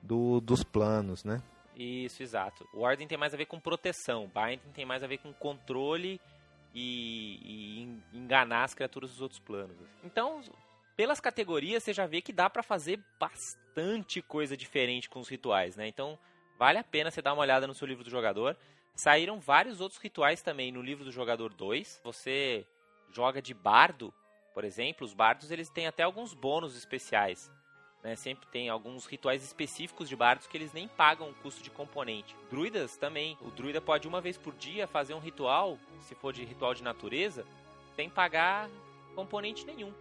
do 0.00 0.40
dos 0.40 0.64
planos, 0.64 1.22
né? 1.22 1.42
Isso, 1.76 2.22
exato. 2.22 2.66
O 2.72 2.80
Warden 2.80 3.06
tem 3.06 3.18
mais 3.18 3.34
a 3.34 3.36
ver 3.36 3.44
com 3.44 3.60
proteção. 3.60 4.30
Binding 4.34 4.72
tem 4.72 4.86
mais 4.86 5.02
a 5.02 5.06
ver 5.06 5.18
com 5.18 5.34
controle 5.34 6.18
e, 6.74 7.38
e 8.12 8.16
enganar 8.16 8.64
as 8.64 8.72
criaturas 8.72 9.10
dos 9.10 9.20
outros 9.20 9.38
planos. 9.38 9.76
Então, 10.02 10.40
pelas 10.96 11.20
categorias, 11.20 11.82
você 11.82 11.92
já 11.92 12.06
vê 12.06 12.22
que 12.22 12.32
dá 12.32 12.48
para 12.48 12.62
fazer 12.62 12.98
bastante 13.20 14.22
coisa 14.22 14.56
diferente 14.56 15.10
com 15.10 15.20
os 15.20 15.28
rituais, 15.28 15.76
né? 15.76 15.86
Então, 15.86 16.18
vale 16.58 16.78
a 16.78 16.84
pena 16.84 17.10
você 17.10 17.20
dar 17.20 17.34
uma 17.34 17.42
olhada 17.42 17.66
no 17.66 17.74
seu 17.74 17.86
livro 17.86 18.02
do 18.02 18.10
jogador. 18.10 18.56
Saíram 18.94 19.40
vários 19.40 19.80
outros 19.80 20.00
rituais 20.00 20.42
também 20.42 20.70
no 20.70 20.82
livro 20.82 21.04
do 21.04 21.10
jogador 21.10 21.52
2. 21.52 22.00
Você 22.04 22.66
joga 23.10 23.40
de 23.40 23.54
bardo, 23.54 24.12
por 24.54 24.64
exemplo, 24.64 25.06
os 25.06 25.14
bardos 25.14 25.50
eles 25.50 25.68
têm 25.68 25.86
até 25.86 26.02
alguns 26.02 26.34
bônus 26.34 26.76
especiais. 26.76 27.50
Né? 28.02 28.16
Sempre 28.16 28.46
tem 28.48 28.68
alguns 28.68 29.06
rituais 29.06 29.42
específicos 29.42 30.08
de 30.08 30.16
bardos 30.16 30.46
que 30.46 30.56
eles 30.56 30.72
nem 30.72 30.88
pagam 30.88 31.30
o 31.30 31.34
custo 31.34 31.62
de 31.62 31.70
componente. 31.70 32.36
Druidas 32.50 32.96
também. 32.96 33.38
O 33.40 33.50
druida 33.50 33.80
pode 33.80 34.08
uma 34.08 34.20
vez 34.20 34.36
por 34.36 34.54
dia 34.54 34.86
fazer 34.86 35.14
um 35.14 35.20
ritual, 35.20 35.78
se 36.00 36.14
for 36.14 36.32
de 36.32 36.44
ritual 36.44 36.74
de 36.74 36.82
natureza, 36.82 37.46
sem 37.94 38.10
pagar 38.10 38.68
componente 39.14 39.64
nenhum. 39.64 39.92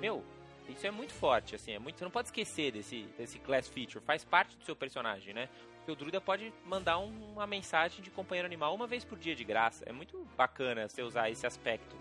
Meu, 0.00 0.24
isso 0.68 0.86
é 0.86 0.90
muito 0.90 1.12
forte, 1.14 1.54
assim, 1.54 1.72
é 1.72 1.78
muito. 1.78 1.98
Você 1.98 2.04
não 2.04 2.10
pode 2.10 2.28
esquecer 2.28 2.72
desse, 2.72 3.02
desse 3.16 3.38
class 3.38 3.68
feature, 3.68 4.04
faz 4.04 4.24
parte 4.24 4.56
do 4.56 4.64
seu 4.64 4.76
personagem, 4.76 5.32
né? 5.32 5.48
Porque 5.84 5.92
o 5.92 5.96
druida 5.96 6.18
pode 6.18 6.50
mandar 6.64 6.98
um, 6.98 7.12
uma 7.34 7.46
mensagem 7.46 8.02
de 8.02 8.10
companheiro 8.10 8.46
animal 8.46 8.74
uma 8.74 8.86
vez 8.86 9.04
por 9.04 9.18
dia 9.18 9.36
de 9.36 9.44
graça. 9.44 9.84
É 9.86 9.92
muito 9.92 10.26
bacana 10.34 10.88
você 10.88 11.02
usar 11.02 11.28
esse 11.28 11.46
aspecto 11.46 11.94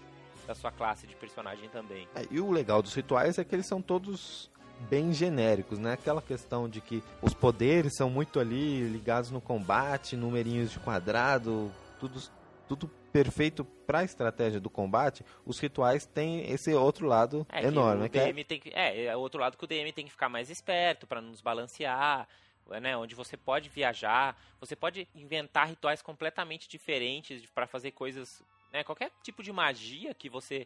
da 0.48 0.56
sua 0.56 0.72
classe 0.72 1.06
de 1.06 1.13
personagem 1.17 1.67
também. 1.67 2.08
É, 2.15 2.26
e 2.32 2.39
o 2.39 2.50
legal 2.50 2.82
dos 2.82 2.93
rituais 2.93 3.38
é 3.38 3.43
que 3.43 3.54
eles 3.54 3.65
são 3.67 3.82
todos 3.82 4.50
bem 4.89 5.12
genéricos, 5.12 5.80
né? 5.80 5.93
Aquela 5.93 6.22
questão 6.22 6.69
de 6.69 6.80
que 6.80 7.04
os 7.22 7.34
poderes 7.34 7.98
são 7.98 8.10
muito 8.10 8.39
ali 8.39 8.88
ligados 8.88 9.30
no 9.32 9.41
combate, 9.41 10.15
numerinhos 10.15 10.72
de 10.72 10.80
quadrado, 10.80 11.69
tudo, 12.00 12.22
tudo 12.69 12.88
perfeito 13.12 13.65
para 13.86 14.00
a 14.00 14.04
estratégia 14.06 14.62
do 14.62 14.69
combate. 14.69 15.26
Os 15.46 15.60
rituais 15.60 16.06
têm 16.06 16.50
esse 16.50 16.74
outro 16.74 17.06
lado 17.06 17.46
é 17.52 17.65
enorme. 17.65 18.08
Que 18.08 18.17
o 18.17 18.22
DM 18.22 18.41
é... 18.41 18.43
tem 18.46 18.60
que, 18.62 18.69
é, 18.69 19.06
é 19.06 19.17
outro 19.17 19.41
lado 19.41 19.58
que 19.58 19.63
o 19.65 19.67
DM 19.67 19.91
tem 19.91 20.06
que 20.06 20.12
ficar 20.12 20.30
mais 20.30 20.50
esperto 20.50 21.06
para 21.06 21.22
nos 21.22 21.41
balancear. 21.41 22.30
Né, 22.82 22.95
onde 22.95 23.13
você 23.13 23.36
pode 23.36 23.69
viajar, 23.69 24.41
você 24.60 24.76
pode 24.76 25.08
inventar 25.13 25.67
rituais 25.67 26.02
completamente 26.02 26.67
diferentes 26.67 27.45
para 27.47 27.67
fazer 27.67 27.91
coisas, 27.91 28.41
né, 28.71 28.84
qualquer 28.84 29.12
tipo 29.21 29.43
de 29.43 29.52
magia 29.52 30.13
que 30.13 30.30
você 30.30 30.65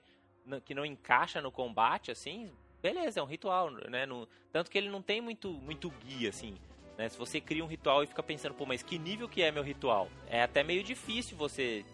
que 0.64 0.74
não 0.74 0.86
encaixa 0.86 1.42
no 1.42 1.52
combate, 1.52 2.10
assim, 2.10 2.50
beleza, 2.82 3.20
é 3.20 3.24
um 3.24 3.26
ritual, 3.26 3.70
né? 3.70 4.06
No, 4.06 4.28
tanto 4.52 4.72
que 4.72 4.78
ele 4.78 4.90
não 4.90 5.02
tem 5.02 5.20
muito, 5.20 5.50
muito 5.52 5.90
guia, 5.90 6.30
assim. 6.30 6.56
Né? 6.98 7.10
Se 7.10 7.18
você 7.18 7.40
cria 7.40 7.64
um 7.64 7.68
ritual 7.68 8.04
e 8.04 8.08
fica 8.08 8.24
pensando, 8.24 8.56
pô, 8.56 8.66
mas 8.66 8.82
que 8.82 8.98
nível 8.98 9.28
que 9.28 9.42
é 9.42 9.52
meu 9.52 9.64
ritual? 9.64 10.10
É 10.28 10.42
até 10.42 10.64
meio 10.64 10.84
difícil 10.84 11.38
você 11.38 11.86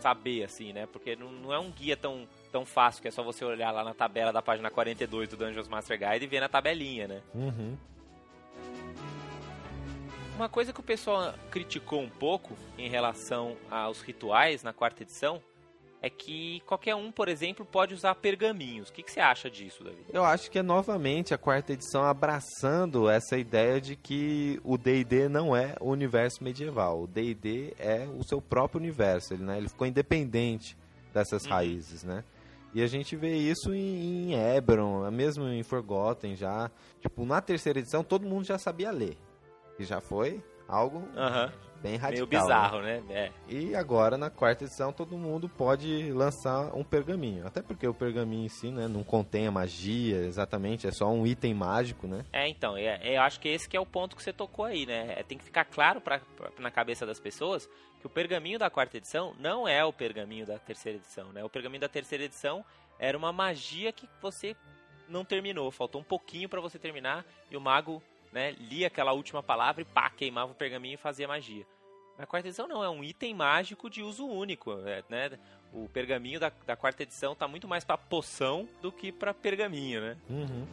saber, 0.00 0.44
assim, 0.44 0.72
né? 0.72 0.86
Porque 0.86 1.16
não, 1.16 1.30
não 1.32 1.52
é 1.52 1.58
um 1.58 1.70
guia 1.70 1.96
tão, 1.96 2.28
tão 2.52 2.64
fácil 2.64 3.02
que 3.02 3.08
é 3.08 3.10
só 3.10 3.22
você 3.22 3.44
olhar 3.44 3.70
lá 3.72 3.82
na 3.82 3.94
tabela 3.94 4.32
da 4.32 4.40
página 4.40 4.70
42 4.70 5.28
do 5.28 5.36
Dungeons 5.36 5.68
Master 5.68 5.98
Guide 5.98 6.24
e 6.24 6.28
ver 6.28 6.40
na 6.40 6.48
tabelinha, 6.48 7.08
né? 7.08 7.22
Uhum. 7.34 7.76
Uma 10.36 10.50
coisa 10.50 10.70
que 10.70 10.80
o 10.80 10.82
pessoal 10.82 11.32
criticou 11.50 12.02
um 12.02 12.10
pouco 12.10 12.54
em 12.76 12.90
relação 12.90 13.56
aos 13.70 14.02
rituais 14.02 14.62
na 14.62 14.70
quarta 14.70 15.02
edição 15.02 15.40
é 16.02 16.10
que 16.10 16.60
qualquer 16.66 16.94
um, 16.94 17.10
por 17.10 17.26
exemplo, 17.26 17.64
pode 17.64 17.94
usar 17.94 18.14
pergaminhos. 18.16 18.90
O 18.90 18.92
que, 18.92 19.02
que 19.02 19.10
você 19.10 19.18
acha 19.18 19.50
disso, 19.50 19.82
David? 19.82 20.04
Eu 20.12 20.26
acho 20.26 20.50
que 20.50 20.58
é 20.58 20.62
novamente 20.62 21.32
a 21.32 21.38
quarta 21.38 21.72
edição 21.72 22.04
abraçando 22.04 23.08
essa 23.08 23.38
ideia 23.38 23.80
de 23.80 23.96
que 23.96 24.60
o 24.62 24.76
D&D 24.76 25.26
não 25.26 25.56
é 25.56 25.74
o 25.80 25.88
universo 25.88 26.44
medieval. 26.44 27.04
O 27.04 27.06
D&D 27.06 27.74
é 27.78 28.06
o 28.06 28.22
seu 28.22 28.38
próprio 28.42 28.78
universo, 28.78 29.32
ele, 29.32 29.42
né? 29.42 29.56
ele 29.56 29.70
ficou 29.70 29.86
independente 29.86 30.76
dessas 31.14 31.46
uhum. 31.46 31.50
raízes, 31.50 32.04
né? 32.04 32.22
E 32.74 32.82
a 32.82 32.86
gente 32.86 33.16
vê 33.16 33.34
isso 33.34 33.72
em, 33.72 34.32
em 34.32 34.54
Eberron, 34.54 35.10
mesmo 35.10 35.48
em 35.48 35.62
Forgotten 35.62 36.36
já. 36.36 36.70
Tipo, 37.00 37.24
na 37.24 37.40
terceira 37.40 37.78
edição 37.78 38.04
todo 38.04 38.28
mundo 38.28 38.44
já 38.44 38.58
sabia 38.58 38.90
ler. 38.90 39.16
E 39.78 39.84
já 39.84 40.00
foi 40.00 40.42
algo 40.68 40.98
uhum 40.98 41.66
bem 41.86 41.96
radical. 41.96 42.26
Meio 42.26 42.42
bizarro, 42.42 42.80
né? 42.80 43.02
né? 43.08 43.14
É. 43.14 43.32
E 43.48 43.74
agora, 43.74 44.16
na 44.16 44.28
quarta 44.28 44.64
edição, 44.64 44.92
todo 44.92 45.16
mundo 45.16 45.48
pode 45.48 46.10
lançar 46.12 46.74
um 46.74 46.82
pergaminho. 46.82 47.46
Até 47.46 47.62
porque 47.62 47.86
o 47.86 47.94
pergaminho 47.94 48.46
em 48.46 48.48
si, 48.48 48.70
né, 48.70 48.88
não 48.88 49.04
contém 49.04 49.46
a 49.46 49.50
magia 49.50 50.18
exatamente, 50.18 50.86
é 50.86 50.90
só 50.90 51.08
um 51.08 51.26
item 51.26 51.54
mágico, 51.54 52.06
né? 52.06 52.24
É, 52.32 52.48
então, 52.48 52.76
é, 52.76 53.00
eu 53.04 53.22
acho 53.22 53.38
que 53.38 53.48
esse 53.48 53.68
que 53.68 53.76
é 53.76 53.80
o 53.80 53.86
ponto 53.86 54.16
que 54.16 54.22
você 54.22 54.32
tocou 54.32 54.64
aí, 54.64 54.84
né? 54.86 55.14
É, 55.16 55.22
tem 55.22 55.38
que 55.38 55.44
ficar 55.44 55.64
claro 55.64 56.00
pra, 56.00 56.20
pra, 56.36 56.50
na 56.58 56.70
cabeça 56.70 57.06
das 57.06 57.20
pessoas 57.20 57.68
que 58.00 58.06
o 58.06 58.10
pergaminho 58.10 58.58
da 58.58 58.68
quarta 58.68 58.96
edição 58.96 59.34
não 59.38 59.66
é 59.66 59.84
o 59.84 59.92
pergaminho 59.92 60.46
da 60.46 60.58
terceira 60.58 60.98
edição, 60.98 61.32
né? 61.32 61.44
O 61.44 61.48
pergaminho 61.48 61.80
da 61.80 61.88
terceira 61.88 62.24
edição 62.24 62.64
era 62.98 63.16
uma 63.16 63.32
magia 63.32 63.92
que 63.92 64.08
você 64.20 64.56
não 65.08 65.24
terminou, 65.24 65.70
faltou 65.70 66.00
um 66.00 66.04
pouquinho 66.04 66.48
para 66.48 66.60
você 66.60 66.78
terminar 66.78 67.24
e 67.50 67.56
o 67.56 67.60
mago 67.60 68.02
né, 68.36 68.54
lia 68.60 68.88
aquela 68.88 69.14
última 69.14 69.42
palavra 69.42 69.80
e 69.80 69.84
pá, 69.86 70.10
queimava 70.10 70.52
o 70.52 70.54
pergaminho 70.54 70.92
e 70.92 70.98
fazia 70.98 71.26
magia. 71.26 71.66
Na 72.18 72.26
quarta 72.26 72.48
edição 72.48 72.68
não, 72.68 72.84
é 72.84 72.90
um 72.90 73.02
item 73.02 73.32
mágico 73.32 73.88
de 73.88 74.02
uso 74.02 74.26
único, 74.26 74.72
é, 74.86 75.02
né? 75.08 75.38
O 75.72 75.88
pergaminho 75.88 76.38
da, 76.38 76.52
da 76.66 76.76
quarta 76.76 77.02
edição 77.02 77.34
tá 77.34 77.48
muito 77.48 77.66
mais 77.66 77.82
para 77.82 77.96
poção 77.96 78.68
do 78.82 78.92
que 78.92 79.10
para 79.10 79.32
pergaminho, 79.32 80.02
né? 80.02 80.18
Uhum. 80.28 80.66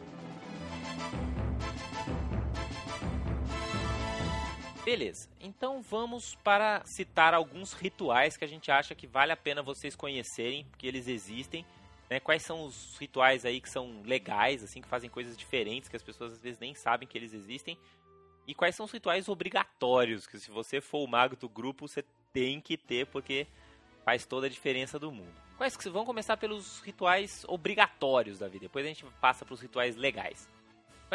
Beleza, 4.84 5.30
então 5.40 5.80
vamos 5.80 6.34
para 6.44 6.82
citar 6.84 7.32
alguns 7.32 7.72
rituais 7.72 8.36
que 8.36 8.44
a 8.44 8.48
gente 8.48 8.70
acha 8.70 8.94
que 8.94 9.06
vale 9.06 9.32
a 9.32 9.36
pena 9.36 9.62
vocês 9.62 9.96
conhecerem, 9.96 10.66
porque 10.66 10.86
eles 10.86 11.08
existem 11.08 11.64
Né? 12.10 12.20
Quais 12.20 12.42
são 12.42 12.64
os 12.66 12.96
rituais 12.98 13.44
aí 13.44 13.60
que 13.60 13.68
são 13.68 14.02
legais, 14.02 14.62
assim, 14.62 14.80
que 14.80 14.88
fazem 14.88 15.10
coisas 15.10 15.36
diferentes, 15.36 15.88
que 15.88 15.96
as 15.96 16.02
pessoas 16.02 16.34
às 16.34 16.40
vezes 16.40 16.58
nem 16.58 16.74
sabem 16.74 17.08
que 17.08 17.16
eles 17.16 17.32
existem. 17.32 17.78
E 18.46 18.54
quais 18.54 18.74
são 18.74 18.84
os 18.84 18.92
rituais 18.92 19.28
obrigatórios, 19.28 20.26
que 20.26 20.38
se 20.38 20.50
você 20.50 20.80
for 20.80 21.02
o 21.02 21.06
mago 21.06 21.34
do 21.36 21.48
grupo, 21.48 21.88
você 21.88 22.04
tem 22.32 22.60
que 22.60 22.76
ter, 22.76 23.06
porque 23.06 23.46
faz 24.04 24.26
toda 24.26 24.46
a 24.46 24.50
diferença 24.50 24.98
do 24.98 25.10
mundo. 25.10 25.34
Quais 25.56 25.76
que 25.76 25.88
vamos 25.88 26.06
começar 26.06 26.36
pelos 26.36 26.80
rituais 26.80 27.44
obrigatórios 27.48 28.38
da 28.38 28.48
vida, 28.48 28.64
depois 28.64 28.84
a 28.84 28.88
gente 28.88 29.04
passa 29.20 29.44
para 29.44 29.54
os 29.54 29.60
rituais 29.60 29.96
legais. 29.96 30.48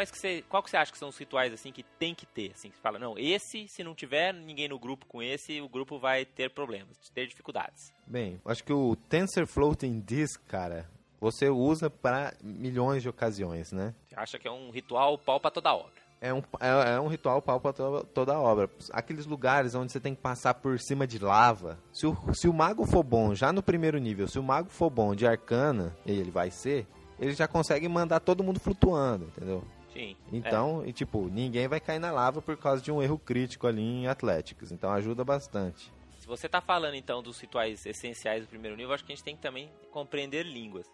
Quais 0.00 0.10
que 0.10 0.18
você, 0.18 0.42
qual 0.48 0.62
que 0.62 0.70
você 0.70 0.78
acha 0.78 0.90
que 0.90 0.96
são 0.96 1.10
os 1.10 1.18
rituais 1.18 1.52
assim 1.52 1.70
que 1.70 1.82
tem 1.82 2.14
que 2.14 2.24
ter, 2.24 2.52
assim, 2.52 2.70
que 2.70 2.76
você 2.76 2.80
fala, 2.80 2.98
não, 2.98 3.18
esse 3.18 3.68
se 3.68 3.84
não 3.84 3.94
tiver 3.94 4.32
ninguém 4.32 4.66
no 4.66 4.78
grupo 4.78 5.04
com 5.04 5.22
esse, 5.22 5.60
o 5.60 5.68
grupo 5.68 5.98
vai 5.98 6.24
ter 6.24 6.48
problemas, 6.48 6.96
ter 7.12 7.26
dificuldades. 7.26 7.92
Bem, 8.06 8.40
acho 8.46 8.64
que 8.64 8.72
o 8.72 8.96
Tensor 8.96 9.46
Floating 9.46 10.00
Disk, 10.00 10.40
cara, 10.46 10.88
você 11.20 11.50
usa 11.50 11.90
para 11.90 12.32
milhões 12.42 13.02
de 13.02 13.10
ocasiões, 13.10 13.72
né? 13.72 13.94
Você 14.08 14.14
acha 14.18 14.38
que 14.38 14.48
é 14.48 14.50
um 14.50 14.70
ritual 14.70 15.18
pau 15.18 15.38
para 15.38 15.50
toda 15.50 15.74
obra? 15.74 15.92
É 16.18 16.32
um, 16.32 16.42
é, 16.58 16.94
é 16.94 17.00
um 17.00 17.08
ritual 17.08 17.42
pau 17.42 17.60
para 17.60 17.74
toda, 17.74 18.04
toda 18.04 18.40
obra. 18.40 18.70
Aqueles 18.92 19.26
lugares 19.26 19.74
onde 19.74 19.92
você 19.92 20.00
tem 20.00 20.14
que 20.14 20.22
passar 20.22 20.54
por 20.54 20.80
cima 20.80 21.06
de 21.06 21.18
lava. 21.18 21.78
Se 21.92 22.06
o, 22.06 22.16
se 22.32 22.48
o 22.48 22.54
mago 22.54 22.86
for 22.86 23.02
bom, 23.02 23.34
já 23.34 23.52
no 23.52 23.62
primeiro 23.62 23.98
nível, 23.98 24.26
se 24.26 24.38
o 24.38 24.42
mago 24.42 24.70
for 24.70 24.88
bom 24.88 25.14
de 25.14 25.26
arcana, 25.26 25.94
e 26.06 26.12
ele 26.12 26.30
vai 26.30 26.50
ser, 26.50 26.86
ele 27.18 27.34
já 27.34 27.46
consegue 27.46 27.86
mandar 27.86 28.20
todo 28.20 28.42
mundo 28.42 28.58
flutuando, 28.58 29.26
entendeu? 29.26 29.62
Sim. 29.92 30.16
Então, 30.32 30.82
é. 30.84 30.88
e, 30.88 30.92
tipo, 30.92 31.28
ninguém 31.28 31.66
vai 31.68 31.80
cair 31.80 31.98
na 31.98 32.10
lava 32.10 32.40
por 32.40 32.56
causa 32.56 32.82
de 32.82 32.92
um 32.92 33.02
erro 33.02 33.18
crítico 33.18 33.66
ali 33.66 33.82
em 33.82 34.06
Atléticos. 34.06 34.70
Então 34.70 34.90
ajuda 34.92 35.24
bastante. 35.24 35.92
Se 36.18 36.26
você 36.26 36.48
tá 36.48 36.60
falando 36.60 36.94
então 36.94 37.22
dos 37.22 37.40
rituais 37.40 37.84
essenciais 37.86 38.44
do 38.44 38.48
primeiro 38.48 38.76
nível, 38.76 38.94
acho 38.94 39.04
que 39.04 39.12
a 39.12 39.16
gente 39.16 39.24
tem 39.24 39.34
que 39.34 39.42
também 39.42 39.70
compreender 39.90 40.44
línguas, 40.44 40.86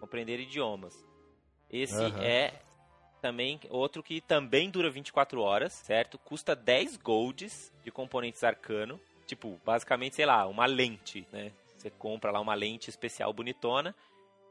compreender 0.00 0.40
idiomas. 0.40 0.94
Esse 1.70 1.94
Aham. 1.94 2.22
é 2.22 2.52
também 3.22 3.60
outro 3.70 4.02
que 4.02 4.20
também 4.20 4.68
dura 4.68 4.90
24 4.90 5.40
horas, 5.40 5.72
certo? 5.72 6.18
Custa 6.18 6.56
10 6.56 6.96
golds 6.96 7.72
de 7.82 7.90
componentes 7.90 8.42
arcano. 8.42 9.00
Tipo, 9.26 9.58
basicamente, 9.64 10.16
sei 10.16 10.26
lá, 10.26 10.46
uma 10.46 10.66
lente, 10.66 11.26
né? 11.32 11.52
Você 11.76 11.88
compra 11.88 12.30
lá 12.30 12.40
uma 12.40 12.54
lente 12.54 12.90
especial 12.90 13.32
bonitona 13.32 13.94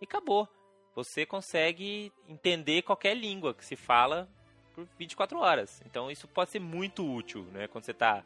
e 0.02 0.06
acabou. 0.06 0.47
Você 0.95 1.25
consegue 1.25 2.11
entender 2.27 2.81
qualquer 2.81 3.15
língua 3.15 3.53
que 3.53 3.63
se 3.65 3.75
fala 3.75 4.27
por 4.75 4.87
24 4.97 5.37
horas. 5.39 5.81
Então 5.85 6.11
isso 6.11 6.27
pode 6.27 6.49
ser 6.51 6.59
muito 6.59 7.05
útil, 7.09 7.43
né? 7.53 7.67
Quando 7.67 7.85
você 7.85 7.93
tá. 7.93 8.23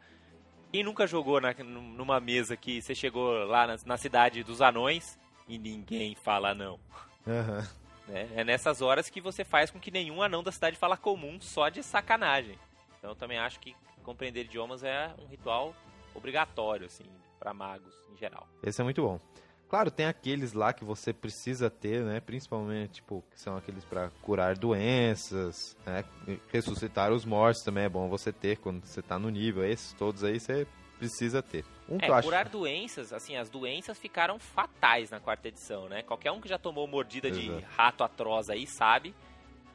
Quem 0.72 0.82
nunca 0.82 1.06
jogou 1.06 1.40
na- 1.40 1.54
numa 1.54 2.20
mesa 2.20 2.56
que 2.56 2.82
você 2.82 2.94
chegou 2.94 3.44
lá 3.46 3.66
na, 3.66 3.76
na 3.86 3.96
cidade 3.96 4.42
dos 4.42 4.60
anões 4.60 5.18
e 5.48 5.58
ninguém 5.58 6.14
fala 6.16 6.54
não? 6.54 6.78
Aham. 7.26 7.66
né? 8.08 8.28
É 8.34 8.44
nessas 8.44 8.82
horas 8.82 9.08
que 9.08 9.20
você 9.20 9.44
faz 9.44 9.70
com 9.70 9.78
que 9.80 9.90
nenhum 9.90 10.20
anão 10.20 10.42
da 10.42 10.52
cidade 10.52 10.76
fala 10.76 10.96
comum 10.96 11.40
só 11.40 11.68
de 11.68 11.82
sacanagem. 11.82 12.58
Então 12.98 13.10
eu 13.10 13.16
também 13.16 13.38
acho 13.38 13.58
que 13.60 13.74
compreender 14.02 14.44
idiomas 14.44 14.82
é 14.82 15.12
um 15.22 15.26
ritual 15.26 15.74
obrigatório, 16.14 16.86
assim, 16.86 17.04
para 17.38 17.54
magos 17.54 17.94
em 18.12 18.16
geral. 18.16 18.46
Esse 18.62 18.80
é 18.80 18.84
muito 18.84 19.02
bom. 19.02 19.20
Claro, 19.68 19.90
tem 19.90 20.06
aqueles 20.06 20.52
lá 20.52 20.72
que 20.72 20.84
você 20.84 21.12
precisa 21.12 21.68
ter, 21.68 22.02
né? 22.02 22.20
Principalmente, 22.20 22.94
tipo, 22.94 23.24
que 23.30 23.40
são 23.40 23.56
aqueles 23.56 23.84
para 23.84 24.10
curar 24.22 24.56
doenças, 24.56 25.76
né? 25.84 26.04
Ressuscitar 26.52 27.12
os 27.12 27.24
mortos 27.24 27.62
também 27.64 27.84
é 27.84 27.88
bom 27.88 28.08
você 28.08 28.32
ter 28.32 28.58
quando 28.58 28.84
você 28.84 29.02
tá 29.02 29.18
no 29.18 29.28
nível. 29.28 29.64
Esses 29.64 29.92
todos 29.92 30.22
aí 30.22 30.38
você 30.38 30.66
precisa 30.98 31.42
ter. 31.42 31.64
Um 31.88 31.98
É, 32.00 32.10
acho... 32.10 32.22
curar 32.22 32.48
doenças, 32.48 33.12
assim, 33.12 33.36
as 33.36 33.50
doenças 33.50 33.98
ficaram 33.98 34.38
fatais 34.38 35.10
na 35.10 35.20
quarta 35.20 35.48
edição, 35.48 35.88
né? 35.88 36.02
Qualquer 36.02 36.30
um 36.32 36.40
que 36.40 36.48
já 36.48 36.58
tomou 36.58 36.86
mordida 36.86 37.30
de 37.30 37.48
Exato. 37.48 37.66
rato 37.76 38.04
atroz 38.04 38.48
aí 38.48 38.66
sabe 38.66 39.14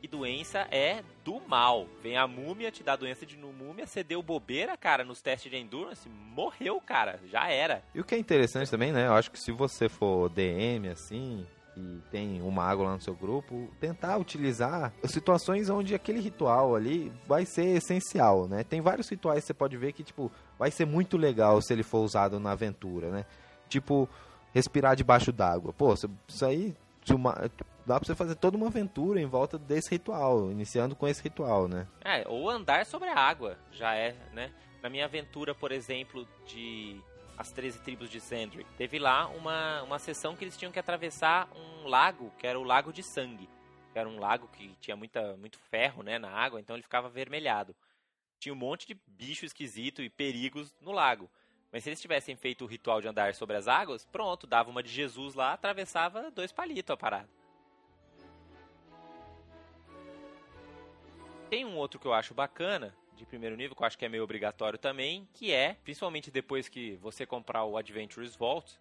que 0.02 0.08
doença 0.08 0.68
é 0.72 1.04
do 1.24 1.40
mal. 1.48 1.86
Vem 2.02 2.18
a 2.18 2.28
múmia, 2.28 2.72
te 2.72 2.82
dá 2.82 2.96
doença 2.96 3.24
de 3.24 3.38
múmia, 3.38 3.86
você 3.86 4.04
deu 4.04 4.24
bobeira, 4.24 4.76
cara, 4.76 5.04
nos 5.04 5.22
testes 5.22 5.52
de 5.52 5.58
endurance, 5.58 6.10
morreu, 6.10 6.82
cara, 6.82 7.20
já 7.32 7.48
era. 7.48 7.84
E 7.94 8.00
o 8.02 8.04
que 8.04 8.16
é 8.16 8.18
interessante 8.18 8.72
também, 8.72 8.92
né? 8.92 9.06
Eu 9.06 9.14
acho 9.14 9.30
que 9.30 9.40
se 9.40 9.52
você 9.52 9.88
for 9.88 10.28
DM, 10.30 10.88
assim, 10.88 11.46
e 11.78 12.00
tem 12.10 12.42
um 12.42 12.50
mago 12.50 12.82
lá 12.84 12.94
no 12.96 13.02
seu 13.02 13.14
grupo, 13.16 13.70
tentar 13.80 14.18
utilizar 14.18 14.92
situações 15.04 15.70
onde 15.70 15.94
aquele 15.94 16.20
ritual 16.20 16.76
ali 16.76 17.12
vai 17.28 17.46
ser 17.46 17.78
essencial, 17.78 18.48
né? 18.48 18.64
Tem 18.64 18.82
vários 18.82 19.08
rituais 19.08 19.42
que 19.42 19.48
você 19.48 19.54
pode 19.54 19.78
ver 19.78 19.94
que, 19.94 20.04
tipo, 20.04 20.32
vai 20.58 20.72
ser 20.72 20.86
muito 20.86 21.16
legal 21.16 21.62
se 21.62 21.72
ele 21.72 21.84
for 21.84 22.00
usado 22.00 22.40
na 22.40 22.54
aventura, 22.54 23.12
né? 23.12 23.26
Tipo, 23.70 24.10
respirar 24.52 24.96
debaixo 24.96 25.32
d'água. 25.32 25.72
Pô, 25.72 25.94
isso 25.94 26.46
aí 26.46 26.76
uma- 27.10 27.50
dá 27.86 28.00
pra 28.00 28.06
você 28.06 28.16
fazer 28.16 28.36
toda 28.36 28.58
uma 28.58 28.68
aventura 28.68 29.20
em 29.20 29.26
volta 29.26 29.58
desse 29.58 29.90
ritual, 29.92 30.52
iniciando 30.52 30.96
com 30.96 31.08
esse 31.08 31.22
ritual, 31.22 31.68
né? 31.68 31.88
É, 32.04 32.28
ou 32.28 32.50
andar 32.50 32.86
sobre 32.86 33.10
a 33.10 33.16
água, 33.16 33.58
já 33.72 33.96
é, 33.96 34.16
né? 34.34 34.52
Na 34.82 34.90
minha 34.90 35.06
aventura, 35.06 35.54
por 35.54 35.72
exemplo, 35.72 36.28
de 36.46 37.00
As 37.38 37.52
13 37.52 37.80
Tribos 37.80 38.10
de 38.10 38.20
Sandrick, 38.20 38.72
teve 38.74 38.98
lá 38.98 39.28
uma, 39.28 39.84
uma 39.84 40.00
sessão 40.00 40.36
que 40.36 40.44
eles 40.44 40.58
tinham 40.58 40.72
que 40.72 40.80
atravessar 40.80 41.50
um 41.56 41.88
lago, 41.88 42.32
que 42.38 42.48
era 42.48 42.60
o 42.60 42.64
Lago 42.64 42.92
de 42.92 43.04
Sangue. 43.04 43.50
Que 43.94 44.00
era 44.00 44.08
um 44.08 44.20
lago 44.20 44.48
que 44.48 44.76
tinha 44.80 44.96
muita, 44.96 45.36
muito 45.38 45.60
ferro, 45.60 46.02
né, 46.02 46.18
na 46.18 46.30
água, 46.30 46.60
então 46.60 46.76
ele 46.76 46.84
ficava 46.84 47.08
avermelhado. 47.08 47.76
Tinha 48.40 48.54
um 48.54 48.58
monte 48.58 48.88
de 48.88 48.98
bicho 49.06 49.46
esquisito 49.46 50.02
e 50.02 50.10
perigos 50.10 50.74
no 50.82 50.92
lago. 50.92 51.30
Mas 51.72 51.84
se 51.84 51.90
eles 51.90 52.02
tivessem 52.02 52.36
feito 52.36 52.66
o 52.66 52.68
ritual 52.68 53.02
de 53.02 53.08
andar 53.08 53.34
sobre 53.36 53.56
as 53.56 53.68
águas, 53.68 54.06
pronto, 54.06 54.48
dava 54.48 54.70
uma 54.70 54.82
de 54.84 54.90
Jesus 54.90 55.36
lá, 55.36 55.54
atravessava 55.54 56.32
dois 56.32 56.52
palitos 56.52 56.92
a 56.92 56.98
parada. 56.98 57.30
Tem 61.52 61.66
um 61.66 61.76
outro 61.76 62.00
que 62.00 62.06
eu 62.06 62.14
acho 62.14 62.34
bacana, 62.34 62.96
de 63.14 63.26
primeiro 63.26 63.58
nível, 63.58 63.76
que 63.76 63.84
eu 63.84 63.86
acho 63.86 63.98
que 63.98 64.06
é 64.06 64.08
meio 64.08 64.24
obrigatório 64.24 64.80
também, 64.80 65.28
que 65.34 65.52
é, 65.52 65.74
principalmente 65.84 66.32
depois 66.32 66.70
que 66.70 66.96
você 67.02 67.26
comprar 67.26 67.66
o 67.66 67.76
Adventurous 67.76 68.38
Vault, 68.38 68.80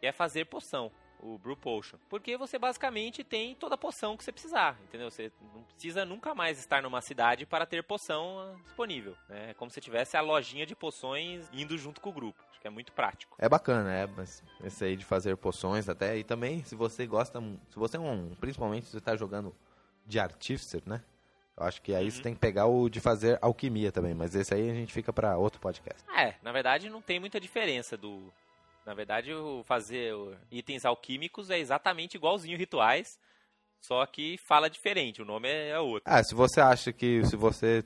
é 0.00 0.12
fazer 0.12 0.44
poção, 0.44 0.92
o 1.18 1.36
Brew 1.38 1.56
Potion. 1.56 1.98
Porque 2.08 2.36
você 2.36 2.56
basicamente 2.56 3.24
tem 3.24 3.56
toda 3.56 3.74
a 3.74 3.76
poção 3.78 4.16
que 4.16 4.22
você 4.22 4.30
precisar, 4.30 4.78
entendeu? 4.84 5.10
Você 5.10 5.32
não 5.52 5.64
precisa 5.64 6.04
nunca 6.04 6.36
mais 6.36 6.56
estar 6.56 6.80
numa 6.84 7.00
cidade 7.00 7.44
para 7.44 7.66
ter 7.66 7.82
poção 7.82 8.56
disponível. 8.62 9.16
né? 9.28 9.50
É 9.50 9.54
como 9.54 9.68
se 9.68 9.80
tivesse 9.80 10.16
a 10.16 10.20
lojinha 10.20 10.64
de 10.64 10.76
poções 10.76 11.48
indo 11.52 11.76
junto 11.76 12.00
com 12.00 12.10
o 12.10 12.12
grupo. 12.12 12.40
Acho 12.48 12.60
que 12.60 12.68
é 12.68 12.70
muito 12.70 12.92
prático. 12.92 13.34
É 13.40 13.48
bacana, 13.48 13.92
é, 13.92 14.06
mas 14.06 14.40
esse 14.62 14.84
aí 14.84 14.94
de 14.94 15.04
fazer 15.04 15.36
poções 15.36 15.88
até, 15.88 16.16
e 16.16 16.22
também 16.22 16.62
se 16.62 16.76
você 16.76 17.08
gosta, 17.08 17.40
se 17.70 17.76
você 17.76 17.96
é 17.96 18.00
um, 18.00 18.36
principalmente 18.36 18.86
se 18.86 18.92
você 18.92 19.00
tá 19.00 19.16
jogando 19.16 19.52
de 20.06 20.20
artificer, 20.20 20.80
né? 20.86 21.02
Eu 21.56 21.64
acho 21.64 21.80
que 21.80 21.94
aí 21.94 22.04
Uhum. 22.06 22.10
você 22.10 22.22
tem 22.22 22.34
que 22.34 22.40
pegar 22.40 22.66
o 22.66 22.88
de 22.88 23.00
fazer 23.00 23.38
alquimia 23.40 23.92
também, 23.92 24.14
mas 24.14 24.34
esse 24.34 24.52
aí 24.52 24.70
a 24.70 24.74
gente 24.74 24.92
fica 24.92 25.12
pra 25.12 25.36
outro 25.36 25.60
podcast. 25.60 26.02
É, 26.16 26.34
na 26.42 26.50
verdade 26.52 26.90
não 26.90 27.00
tem 27.00 27.20
muita 27.20 27.40
diferença 27.40 27.96
do. 27.96 28.32
Na 28.84 28.92
verdade, 28.92 29.32
o 29.32 29.62
fazer 29.64 30.12
itens 30.50 30.84
alquímicos 30.84 31.48
é 31.48 31.58
exatamente 31.58 32.16
igualzinho 32.18 32.58
rituais, 32.58 33.18
só 33.80 34.04
que 34.04 34.36
fala 34.36 34.68
diferente, 34.68 35.22
o 35.22 35.24
nome 35.24 35.48
é 35.48 35.70
é 35.70 35.78
outro. 35.78 36.02
Ah, 36.04 36.22
se 36.22 36.34
você 36.34 36.60
acha 36.60 36.92
que 36.92 37.24
se 37.24 37.34
você 37.34 37.82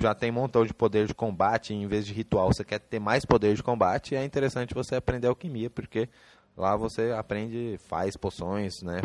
já 0.00 0.14
tem 0.14 0.30
um 0.30 0.34
montão 0.34 0.64
de 0.64 0.72
poder 0.72 1.06
de 1.06 1.14
combate, 1.14 1.74
em 1.74 1.86
vez 1.86 2.06
de 2.06 2.12
ritual, 2.14 2.48
você 2.52 2.64
quer 2.64 2.78
ter 2.78 2.98
mais 2.98 3.24
poder 3.26 3.54
de 3.54 3.62
combate, 3.62 4.14
é 4.14 4.24
interessante 4.24 4.72
você 4.72 4.94
aprender 4.94 5.26
alquimia, 5.26 5.68
porque 5.68 6.08
lá 6.56 6.74
você 6.74 7.10
aprende, 7.12 7.76
faz 7.86 8.16
poções, 8.16 8.80
né? 8.82 9.00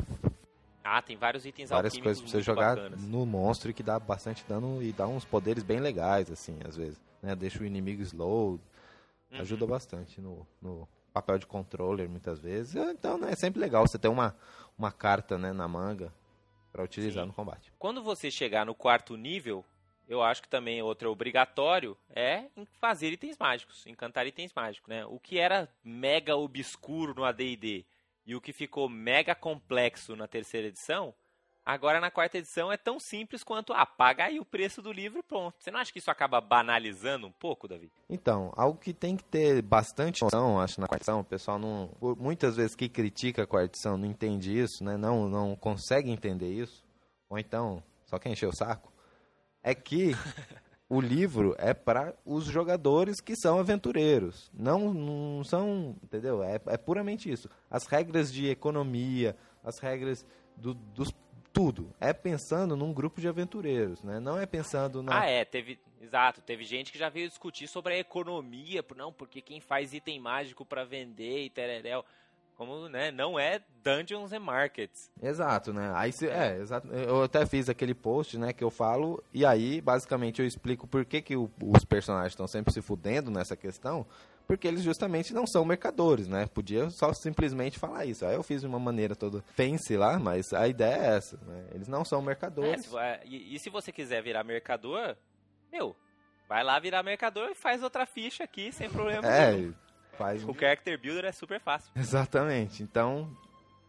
Ah, 0.83 1.01
tem 1.01 1.15
vários 1.15 1.45
itens 1.45 1.69
Várias 1.69 1.97
coisas 1.97 2.21
pra 2.21 2.29
você 2.29 2.41
jogar 2.41 2.75
bacanas. 2.75 3.01
no 3.01 3.25
monstro 3.25 3.71
e 3.71 3.73
que 3.73 3.81
dá 3.81 3.97
bastante 3.99 4.43
dano 4.47 4.83
e 4.83 4.91
dá 4.91 5.07
uns 5.07 5.23
poderes 5.23 5.63
bem 5.63 5.79
legais, 5.79 6.29
assim, 6.29 6.59
às 6.67 6.75
vezes. 6.75 7.01
Né? 7.21 7.35
Deixa 7.35 7.61
o 7.63 7.65
inimigo 7.65 8.01
slow, 8.01 8.59
Uhum. 9.31 9.39
ajuda 9.39 9.65
bastante 9.65 10.21
no, 10.21 10.45
no 10.61 10.87
papel 11.11 11.39
de 11.39 11.47
controller, 11.47 12.07
muitas 12.09 12.39
vezes. 12.39 12.75
Então, 12.75 13.17
né, 13.17 13.31
é 13.31 13.35
sempre 13.35 13.59
legal 13.59 13.87
você 13.87 13.97
ter 13.97 14.07
uma, 14.09 14.35
uma 14.77 14.91
carta 14.91 15.37
né, 15.37 15.51
na 15.53 15.67
manga 15.67 16.13
pra 16.71 16.83
utilizar 16.83 17.23
Sim. 17.23 17.27
no 17.27 17.33
combate. 17.33 17.71
Quando 17.79 18.03
você 18.03 18.29
chegar 18.29 18.65
no 18.65 18.75
quarto 18.75 19.15
nível, 19.15 19.65
eu 20.07 20.21
acho 20.21 20.41
que 20.41 20.49
também 20.49 20.81
outro 20.81 21.09
obrigatório 21.11 21.97
é 22.09 22.45
fazer 22.79 23.13
itens 23.13 23.37
mágicos, 23.39 23.85
encantar 23.87 24.27
itens 24.27 24.51
mágicos, 24.53 24.89
né? 24.89 25.05
O 25.05 25.19
que 25.19 25.39
era 25.39 25.69
mega 25.83 26.35
obscuro 26.35 27.13
no 27.15 27.23
AD&D 27.23 27.85
e 28.25 28.35
o 28.35 28.41
que 28.41 28.53
ficou 28.53 28.87
mega 28.89 29.35
complexo 29.35 30.15
na 30.15 30.27
terceira 30.27 30.67
edição, 30.67 31.13
agora 31.65 31.99
na 31.99 32.11
quarta 32.11 32.37
edição 32.37 32.71
é 32.71 32.77
tão 32.77 32.99
simples 32.99 33.43
quanto 33.43 33.73
ah, 33.73 33.85
paga 33.85 34.25
aí 34.25 34.39
o 34.39 34.45
preço 34.45 34.81
do 34.81 34.91
livro 34.91 35.19
e 35.19 35.23
pronto. 35.23 35.55
Você 35.59 35.71
não 35.71 35.79
acha 35.79 35.91
que 35.91 35.99
isso 35.99 36.11
acaba 36.11 36.39
banalizando 36.39 37.27
um 37.27 37.31
pouco, 37.31 37.67
Davi? 37.67 37.91
Então, 38.09 38.53
algo 38.55 38.79
que 38.79 38.93
tem 38.93 39.17
que 39.17 39.23
ter 39.23 39.61
bastante 39.61 40.23
noção, 40.23 40.59
acho, 40.59 40.79
na 40.79 40.87
quarta 40.87 41.03
edição, 41.03 41.19
o 41.19 41.25
pessoal 41.25 41.59
não. 41.59 41.89
por 41.99 42.17
muitas 42.17 42.55
vezes 42.55 42.75
que 42.75 42.87
critica 42.87 43.43
a 43.43 43.47
quarta 43.47 43.71
edição 43.71 43.97
não 43.97 44.05
entende 44.05 44.57
isso, 44.57 44.83
né? 44.83 44.97
Não, 44.97 45.27
não 45.27 45.55
consegue 45.55 46.09
entender 46.09 46.51
isso. 46.51 46.83
Ou 47.29 47.37
então, 47.37 47.83
só 48.05 48.19
quer 48.19 48.29
encher 48.29 48.47
o 48.47 48.55
saco. 48.55 48.91
É 49.61 49.73
que 49.73 50.11
o 50.93 51.01
livro 51.01 51.55
é 51.57 51.73
para 51.73 52.13
os 52.25 52.45
jogadores 52.45 53.19
que 53.19 53.35
são 53.35 53.59
aventureiros. 53.59 54.51
Não, 54.53 54.93
não 54.93 55.43
são. 55.43 55.95
Entendeu? 56.03 56.43
É, 56.43 56.59
é 56.67 56.77
puramente 56.77 57.31
isso. 57.31 57.49
As 57.69 57.87
regras 57.87 58.31
de 58.31 58.47
economia, 58.47 59.35
as 59.63 59.79
regras 59.79 60.25
do, 60.55 60.73
dos 60.73 61.11
tudo. 61.51 61.93
É 61.99 62.11
pensando 62.11 62.75
num 62.75 62.91
grupo 62.91 63.21
de 63.21 63.27
aventureiros, 63.27 64.01
né? 64.01 64.19
Não 64.19 64.39
é 64.39 64.45
pensando 64.45 65.03
na. 65.03 65.21
Ah, 65.21 65.25
é, 65.25 65.45
teve. 65.45 65.79
Exato, 66.01 66.41
teve 66.41 66.65
gente 66.65 66.91
que 66.91 66.97
já 66.97 67.07
veio 67.07 67.29
discutir 67.29 67.65
sobre 67.65 67.93
a 67.93 67.97
economia, 67.97 68.83
não, 68.97 69.13
porque 69.13 69.41
quem 69.41 69.61
faz 69.61 69.93
item 69.93 70.19
mágico 70.19 70.65
para 70.65 70.83
vender 70.83 71.45
e 71.45 71.49
tereréu. 71.49 72.03
Como, 72.65 72.87
né, 72.87 73.11
não 73.11 73.37
é 73.37 73.61
Dungeons 73.83 74.31
and 74.31 74.39
Markets. 74.39 75.11
Exato, 75.21 75.73
né? 75.73 75.91
Aí 75.93 76.13
se, 76.13 76.29
é, 76.29 76.57
exato. 76.61 76.87
Eu 76.87 77.23
até 77.23 77.45
fiz 77.45 77.67
aquele 77.67 77.93
post, 77.93 78.37
né, 78.37 78.53
que 78.53 78.63
eu 78.63 78.71
falo, 78.71 79.21
e 79.33 79.45
aí 79.45 79.81
basicamente 79.81 80.41
eu 80.41 80.47
explico 80.47 80.87
por 80.87 81.03
que, 81.03 81.21
que 81.21 81.35
o, 81.35 81.51
os 81.61 81.83
personagens 81.83 82.31
estão 82.31 82.47
sempre 82.47 82.73
se 82.73 82.81
fudendo 82.81 83.29
nessa 83.29 83.57
questão, 83.57 84.05
porque 84.47 84.65
eles 84.65 84.81
justamente 84.81 85.33
não 85.33 85.45
são 85.45 85.65
mercadores, 85.65 86.25
né? 86.29 86.45
Podia 86.45 86.89
só 86.89 87.13
simplesmente 87.13 87.77
falar 87.77 88.05
isso. 88.05 88.25
Aí 88.25 88.35
eu 88.35 88.43
fiz 88.43 88.61
de 88.61 88.67
uma 88.67 88.79
maneira 88.79 89.13
toda 89.13 89.43
fancy 89.55 89.97
lá, 89.97 90.17
mas 90.17 90.53
a 90.53 90.65
ideia 90.65 90.95
é 90.95 91.17
essa, 91.17 91.37
né? 91.45 91.65
Eles 91.73 91.89
não 91.89 92.05
são 92.05 92.21
mercadores. 92.21 92.93
É, 92.93 93.21
e, 93.25 93.55
e, 93.55 93.59
se 93.59 93.69
você 93.69 93.91
quiser 93.91 94.23
virar 94.23 94.45
mercador, 94.45 95.17
meu, 95.69 95.95
vai 96.47 96.63
lá 96.63 96.79
virar 96.79 97.03
mercador 97.03 97.49
e 97.49 97.55
faz 97.55 97.83
outra 97.83 98.05
ficha 98.05 98.45
aqui 98.45 98.71
sem 98.71 98.89
problema 98.89 99.27
é, 99.27 99.51
nenhum. 99.51 99.73
Faz... 100.17 100.43
O 100.43 100.53
Character 100.53 100.99
Builder 100.99 101.25
é 101.25 101.31
super 101.31 101.59
fácil. 101.59 101.91
Exatamente. 101.95 102.83
Então, 102.83 103.35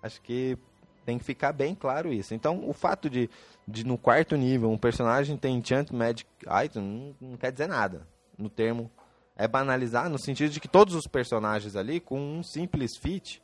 acho 0.02 0.20
que 0.20 0.58
tem 1.04 1.18
que 1.18 1.24
ficar 1.24 1.52
bem 1.52 1.74
claro 1.74 2.12
isso. 2.12 2.34
Então, 2.34 2.68
o 2.68 2.72
fato 2.72 3.10
de, 3.10 3.28
de 3.68 3.84
no 3.84 3.98
quarto 3.98 4.36
nível 4.36 4.70
um 4.70 4.78
personagem 4.78 5.36
ter 5.36 5.48
Enchant 5.48 5.90
Magic 5.90 6.28
Item 6.64 6.82
não, 7.20 7.30
não 7.30 7.36
quer 7.36 7.52
dizer 7.52 7.68
nada 7.68 8.06
no 8.38 8.48
termo 8.48 8.90
é 9.36 9.48
banalizar 9.48 10.08
no 10.08 10.18
sentido 10.18 10.50
de 10.50 10.60
que 10.60 10.68
todos 10.68 10.94
os 10.94 11.06
personagens 11.06 11.74
ali, 11.74 12.00
com 12.00 12.20
um 12.20 12.42
simples 12.42 12.96
feat, 12.96 13.42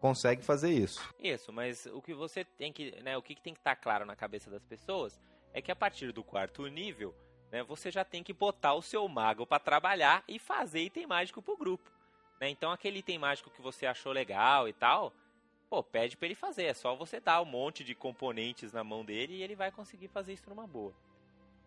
conseguem 0.00 0.44
fazer 0.44 0.70
isso. 0.70 1.00
Isso, 1.18 1.52
mas 1.52 1.86
o 1.86 2.00
que 2.00 2.14
você 2.14 2.44
tem 2.44 2.72
que, 2.72 3.02
né, 3.02 3.16
o 3.16 3.22
que 3.22 3.34
tem 3.34 3.52
que 3.52 3.60
estar 3.60 3.74
tá 3.74 3.82
claro 3.82 4.04
na 4.04 4.14
cabeça 4.14 4.50
das 4.50 4.62
pessoas 4.62 5.20
é 5.52 5.60
que 5.60 5.72
a 5.72 5.76
partir 5.76 6.12
do 6.12 6.22
quarto 6.22 6.66
nível, 6.66 7.14
né, 7.50 7.62
você 7.64 7.90
já 7.90 8.04
tem 8.04 8.22
que 8.22 8.32
botar 8.32 8.74
o 8.74 8.82
seu 8.82 9.08
mago 9.08 9.46
para 9.46 9.58
trabalhar 9.58 10.22
e 10.28 10.38
fazer 10.38 10.82
item 10.82 11.06
mágico 11.06 11.42
pro 11.42 11.56
grupo. 11.56 11.90
Né? 12.40 12.48
Então 12.48 12.70
aquele 12.70 12.98
item 12.98 13.18
mágico 13.18 13.50
que 13.50 13.62
você 13.62 13.86
achou 13.86 14.12
legal 14.12 14.68
e 14.68 14.72
tal, 14.72 15.12
pô, 15.68 15.82
pede 15.82 16.16
para 16.16 16.26
ele 16.26 16.34
fazer. 16.34 16.64
É 16.64 16.74
só 16.74 16.94
você 16.94 17.20
dar 17.20 17.40
um 17.40 17.46
monte 17.46 17.82
de 17.84 17.94
componentes 17.94 18.72
na 18.72 18.84
mão 18.84 19.04
dele 19.04 19.34
e 19.34 19.42
ele 19.42 19.54
vai 19.54 19.70
conseguir 19.70 20.08
fazer 20.08 20.32
isso 20.32 20.48
numa 20.48 20.66
boa. 20.66 20.94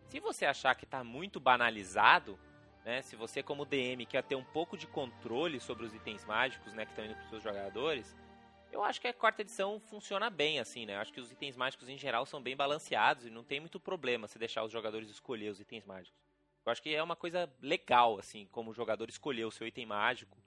Se 0.08 0.20
você 0.20 0.46
achar 0.46 0.74
que 0.74 0.84
está 0.84 1.04
muito 1.04 1.38
banalizado, 1.38 2.38
né? 2.84 3.02
Se 3.02 3.16
você 3.16 3.42
como 3.42 3.66
DM 3.66 4.06
quer 4.06 4.22
ter 4.22 4.34
um 4.34 4.44
pouco 4.44 4.76
de 4.76 4.86
controle 4.86 5.60
sobre 5.60 5.84
os 5.84 5.94
itens 5.94 6.24
mágicos, 6.24 6.72
né, 6.72 6.86
que 6.86 6.92
estão 6.92 7.04
indo 7.04 7.14
para 7.14 7.24
os 7.24 7.28
seus 7.28 7.42
jogadores, 7.42 8.16
eu 8.72 8.82
acho 8.82 9.00
que 9.00 9.08
a 9.08 9.12
quarta 9.12 9.42
edição 9.42 9.78
funciona 9.78 10.30
bem 10.30 10.58
assim, 10.58 10.86
né? 10.86 10.94
Eu 10.94 11.00
acho 11.00 11.12
que 11.12 11.20
os 11.20 11.30
itens 11.30 11.56
mágicos 11.56 11.88
em 11.88 11.98
geral 11.98 12.24
são 12.24 12.40
bem 12.40 12.56
balanceados 12.56 13.26
e 13.26 13.30
não 13.30 13.44
tem 13.44 13.60
muito 13.60 13.78
problema 13.78 14.26
se 14.26 14.38
deixar 14.38 14.64
os 14.64 14.72
jogadores 14.72 15.10
escolher 15.10 15.50
os 15.50 15.60
itens 15.60 15.84
mágicos. 15.84 16.18
Eu 16.64 16.72
acho 16.72 16.82
que 16.82 16.94
é 16.94 17.02
uma 17.02 17.16
coisa 17.16 17.50
legal 17.60 18.18
assim, 18.18 18.46
como 18.50 18.70
o 18.70 18.74
jogador 18.74 19.08
escolher 19.08 19.44
o 19.44 19.50
seu 19.50 19.66
item 19.66 19.86
mágico, 19.86 20.38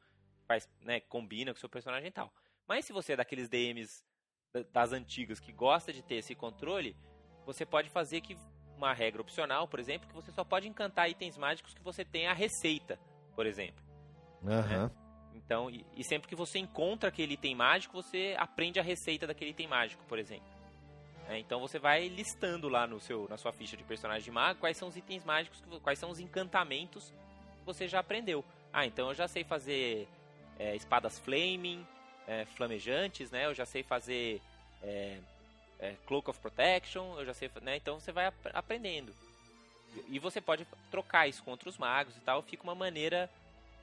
faz, 0.52 0.70
né, 0.82 0.99
combina 0.99 1.54
com 1.54 1.58
o 1.58 1.60
seu 1.60 1.70
personagem 1.70 2.10
e 2.10 2.12
tal. 2.12 2.34
Mas 2.68 2.86
se 2.86 2.91
você 2.91 3.14
é 3.14 3.16
daqueles 3.16 3.47
DMs 3.47 4.04
das 4.74 4.91
antigas 4.91 5.39
que 5.39 5.52
gosta 5.52 5.93
de 5.93 6.04
ter 6.04 6.16
esse 6.16 6.36
controle, 6.36 6.95
você 7.45 7.66
pode 7.66 7.89
fazer 7.89 8.20
que 8.20 8.38
uma 8.76 8.93
regra 8.93 9.22
opcional, 9.22 9.68
por 9.68 9.80
exemplo, 9.80 10.10
que 10.10 10.14
você 10.14 10.32
só 10.32 10.43
pode 10.43 10.68
encantar 10.68 11.10
itens 11.10 11.38
mágicos 11.38 11.74
que 11.74 11.82
você 11.82 12.04
tem 12.04 12.28
a 12.28 12.34
receita, 12.34 12.99
por 13.36 13.45
exemplo. 13.45 13.82
Uhum. 14.41 14.49
Né? 14.49 14.91
Então, 15.34 15.70
e, 15.70 15.86
e, 15.95 16.04
sempre 16.04 16.28
que 16.28 16.36
você 16.36 16.60
encontra 16.60 17.08
aquele 17.08 17.36
item 17.36 17.56
mágico, 17.56 18.02
você 18.02 18.36
aprende 18.38 18.80
a 18.80 18.84
receita 18.84 19.26
daquele 19.26 19.52
item 19.52 19.68
mágico, 19.68 20.04
por 20.06 20.20
exemplo. 20.20 20.49
É, 21.30 21.38
então 21.38 21.62
você 21.62 21.80
vai 21.80 22.10
listando 22.10 22.68
lá 22.68 22.86
no 22.86 22.99
seu, 22.99 23.28
na 23.30 23.38
sua 23.38 23.54
ficha 23.54 23.78
de 23.78 23.84
personagem 23.84 24.24
de 24.24 24.32
mago 24.32 24.60
quais 24.60 24.76
são 24.76 24.89
os 24.89 24.97
itens 24.97 25.24
mágicos, 25.24 25.64
quais 25.82 25.97
são 25.97 26.10
os 26.10 26.20
encantamentos 26.20 27.14
que 27.60 27.66
você 27.66 27.88
já 27.88 27.99
aprendeu. 27.99 28.43
Ah, 28.74 28.86
então 28.86 29.08
eu 29.10 29.14
já 29.14 29.28
sei 29.28 29.43
fazer 29.43 30.08
é, 30.62 30.76
espadas 30.76 31.18
flaming, 31.18 31.86
é, 32.28 32.45
flamejantes, 32.45 33.32
né? 33.32 33.47
Eu 33.47 33.53
já 33.53 33.66
sei 33.66 33.82
fazer 33.82 34.39
é, 34.84 35.18
é, 35.80 35.95
Cloak 36.05 36.30
of 36.30 36.39
Protection, 36.39 37.18
eu 37.18 37.26
já 37.26 37.34
sei, 37.34 37.49
né? 37.62 37.78
Então 37.78 37.99
você 37.99 38.12
vai 38.12 38.28
ap 38.28 38.36
aprendendo. 38.53 39.12
E, 40.07 40.20
você 40.20 40.39
pode 40.39 40.66
trocar 40.89 41.28
isso 41.28 41.43
contra 41.43 41.68
os 41.68 41.78
magos 41.78 42.16
e 42.16 42.22
tal, 42.22 42.41
fica 42.41 42.64
uma 42.64 42.76
maneira 42.76 43.30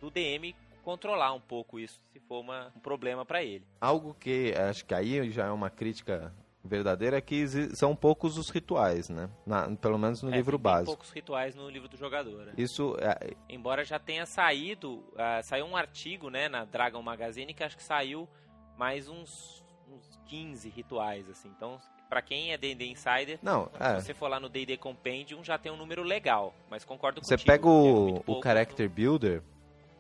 do 0.01 0.11
DM 0.11 0.55
controlar 0.83 1.35
um 1.35 1.41
pouco 1.41 1.79
isso, 1.79 2.01
se 2.15 2.21
for 2.21 2.41
uma, 2.41 2.73
um 2.75 2.81
problema 2.81 3.27
para 3.27 3.43
ele. 3.43 3.63
Algo 3.79 4.15
que 4.19 4.55
acho 4.55 4.87
que 4.87 4.95
aí 4.95 5.31
já 5.31 5.47
é 5.47 5.51
uma 5.51 5.69
crítica 5.69 6.33
verdadeira 6.69 7.19
é 7.19 7.21
que 7.21 7.47
são 7.75 7.97
poucos 7.97 8.39
os 8.39 8.51
rituais, 8.51 9.09
né? 9.09 9.29
Na, 9.47 9.69
pelo 9.77 9.99
menos 9.99 10.23
no 10.23 10.33
é, 10.33 10.37
livro 10.37 10.57
tem 10.57 10.63
básico. 10.63 10.87
poucos 10.87 11.11
rituais 11.11 11.55
no 11.55 11.69
livro 11.69 11.89
do 11.89 11.97
jogador. 11.97 12.47
Né? 12.47 12.53
Isso 12.57 12.97
é... 13.01 13.35
Embora 13.49 13.85
já 13.85 13.99
tenha 13.99 14.27
saído, 14.27 14.99
uh, 15.15 15.43
saiu 15.43 15.67
um 15.67 15.77
artigo, 15.77 16.31
né, 16.31 16.49
na 16.49 16.65
Dragon 16.65 17.03
Magazine 17.03 17.53
que 17.53 17.65
acho 17.65 17.77
que 17.77 17.83
saiu 17.83 18.29
mais 18.77 19.09
uns 19.09 19.65
15 20.27 20.69
rituais, 20.69 21.29
assim. 21.29 21.49
Então, 21.57 21.81
para 22.09 22.23
quem 22.23 22.53
é 22.53 22.57
D&D 22.57 22.87
Insider, 22.87 23.39
não, 23.43 23.71
é. 23.79 23.99
se 23.99 24.07
você 24.07 24.15
for 24.15 24.29
lá 24.29 24.39
no 24.39 24.49
D&D 24.49 24.77
Compendium, 24.77 25.43
já 25.43 25.59
tem 25.59 25.73
um 25.73 25.77
número 25.77 26.03
legal. 26.03 26.55
Mas 26.71 26.85
concordo 26.85 27.21
você 27.21 27.35
contigo. 27.35 27.51
Você 27.51 27.59
pega 27.59 27.69
o, 27.69 28.17
é 28.17 28.31
o 28.31 28.43
Character 28.43 28.89
Builder, 28.89 29.43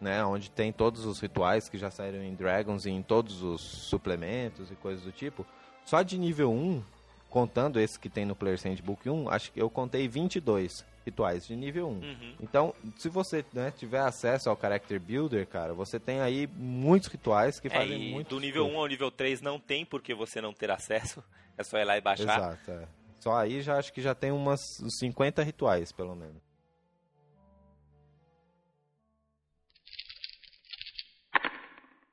né, 0.00 0.24
onde 0.24 0.50
tem 0.50 0.72
todos 0.72 1.04
os 1.04 1.20
rituais 1.20 1.68
que 1.68 1.76
já 1.76 1.90
saíram 1.90 2.22
em 2.22 2.34
Dragons 2.34 2.86
e 2.86 2.90
em 2.90 3.02
todos 3.02 3.42
os 3.42 3.60
suplementos 3.60 4.70
e 4.70 4.74
coisas 4.76 5.04
do 5.04 5.12
tipo. 5.12 5.44
Só 5.88 6.02
de 6.02 6.18
nível 6.18 6.52
1, 6.52 6.82
contando 7.30 7.80
esse 7.80 7.98
que 7.98 8.10
tem 8.10 8.26
no 8.26 8.36
Player's 8.36 8.62
Handbook 8.62 9.08
1, 9.08 9.30
acho 9.30 9.50
que 9.50 9.58
eu 9.58 9.70
contei 9.70 10.06
22 10.06 10.84
rituais 11.02 11.46
de 11.46 11.56
nível 11.56 11.88
1. 11.88 11.90
Uhum. 11.92 12.34
Então, 12.42 12.74
se 12.98 13.08
você 13.08 13.42
né, 13.54 13.70
tiver 13.74 14.00
acesso 14.00 14.50
ao 14.50 14.60
Character 14.60 15.00
Builder, 15.00 15.46
cara, 15.46 15.72
você 15.72 15.98
tem 15.98 16.20
aí 16.20 16.46
muitos 16.46 17.08
rituais 17.08 17.58
que 17.58 17.68
é, 17.68 17.70
fazem 17.70 18.12
muito. 18.12 18.28
Do 18.28 18.38
nível 18.38 18.66
1 18.66 18.78
ao 18.78 18.86
nível 18.86 19.10
3 19.10 19.40
não 19.40 19.58
tem 19.58 19.82
porque 19.86 20.12
você 20.12 20.42
não 20.42 20.52
ter 20.52 20.70
acesso. 20.70 21.24
É 21.60 21.64
só 21.64 21.76
ir 21.76 21.84
lá 21.84 21.98
e 21.98 22.00
baixar. 22.00 22.22
Exato, 22.22 22.70
é. 22.70 22.86
Só 23.18 23.36
aí 23.36 23.60
já 23.60 23.78
acho 23.78 23.92
que 23.92 24.00
já 24.00 24.14
tem 24.14 24.30
umas 24.30 24.60
50 25.00 25.42
rituais, 25.42 25.90
pelo 25.90 26.14
menos. 26.14 26.40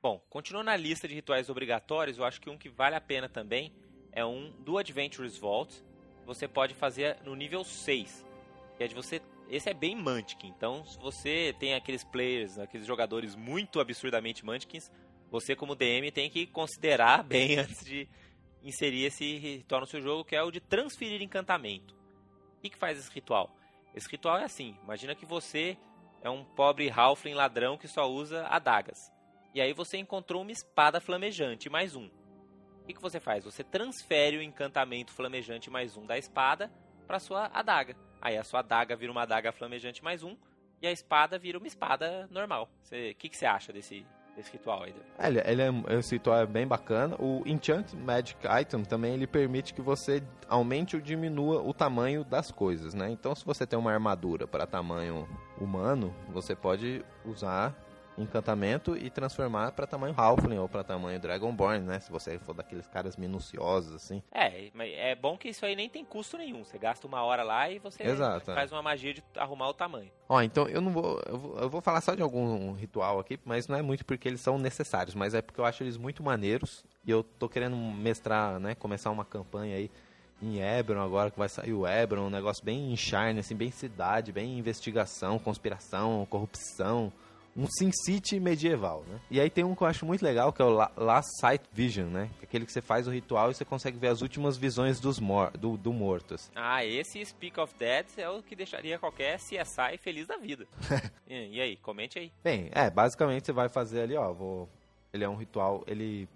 Bom, 0.06 0.24
continuando 0.30 0.66
na 0.66 0.76
lista 0.76 1.08
de 1.08 1.16
rituais 1.16 1.50
obrigatórios, 1.50 2.16
eu 2.16 2.24
acho 2.24 2.40
que 2.40 2.48
um 2.48 2.56
que 2.56 2.68
vale 2.68 2.94
a 2.94 3.00
pena 3.00 3.28
também 3.28 3.74
é 4.12 4.24
um 4.24 4.52
do 4.60 4.78
Adventures 4.78 5.36
Vault. 5.36 5.82
Você 6.24 6.46
pode 6.46 6.74
fazer 6.74 7.16
no 7.24 7.34
nível 7.34 7.64
6 7.64 8.24
que 8.76 8.84
é 8.84 8.86
de 8.86 8.94
você. 8.94 9.20
Esse 9.50 9.68
é 9.68 9.74
bem 9.74 9.96
Mantic, 9.96 10.44
então 10.44 10.86
se 10.86 10.96
você 11.00 11.52
tem 11.58 11.74
aqueles 11.74 12.04
players, 12.04 12.56
aqueles 12.56 12.86
jogadores 12.86 13.34
muito 13.34 13.80
absurdamente 13.80 14.46
Mantikins, 14.46 14.92
você 15.28 15.56
como 15.56 15.74
DM 15.74 16.12
tem 16.12 16.30
que 16.30 16.46
considerar 16.46 17.24
bem 17.26 17.58
antes 17.58 17.84
de 17.84 18.08
inserir 18.62 19.06
esse 19.06 19.38
ritual 19.38 19.80
no 19.80 19.88
seu 19.88 20.00
jogo, 20.00 20.24
que 20.24 20.36
é 20.36 20.42
o 20.44 20.52
de 20.52 20.60
transferir 20.60 21.20
encantamento. 21.20 21.96
O 22.58 22.60
que, 22.62 22.70
que 22.70 22.78
faz 22.78 22.96
esse 22.96 23.10
ritual? 23.10 23.56
Esse 23.92 24.08
ritual 24.08 24.38
é 24.38 24.44
assim, 24.44 24.76
imagina 24.84 25.16
que 25.16 25.26
você 25.26 25.76
é 26.22 26.30
um 26.30 26.44
pobre 26.44 26.88
halfling 26.88 27.34
ladrão 27.34 27.76
que 27.76 27.88
só 27.88 28.08
usa 28.08 28.46
adagas. 28.46 29.15
E 29.56 29.60
aí 29.62 29.72
você 29.72 29.96
encontrou 29.96 30.42
uma 30.42 30.52
espada 30.52 31.00
flamejante 31.00 31.70
mais 31.70 31.96
um. 31.96 32.10
O 32.82 32.86
que, 32.86 33.00
você 33.00 33.18
faz? 33.18 33.42
Você 33.42 33.64
transfere 33.64 34.36
o 34.36 34.42
encantamento 34.42 35.10
flamejante 35.14 35.70
mais 35.70 35.96
um 35.96 36.04
da 36.04 36.18
espada 36.18 36.70
para 37.06 37.18
sua 37.18 37.50
adaga. 37.54 37.96
Aí 38.20 38.36
a 38.36 38.44
sua 38.44 38.60
adaga 38.60 38.94
vira 38.94 39.10
uma 39.10 39.22
adaga 39.22 39.50
flamejante 39.52 40.04
mais 40.04 40.22
um, 40.22 40.36
e 40.82 40.86
a 40.86 40.92
espada 40.92 41.38
vira 41.38 41.56
uma 41.56 41.66
espada 41.66 42.28
normal. 42.30 42.68
O 42.84 43.14
que, 43.14 43.30
que 43.30 43.34
você 43.34 43.46
acha 43.46 43.72
desse, 43.72 44.04
desse 44.36 44.52
ritual 44.52 44.82
aí? 44.82 44.94
Ele, 45.18 45.40
ele 45.40 45.62
é, 45.62 45.98
esse 45.98 46.16
ritual 46.16 46.40
é 46.40 46.46
bem 46.46 46.66
bacana. 46.66 47.16
O 47.18 47.42
Enchant 47.46 47.94
Magic 47.94 48.38
Item 48.60 48.84
também 48.84 49.14
ele 49.14 49.26
permite 49.26 49.72
que 49.72 49.80
você 49.80 50.22
aumente 50.50 50.96
ou 50.96 51.00
diminua 51.00 51.62
o 51.62 51.72
tamanho 51.72 52.24
das 52.24 52.50
coisas, 52.50 52.92
né? 52.92 53.08
Então, 53.08 53.34
se 53.34 53.42
você 53.42 53.66
tem 53.66 53.78
uma 53.78 53.90
armadura 53.90 54.46
para 54.46 54.66
tamanho 54.66 55.26
humano, 55.58 56.14
você 56.28 56.54
pode 56.54 57.02
usar 57.24 57.74
encantamento 58.18 58.96
e 58.96 59.10
transformar 59.10 59.72
para 59.72 59.86
tamanho 59.86 60.14
Halfling 60.16 60.58
ou 60.58 60.68
para 60.68 60.82
tamanho 60.82 61.20
Dragonborn, 61.20 61.80
né? 61.80 62.00
Se 62.00 62.10
você 62.10 62.38
for 62.38 62.54
daqueles 62.54 62.86
caras 62.86 63.16
minuciosos 63.16 63.94
assim. 63.94 64.22
É, 64.32 64.70
é 65.10 65.14
bom 65.14 65.36
que 65.36 65.48
isso 65.48 65.64
aí 65.64 65.76
nem 65.76 65.88
tem 65.88 66.04
custo 66.04 66.38
nenhum. 66.38 66.64
Você 66.64 66.78
gasta 66.78 67.06
uma 67.06 67.22
hora 67.22 67.42
lá 67.42 67.70
e 67.70 67.78
você 67.78 68.02
Exato, 68.02 68.50
é. 68.50 68.54
faz 68.54 68.72
é. 68.72 68.74
uma 68.74 68.82
magia 68.82 69.12
de 69.12 69.22
arrumar 69.36 69.68
o 69.68 69.74
tamanho. 69.74 70.10
Ó, 70.28 70.40
então 70.42 70.68
eu 70.68 70.80
não 70.80 70.92
vou 70.92 71.20
eu, 71.26 71.38
vou 71.38 71.58
eu 71.58 71.70
vou 71.70 71.80
falar 71.80 72.00
só 72.00 72.14
de 72.14 72.22
algum 72.22 72.72
ritual 72.72 73.18
aqui, 73.18 73.38
mas 73.44 73.68
não 73.68 73.76
é 73.76 73.82
muito 73.82 74.04
porque 74.04 74.28
eles 74.28 74.40
são 74.40 74.58
necessários, 74.58 75.14
mas 75.14 75.34
é 75.34 75.42
porque 75.42 75.60
eu 75.60 75.64
acho 75.64 75.82
eles 75.82 75.96
muito 75.96 76.22
maneiros 76.22 76.84
e 77.04 77.10
eu 77.10 77.22
tô 77.22 77.48
querendo 77.48 77.76
mestrar, 77.76 78.58
né, 78.58 78.74
começar 78.74 79.10
uma 79.10 79.24
campanha 79.24 79.76
aí 79.76 79.90
em 80.42 80.60
Ebron 80.60 81.00
agora 81.00 81.30
que 81.30 81.38
vai 81.38 81.48
sair 81.48 81.72
o 81.72 81.86
Ebron, 81.86 82.26
um 82.26 82.30
negócio 82.30 82.64
bem 82.64 82.94
charne, 82.96 83.40
assim, 83.40 83.54
bem 83.54 83.70
cidade, 83.70 84.32
bem 84.32 84.58
investigação, 84.58 85.38
conspiração, 85.38 86.26
corrupção 86.28 87.12
um 87.56 87.66
SimCity 87.66 88.38
medieval, 88.38 89.02
né? 89.08 89.18
E 89.30 89.40
aí 89.40 89.48
tem 89.48 89.64
um 89.64 89.74
que 89.74 89.82
eu 89.82 89.86
acho 89.86 90.04
muito 90.04 90.22
legal, 90.22 90.52
que 90.52 90.60
é 90.60 90.64
o 90.64 90.70
Last 90.96 91.40
Sight 91.40 91.64
Vision, 91.72 92.08
né? 92.08 92.30
Que 92.38 92.44
é 92.44 92.46
aquele 92.46 92.66
que 92.66 92.72
você 92.72 92.82
faz 92.82 93.08
o 93.08 93.10
ritual 93.10 93.50
e 93.50 93.54
você 93.54 93.64
consegue 93.64 93.96
ver 93.96 94.08
as 94.08 94.20
últimas 94.20 94.56
visões 94.56 95.00
dos 95.00 95.18
mor 95.18 95.50
do, 95.56 95.76
do 95.76 95.92
mortos. 95.92 96.50
Ah, 96.54 96.84
esse 96.84 97.24
Speak 97.24 97.58
of 97.58 97.74
Dead 97.78 98.06
é 98.18 98.28
o 98.28 98.42
que 98.42 98.54
deixaria 98.54 98.98
qualquer 98.98 99.38
CSI 99.38 99.96
feliz 99.98 100.26
da 100.26 100.36
vida. 100.36 100.66
e, 101.26 101.56
e, 101.56 101.60
aí, 101.60 101.76
comente 101.76 102.18
aí. 102.18 102.30
Bem, 102.44 102.68
é, 102.72 102.90
basicamente 102.90 103.46
você 103.46 103.52
vai 103.52 103.68
fazer 103.68 104.02
ali, 104.02 104.16
ó, 104.16 104.32
vou... 104.32 104.68
Ele 105.12 105.24
é 105.24 105.28
um 105.28 105.36
ritual, 105.36 105.82
ele... 105.86 106.28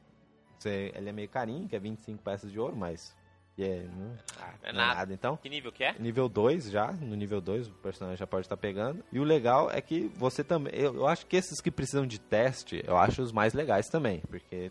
Você, 0.58 0.92
ele 0.94 1.08
é 1.08 1.12
meio 1.12 1.28
carinho, 1.28 1.68
que 1.68 1.76
é 1.76 1.78
25 1.78 2.22
peças 2.22 2.50
de 2.50 2.58
ouro, 2.58 2.76
mas 2.76 3.14
é, 3.58 3.86
não, 3.94 4.18
ah, 4.38 4.54
é, 4.62 4.72
não 4.72 4.80
é 4.80 4.86
nada. 4.86 5.12
Então, 5.12 5.36
que 5.36 5.48
nível 5.48 5.72
que 5.72 5.84
é? 5.84 5.94
Nível 5.98 6.28
2 6.28 6.70
já, 6.70 6.92
no 6.92 7.14
nível 7.14 7.40
2 7.40 7.68
o 7.68 7.72
personagem 7.72 8.16
já 8.16 8.26
pode 8.26 8.46
estar 8.46 8.56
pegando. 8.56 9.04
E 9.12 9.18
o 9.18 9.24
legal 9.24 9.70
é 9.70 9.80
que 9.80 10.08
você 10.16 10.42
também, 10.42 10.72
eu, 10.74 10.94
eu 10.94 11.06
acho 11.06 11.26
que 11.26 11.36
esses 11.36 11.60
que 11.60 11.70
precisam 11.70 12.06
de 12.06 12.18
teste, 12.18 12.82
eu 12.86 12.96
acho 12.96 13.22
os 13.22 13.32
mais 13.32 13.52
legais 13.52 13.88
também, 13.88 14.20
porque 14.28 14.70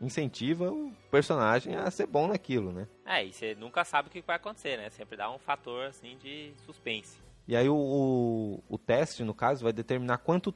incentiva 0.00 0.70
o 0.70 0.92
personagem 1.10 1.74
a 1.74 1.90
ser 1.90 2.06
bom 2.06 2.28
naquilo, 2.28 2.72
né? 2.72 2.86
É, 3.04 3.24
e 3.24 3.32
você 3.32 3.54
nunca 3.54 3.84
sabe 3.84 4.08
o 4.08 4.10
que 4.10 4.20
vai 4.22 4.36
acontecer, 4.36 4.76
né? 4.76 4.90
Sempre 4.90 5.16
dá 5.16 5.30
um 5.30 5.38
fator 5.38 5.86
assim 5.86 6.16
de 6.18 6.52
suspense. 6.64 7.18
E 7.46 7.56
aí 7.56 7.68
o, 7.68 7.74
o, 7.74 8.62
o 8.68 8.78
teste, 8.78 9.24
no 9.24 9.32
caso, 9.32 9.64
vai 9.64 9.72
determinar 9.72 10.18
quanto 10.18 10.52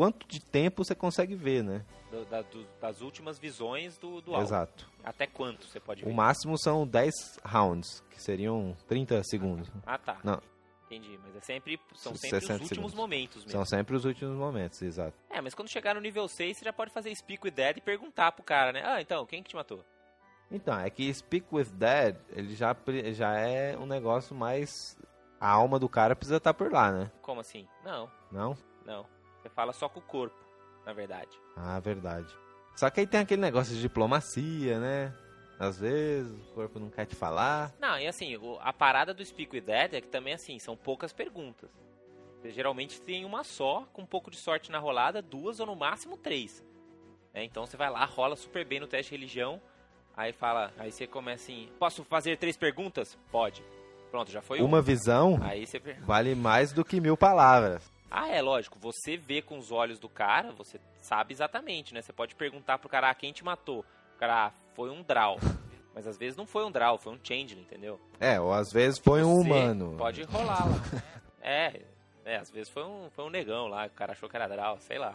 quanto 0.00 0.26
de 0.26 0.40
tempo 0.40 0.82
você 0.82 0.94
consegue 0.94 1.34
ver, 1.34 1.62
né? 1.62 1.84
Do, 2.10 2.24
da, 2.24 2.40
do, 2.40 2.66
das 2.80 3.02
últimas 3.02 3.38
visões 3.38 3.98
do, 3.98 4.22
do 4.22 4.30
álbum. 4.30 4.46
Exato. 4.46 4.90
Até 5.04 5.26
quanto 5.26 5.66
você 5.66 5.78
pode 5.78 6.02
ver? 6.02 6.10
O 6.10 6.14
máximo 6.14 6.56
são 6.58 6.86
10 6.86 7.12
rounds, 7.44 8.02
que 8.08 8.18
seriam 8.18 8.74
30 8.88 9.22
segundos. 9.24 9.70
Ah, 9.84 9.98
tá. 9.98 10.18
Não. 10.24 10.40
Entendi, 10.86 11.20
mas 11.22 11.36
é 11.36 11.40
sempre, 11.40 11.78
são 11.94 12.14
sempre 12.16 12.38
os 12.38 12.48
últimos 12.48 12.68
segundos. 12.68 12.94
momentos 12.94 13.36
mesmo. 13.44 13.50
São 13.50 13.64
sempre 13.66 13.94
os 13.94 14.06
últimos 14.06 14.38
momentos, 14.38 14.80
exato. 14.80 15.12
É, 15.28 15.38
mas 15.42 15.54
quando 15.54 15.68
chegar 15.68 15.94
no 15.94 16.00
nível 16.00 16.26
6, 16.26 16.56
você 16.56 16.64
já 16.64 16.72
pode 16.72 16.90
fazer 16.90 17.14
Speak 17.14 17.46
with 17.46 17.52
Dead 17.52 17.76
e 17.76 17.80
perguntar 17.82 18.32
pro 18.32 18.42
cara, 18.42 18.72
né? 18.72 18.82
Ah, 18.82 19.02
então, 19.02 19.26
quem 19.26 19.42
que 19.42 19.50
te 19.50 19.54
matou? 19.54 19.84
Então, 20.50 20.80
é 20.80 20.88
que 20.88 21.12
Speak 21.12 21.46
with 21.52 21.68
Dead, 21.74 22.16
ele 22.30 22.56
já, 22.56 22.74
já 23.12 23.38
é 23.38 23.76
um 23.76 23.84
negócio 23.84 24.34
mais... 24.34 24.96
A 25.38 25.50
alma 25.50 25.78
do 25.78 25.90
cara 25.90 26.16
precisa 26.16 26.38
estar 26.38 26.54
por 26.54 26.72
lá, 26.72 26.90
né? 26.90 27.12
Como 27.20 27.40
assim? 27.40 27.68
Não. 27.84 28.10
Não? 28.32 28.56
Não. 28.86 29.19
Você 29.40 29.48
fala 29.48 29.72
só 29.72 29.88
com 29.88 30.00
o 30.00 30.02
corpo, 30.02 30.36
na 30.84 30.92
verdade. 30.92 31.30
Ah, 31.56 31.78
verdade. 31.80 32.34
Só 32.76 32.88
que 32.90 33.00
aí 33.00 33.06
tem 33.06 33.20
aquele 33.20 33.40
negócio 33.40 33.74
de 33.74 33.80
diplomacia, 33.80 34.78
né? 34.78 35.14
Às 35.58 35.78
vezes 35.78 36.32
o 36.48 36.54
corpo 36.54 36.78
não 36.78 36.88
quer 36.88 37.04
te 37.04 37.14
falar. 37.14 37.72
Não, 37.78 37.98
e 37.98 38.06
assim, 38.06 38.34
a 38.60 38.72
parada 38.72 39.12
do 39.12 39.24
Speak 39.24 39.54
with 39.54 39.62
Dead 39.62 39.94
é 39.94 40.00
que 40.00 40.08
também, 40.08 40.32
assim, 40.32 40.58
são 40.58 40.76
poucas 40.76 41.12
perguntas. 41.12 41.70
Você 42.40 42.50
geralmente 42.50 43.00
tem 43.00 43.24
uma 43.26 43.44
só, 43.44 43.86
com 43.92 44.02
um 44.02 44.06
pouco 44.06 44.30
de 44.30 44.38
sorte 44.38 44.72
na 44.72 44.78
rolada, 44.78 45.20
duas 45.20 45.60
ou 45.60 45.66
no 45.66 45.76
máximo 45.76 46.16
três. 46.16 46.64
É, 47.34 47.44
então 47.44 47.66
você 47.66 47.76
vai 47.76 47.90
lá, 47.90 48.04
rola 48.06 48.34
super 48.36 48.64
bem 48.64 48.80
no 48.80 48.86
teste 48.86 49.10
de 49.10 49.16
religião, 49.16 49.60
aí 50.16 50.32
fala, 50.32 50.72
aí 50.78 50.90
você 50.90 51.06
começa 51.06 51.44
assim, 51.44 51.68
posso 51.78 52.02
fazer 52.04 52.38
três 52.38 52.56
perguntas? 52.56 53.18
Pode. 53.30 53.62
Pronto, 54.10 54.30
já 54.30 54.40
foi 54.40 54.58
uma. 54.58 54.66
Uma 54.66 54.82
visão 54.82 55.38
aí 55.42 55.66
você... 55.66 55.78
vale 56.00 56.34
mais 56.34 56.72
do 56.72 56.84
que 56.84 57.00
mil 57.00 57.16
palavras. 57.16 57.92
Ah, 58.10 58.28
é 58.28 58.42
lógico. 58.42 58.78
Você 58.80 59.16
vê 59.16 59.40
com 59.40 59.56
os 59.56 59.70
olhos 59.70 59.98
do 60.00 60.08
cara, 60.08 60.50
você 60.50 60.80
sabe 61.00 61.32
exatamente, 61.32 61.94
né? 61.94 62.02
Você 62.02 62.12
pode 62.12 62.34
perguntar 62.34 62.78
pro 62.78 62.88
cara 62.88 63.10
ah, 63.10 63.14
quem 63.14 63.32
te 63.32 63.44
matou. 63.44 63.84
O 64.16 64.18
cara, 64.18 64.46
ah, 64.46 64.52
foi 64.74 64.90
um 64.90 65.02
Draw. 65.02 65.38
Mas 65.94 66.06
às 66.06 66.18
vezes 66.18 66.36
não 66.36 66.46
foi 66.46 66.64
um 66.64 66.70
Draw, 66.70 66.98
foi 66.98 67.12
um 67.12 67.18
Changeling, 67.22 67.62
entendeu? 67.62 68.00
É, 68.18 68.40
ou 68.40 68.52
às 68.52 68.72
vezes 68.72 68.98
foi 68.98 69.22
um 69.22 69.40
humano. 69.40 69.96
Pode 69.96 70.22
rolar 70.24 70.66
lá. 70.66 71.02
é, 71.40 71.82
é, 72.24 72.36
às 72.36 72.50
vezes 72.50 72.68
foi 72.68 72.84
um, 72.84 73.08
foi 73.10 73.24
um 73.24 73.30
negão 73.30 73.66
lá, 73.66 73.86
o 73.86 73.90
cara 73.90 74.12
achou 74.12 74.28
que 74.28 74.36
era 74.36 74.48
Draw, 74.48 74.78
sei 74.80 74.98
lá. 74.98 75.14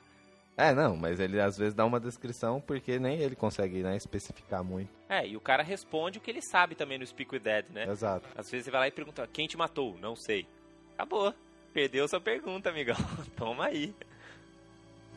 É, 0.58 0.74
não, 0.74 0.96
mas 0.96 1.20
ele 1.20 1.40
às 1.40 1.58
vezes 1.58 1.74
dá 1.74 1.86
uma 1.86 2.00
descrição 2.00 2.62
porque 2.62 2.98
nem 2.98 3.20
ele 3.20 3.36
consegue 3.36 3.84
né, 3.84 3.98
especificar 3.98 4.64
muito. 4.64 4.90
É, 5.10 5.28
e 5.28 5.36
o 5.36 5.42
cara 5.42 5.62
responde 5.62 6.18
o 6.18 6.22
que 6.22 6.32
ele 6.32 6.42
sabe 6.42 6.76
também 6.76 6.98
no 6.98 7.06
Speak 7.06 7.36
with 7.36 7.42
Dead, 7.42 7.70
né? 7.72 7.84
Exato. 7.90 8.28
Às 8.36 8.50
vezes 8.50 8.66
você 8.66 8.72
vai 8.72 8.82
lá 8.82 8.88
e 8.88 8.92
pergunta, 8.92 9.28
quem 9.28 9.48
te 9.48 9.58
matou? 9.58 9.98
Não 10.00 10.16
sei. 10.16 10.48
Acabou 10.94 11.34
perdeu 11.76 12.08
sua 12.08 12.22
pergunta, 12.22 12.70
amigão. 12.70 12.96
Toma 13.36 13.66
aí. 13.66 13.94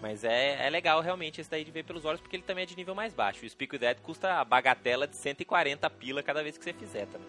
Mas 0.02 0.24
é, 0.24 0.66
é 0.66 0.68
legal 0.68 1.00
realmente 1.00 1.40
esse 1.40 1.48
daí 1.48 1.64
de 1.64 1.70
ver 1.70 1.84
pelos 1.84 2.04
olhos, 2.04 2.20
porque 2.20 2.34
ele 2.34 2.42
também 2.42 2.64
é 2.64 2.66
de 2.66 2.76
nível 2.76 2.96
mais 2.96 3.14
baixo. 3.14 3.46
O 3.46 3.48
Speak 3.48 3.78
Dead 3.78 3.96
custa 4.00 4.40
a 4.40 4.44
bagatela 4.44 5.06
de 5.06 5.14
140 5.14 5.88
pila 5.88 6.20
cada 6.20 6.42
vez 6.42 6.58
que 6.58 6.64
você 6.64 6.72
fizer 6.72 7.06
também. 7.06 7.28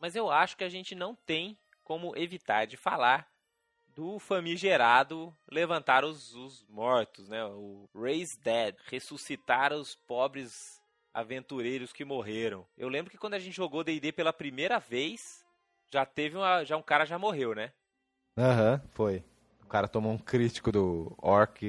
Mas 0.00 0.16
eu 0.16 0.30
acho 0.30 0.56
que 0.56 0.64
a 0.64 0.68
gente 0.70 0.94
não 0.94 1.14
tem 1.14 1.58
como 1.84 2.16
evitar 2.16 2.66
de 2.66 2.76
falar 2.76 3.31
do 3.94 4.18
famigerado 4.18 5.34
levantar 5.50 6.04
os, 6.04 6.34
os 6.34 6.64
mortos, 6.68 7.28
né? 7.28 7.44
O 7.44 7.88
Raise 7.94 8.38
Dead, 8.40 8.74
ressuscitar 8.86 9.72
os 9.72 9.94
pobres 9.94 10.80
aventureiros 11.12 11.92
que 11.92 12.04
morreram. 12.04 12.66
Eu 12.76 12.88
lembro 12.88 13.10
que 13.10 13.18
quando 13.18 13.34
a 13.34 13.38
gente 13.38 13.54
jogou 13.54 13.84
D&D 13.84 14.12
pela 14.12 14.32
primeira 14.32 14.78
vez, 14.78 15.44
já 15.92 16.06
teve 16.06 16.36
uma, 16.36 16.64
já 16.64 16.76
um 16.76 16.82
cara 16.82 17.04
já 17.04 17.18
morreu, 17.18 17.54
né? 17.54 17.72
Aham, 18.36 18.80
uhum, 18.82 18.88
foi. 18.92 19.24
O 19.62 19.66
cara 19.66 19.88
tomou 19.88 20.12
um 20.12 20.18
crítico 20.18 20.72
do 20.72 21.14
Orc 21.18 21.62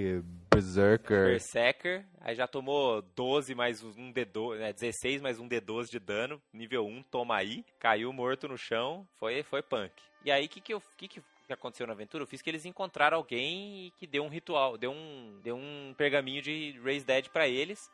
Berserker. 0.54 1.26
Berserker, 1.26 2.06
aí 2.22 2.36
já 2.36 2.48
tomou 2.48 3.02
12 3.02 3.56
mais 3.56 3.82
um 3.84 4.14
D12, 4.14 4.60
né, 4.60 4.74
16 4.74 5.22
mais 5.22 5.40
um 5.40 5.48
D12 5.48 5.90
de 5.90 6.00
dano, 6.00 6.42
nível 6.54 6.86
1, 6.86 7.04
toma 7.04 7.36
aí, 7.36 7.66
caiu 7.80 8.14
morto 8.14 8.48
no 8.48 8.58
chão, 8.58 9.08
foi 9.16 9.42
foi 9.44 9.62
punk. 9.62 9.94
E 10.24 10.32
aí 10.32 10.48
que 10.48 10.62
que 10.62 10.74
eu 10.74 10.82
que 10.96 11.08
que 11.08 11.22
que 11.46 11.54
aconteceu 11.54 11.86
na 11.86 11.94
aventura, 11.94 12.24
eu 12.24 12.28
fiz 12.28 12.42
que 12.42 12.50
eles 12.50 12.66
encontraram 12.66 13.18
alguém 13.18 13.92
que 13.98 14.08
deu 14.08 14.24
um 14.24 14.30
ritual, 14.30 14.78
deu 14.78 14.92
um, 14.92 15.40
deu 15.44 15.56
um 15.56 15.94
pergaminho 15.98 16.42
de 16.42 16.80
Raise 16.84 17.06
Dead 17.06 17.30
para 17.30 17.48
eles. 17.48 17.90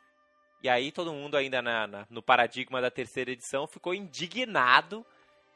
E 0.62 0.70
aí 0.70 0.92
todo 0.92 1.14
mundo 1.14 1.38
ainda 1.38 1.62
na, 1.62 1.88
na, 1.88 2.08
no 2.10 2.22
paradigma 2.22 2.82
da 2.82 2.92
terceira 2.92 3.32
edição 3.32 3.66
ficou 3.66 3.94
indignado 3.94 5.06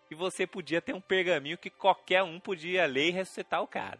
que 0.07 0.15
você 0.15 0.47
podia 0.47 0.81
ter 0.81 0.93
um 0.93 1.01
pergaminho 1.01 1.57
que 1.57 1.69
qualquer 1.69 2.23
um 2.23 2.39
podia 2.39 2.85
ler 2.85 3.09
e 3.09 3.11
ressuscitar 3.11 3.61
o 3.61 3.67
cara. 3.67 3.99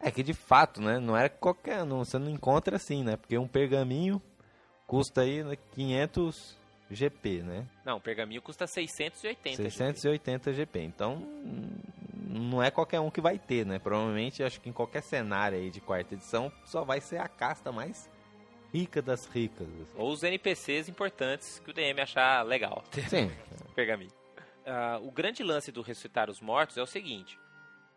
É 0.00 0.10
que 0.10 0.22
de 0.22 0.34
fato, 0.34 0.80
né? 0.80 0.98
Não 0.98 1.16
era 1.16 1.28
qualquer 1.28 1.82
um, 1.84 2.04
você 2.04 2.18
não 2.18 2.30
encontra 2.30 2.76
assim, 2.76 3.04
né? 3.04 3.16
Porque 3.16 3.38
um 3.38 3.46
pergaminho 3.46 4.20
custa 4.86 5.20
aí 5.20 5.42
500 5.72 6.58
GP, 6.90 7.42
né? 7.42 7.66
Não, 7.84 7.96
o 7.98 8.00
pergaminho 8.00 8.42
custa 8.42 8.66
680 8.66 9.56
680 9.56 10.52
GP. 10.52 10.78
GP. 10.80 10.84
Então, 10.84 11.22
não 12.32 12.62
é 12.62 12.70
qualquer 12.70 12.98
um 13.00 13.10
que 13.10 13.20
vai 13.20 13.38
ter, 13.38 13.66
né? 13.66 13.78
Provavelmente, 13.78 14.42
acho 14.42 14.60
que 14.60 14.68
em 14.68 14.72
qualquer 14.72 15.02
cenário 15.02 15.58
aí 15.58 15.70
de 15.70 15.80
quarta 15.80 16.14
edição, 16.14 16.50
só 16.64 16.82
vai 16.82 17.00
ser 17.00 17.18
a 17.18 17.28
casta 17.28 17.70
mais 17.70 18.10
rica 18.72 19.02
das 19.02 19.26
ricas. 19.26 19.68
Assim. 19.68 19.94
Ou 19.96 20.10
os 20.10 20.22
NPCs 20.22 20.88
importantes 20.88 21.60
que 21.62 21.70
o 21.70 21.74
DM 21.74 22.00
achar 22.00 22.42
legal. 22.42 22.82
Sim. 23.08 23.30
Pergaminho. 23.74 24.10
Uh, 24.64 25.06
o 25.06 25.10
grande 25.10 25.42
lance 25.42 25.70
do 25.70 25.82
ressuscitar 25.82 26.30
os 26.30 26.40
mortos 26.40 26.78
é 26.78 26.82
o 26.82 26.86
seguinte. 26.86 27.38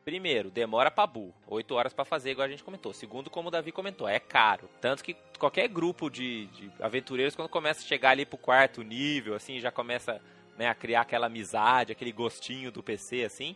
Primeiro, 0.03 0.51
demora 0.51 0.91
pra 0.91 1.07
burro. 1.07 1.33
Oito 1.47 1.73
horas 1.73 1.93
para 1.93 2.05
fazer, 2.05 2.31
igual 2.31 2.45
a 2.45 2.49
gente 2.49 2.63
comentou. 2.63 2.93
Segundo, 2.93 3.29
como 3.29 3.47
o 3.47 3.51
Davi 3.51 3.71
comentou, 3.71 4.07
é 4.07 4.19
caro. 4.19 4.69
Tanto 4.81 5.03
que 5.03 5.15
qualquer 5.39 5.67
grupo 5.67 6.09
de, 6.09 6.45
de 6.47 6.71
aventureiros, 6.79 7.35
quando 7.35 7.49
começa 7.49 7.81
a 7.81 7.87
chegar 7.87 8.11
ali 8.11 8.25
pro 8.25 8.37
quarto 8.37 8.83
nível, 8.83 9.33
assim, 9.33 9.59
já 9.59 9.71
começa 9.71 10.21
né, 10.57 10.67
a 10.67 10.75
criar 10.75 11.01
aquela 11.01 11.27
amizade, 11.27 11.91
aquele 11.91 12.11
gostinho 12.11 12.71
do 12.71 12.83
PC, 12.83 13.23
assim, 13.23 13.55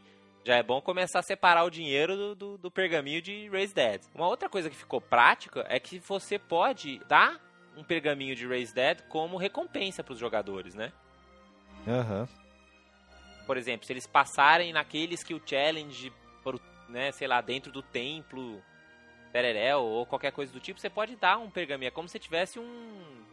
já 0.49 0.55
é 0.55 0.63
bom 0.63 0.81
começar 0.81 1.19
a 1.19 1.21
separar 1.21 1.63
o 1.63 1.69
dinheiro 1.69 2.17
do, 2.17 2.35
do, 2.35 2.57
do 2.57 2.71
pergaminho 2.71 3.21
de 3.21 3.47
Raise 3.49 3.71
Dead. 3.71 4.01
Uma 4.15 4.27
outra 4.27 4.49
coisa 4.49 4.67
que 4.67 4.75
ficou 4.75 4.99
prática 4.99 5.63
é 5.69 5.79
que 5.79 5.99
você 5.99 6.39
pode 6.39 6.97
dar 7.07 7.39
um 7.77 7.83
pergaminho 7.83 8.35
de 8.35 8.47
Raise 8.47 8.73
Dead 8.73 8.99
como 9.09 9.37
recompensa 9.37 10.03
para 10.03 10.13
os 10.13 10.19
jogadores, 10.19 10.73
né? 10.73 10.91
Aham. 11.87 12.21
Uhum. 12.21 12.27
Por 13.45 13.57
exemplo, 13.57 13.85
se 13.85 13.93
eles 13.93 14.07
passarem 14.07 14.73
naquele 14.73 15.13
skill 15.13 15.39
challenge, 15.45 16.11
por, 16.43 16.59
né, 16.87 17.11
sei 17.11 17.27
lá, 17.27 17.41
dentro 17.41 17.71
do 17.71 17.83
templo, 17.83 18.59
Tererel 19.31 19.83
ou 19.83 20.03
qualquer 20.07 20.31
coisa 20.31 20.51
do 20.51 20.59
tipo, 20.59 20.79
você 20.79 20.89
pode 20.89 21.15
dar 21.15 21.37
um 21.37 21.51
pergaminho. 21.51 21.89
É 21.89 21.91
como 21.91 22.09
se 22.09 22.17
tivesse 22.17 22.57
um 22.57 23.23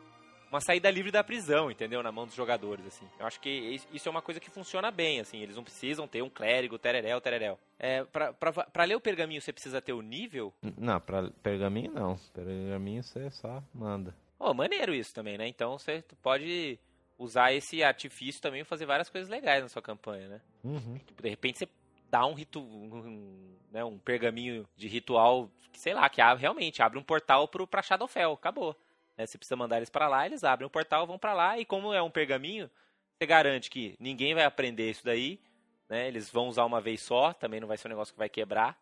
uma 0.51 0.61
saída 0.61 0.91
livre 0.91 1.11
da 1.11 1.25
prisão, 1.25 1.71
entendeu? 1.71 2.03
Na 2.03 2.13
mão 2.13 2.27
dos 2.27 2.35
jogadores, 2.35 2.87
assim. 2.87 3.07
Eu 3.19 3.27
acho 3.27 3.41
que 3.41 3.81
isso 3.93 4.09
é 4.09 4.11
uma 4.11 4.23
coisa 4.23 4.41
que 4.41 4.51
funciona 4.51 4.91
bem, 4.91 5.21
assim. 5.21 5.41
Eles 5.41 5.57
não 5.57 5.65
precisam 5.65 6.07
ter 6.07 6.23
um 6.23 6.31
clérigo, 6.31 6.79
tereréu, 6.79 7.21
tereréu. 7.21 7.59
É, 7.79 8.05
pra, 8.05 8.33
pra, 8.33 8.53
pra 8.53 8.85
ler 8.85 8.97
o 8.97 9.01
pergaminho, 9.01 9.41
você 9.41 9.53
precisa 9.53 9.81
ter 9.81 9.93
o 9.93 10.03
nível? 10.03 10.53
Não, 10.77 11.01
pra 11.01 11.31
pergaminho 11.43 11.93
não. 11.93 12.17
Pergaminho 12.33 13.03
você 13.03 13.31
só 13.31 13.63
manda. 13.75 14.15
Oh, 14.39 14.53
maneiro 14.53 14.95
isso 14.95 15.15
também, 15.15 15.39
né? 15.39 15.49
Então 15.49 15.79
você 15.79 16.05
pode 16.23 16.79
usar 17.19 17.53
esse 17.53 17.83
artifício 17.83 18.41
também 18.41 18.61
e 18.61 18.65
fazer 18.65 18.87
várias 18.87 19.09
coisas 19.09 19.31
legais 19.31 19.63
na 19.63 19.69
sua 19.69 19.83
campanha, 19.83 20.29
né? 20.29 20.41
Uhum. 20.63 20.99
Tipo, 20.99 21.23
de 21.23 21.29
repente 21.29 21.59
você 21.59 21.69
dá 22.11 22.25
um, 22.27 22.35
ritu, 22.35 22.61
um, 22.61 23.57
né, 23.73 23.85
um 23.85 23.99
pergaminho 23.99 24.67
de 24.77 24.87
ritual, 24.89 25.51
que, 25.73 25.81
sei 25.81 25.95
lá, 25.95 26.09
que 26.09 26.21
abre, 26.21 26.43
realmente 26.43 26.83
abre 26.83 26.99
um 26.99 27.03
portal 27.03 27.49
pro, 27.49 27.67
pra 27.67 27.83
Shadowfell, 27.83 28.33
acabou. 28.33 28.77
Né, 29.17 29.27
você 29.27 29.39
precisa 29.39 29.57
mandar 29.57 29.79
eles 29.79 29.91
para 29.91 30.09
lá, 30.09 30.27
eles 30.27 30.45
abrem 30.45 30.67
um 30.67 30.71
portal, 30.71 31.07
vão 31.07 31.19
para 31.19 31.33
lá, 31.33 31.59
e 31.59 31.65
como 31.65 31.93
é 31.93 32.03
um 32.03 32.11
pergaminho, 32.11 32.71
você 33.17 33.27
garante 33.27 33.71
que 33.71 33.97
ninguém 33.99 34.35
vai 34.35 34.45
aprender 34.45 34.91
isso 34.91 35.05
daí, 35.05 35.41
né, 35.89 36.07
eles 36.07 36.31
vão 36.31 36.49
usar 36.49 36.65
uma 36.65 36.81
vez 36.81 37.01
só, 37.01 37.33
também 37.33 37.61
não 37.61 37.69
vai 37.69 37.79
ser 37.79 37.89
um 37.89 37.91
negócio 37.91 38.13
que 38.13 38.19
vai 38.19 38.29
quebrar. 38.29 38.79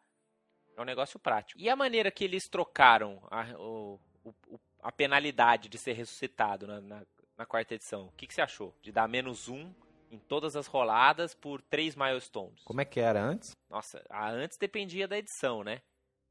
É 0.76 0.80
um 0.80 0.84
negócio 0.84 1.20
prático. 1.20 1.60
E 1.60 1.68
a 1.68 1.76
maneira 1.76 2.10
que 2.10 2.24
eles 2.24 2.48
trocaram 2.48 3.22
a, 3.30 3.44
o, 3.58 4.00
o, 4.24 4.58
a 4.82 4.90
penalidade 4.90 5.68
de 5.68 5.78
ser 5.78 5.92
ressuscitado 5.92 6.66
na, 6.66 6.80
na, 6.80 7.06
na 7.36 7.46
quarta 7.46 7.74
edição, 7.74 8.06
o 8.06 8.12
que, 8.12 8.26
que 8.26 8.34
você 8.34 8.42
achou? 8.42 8.74
De 8.82 8.90
dar 8.90 9.08
menos 9.08 9.48
um 9.48 9.72
em 10.10 10.18
todas 10.18 10.56
as 10.56 10.66
roladas 10.66 11.34
por 11.34 11.62
três 11.62 11.94
milestones. 11.94 12.62
Como 12.64 12.80
é 12.80 12.84
que 12.84 12.98
era 12.98 13.22
antes? 13.22 13.52
Nossa, 13.70 14.04
a 14.10 14.28
antes 14.30 14.58
dependia 14.58 15.06
da 15.06 15.18
edição, 15.18 15.62
né? 15.62 15.80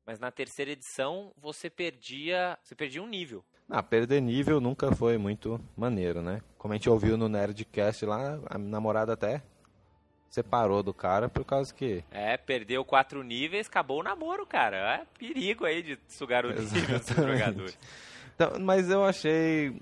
Mas 0.06 0.20
na 0.20 0.32
terceira 0.32 0.72
edição 0.72 1.34
você 1.38 1.70
perdia, 1.70 2.58
você 2.62 2.76
perdia 2.76 3.02
um 3.02 3.08
nível. 3.08 3.46
Ah, 3.76 3.82
perder 3.82 4.22
nível 4.22 4.62
nunca 4.62 4.92
foi 4.96 5.18
muito 5.18 5.60
maneiro, 5.76 6.22
né? 6.22 6.42
Como 6.60 6.76
a 6.76 6.78
gente 6.78 6.88
ouviu 6.88 7.18
no 7.18 7.28
Nerdcast 7.28 8.06
lá, 8.06 8.40
a 8.46 8.56
namorada 8.56 9.14
até 9.14 9.42
separou 10.30 10.84
do 10.84 10.94
cara 10.94 11.28
por 11.28 11.44
causa 11.44 11.74
que. 11.74 12.04
É, 12.12 12.38
perdeu 12.38 12.86
quatro 12.86 13.24
níveis, 13.24 13.66
acabou 13.66 14.00
o 14.00 14.04
namoro, 14.04 14.46
cara. 14.46 14.78
É 14.78 15.06
perigo 15.18 15.66
aí 15.66 15.82
de 15.82 15.98
sugar 16.08 16.46
o 16.46 16.50
nível 16.50 17.00
dos 17.00 17.08
jogadores. 17.16 17.76
Então, 18.36 18.60
mas 18.60 18.92
eu 18.92 19.04
achei 19.04 19.76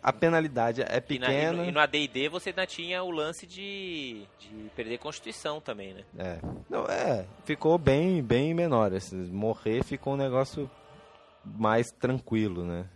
a 0.00 0.12
penalidade 0.12 0.82
é 0.82 1.00
pequena. 1.00 1.52
E, 1.52 1.56
na, 1.56 1.64
e 1.66 1.72
no 1.72 1.80
AD&D 1.80 2.28
você 2.28 2.50
ainda 2.50 2.64
tinha 2.64 3.02
o 3.02 3.10
lance 3.10 3.44
de, 3.44 4.22
de 4.38 4.70
perder 4.76 4.98
constituição 4.98 5.60
também, 5.60 5.94
né? 5.94 6.04
É. 6.16 6.38
Não, 6.70 6.84
é, 6.84 7.26
ficou 7.44 7.76
bem, 7.76 8.22
bem 8.22 8.54
menor. 8.54 8.94
Assim, 8.94 9.16
morrer 9.16 9.82
ficou 9.82 10.14
um 10.14 10.16
negócio 10.16 10.70
mais 11.44 11.88
tranquilo, 11.90 12.64
né? 12.64 12.86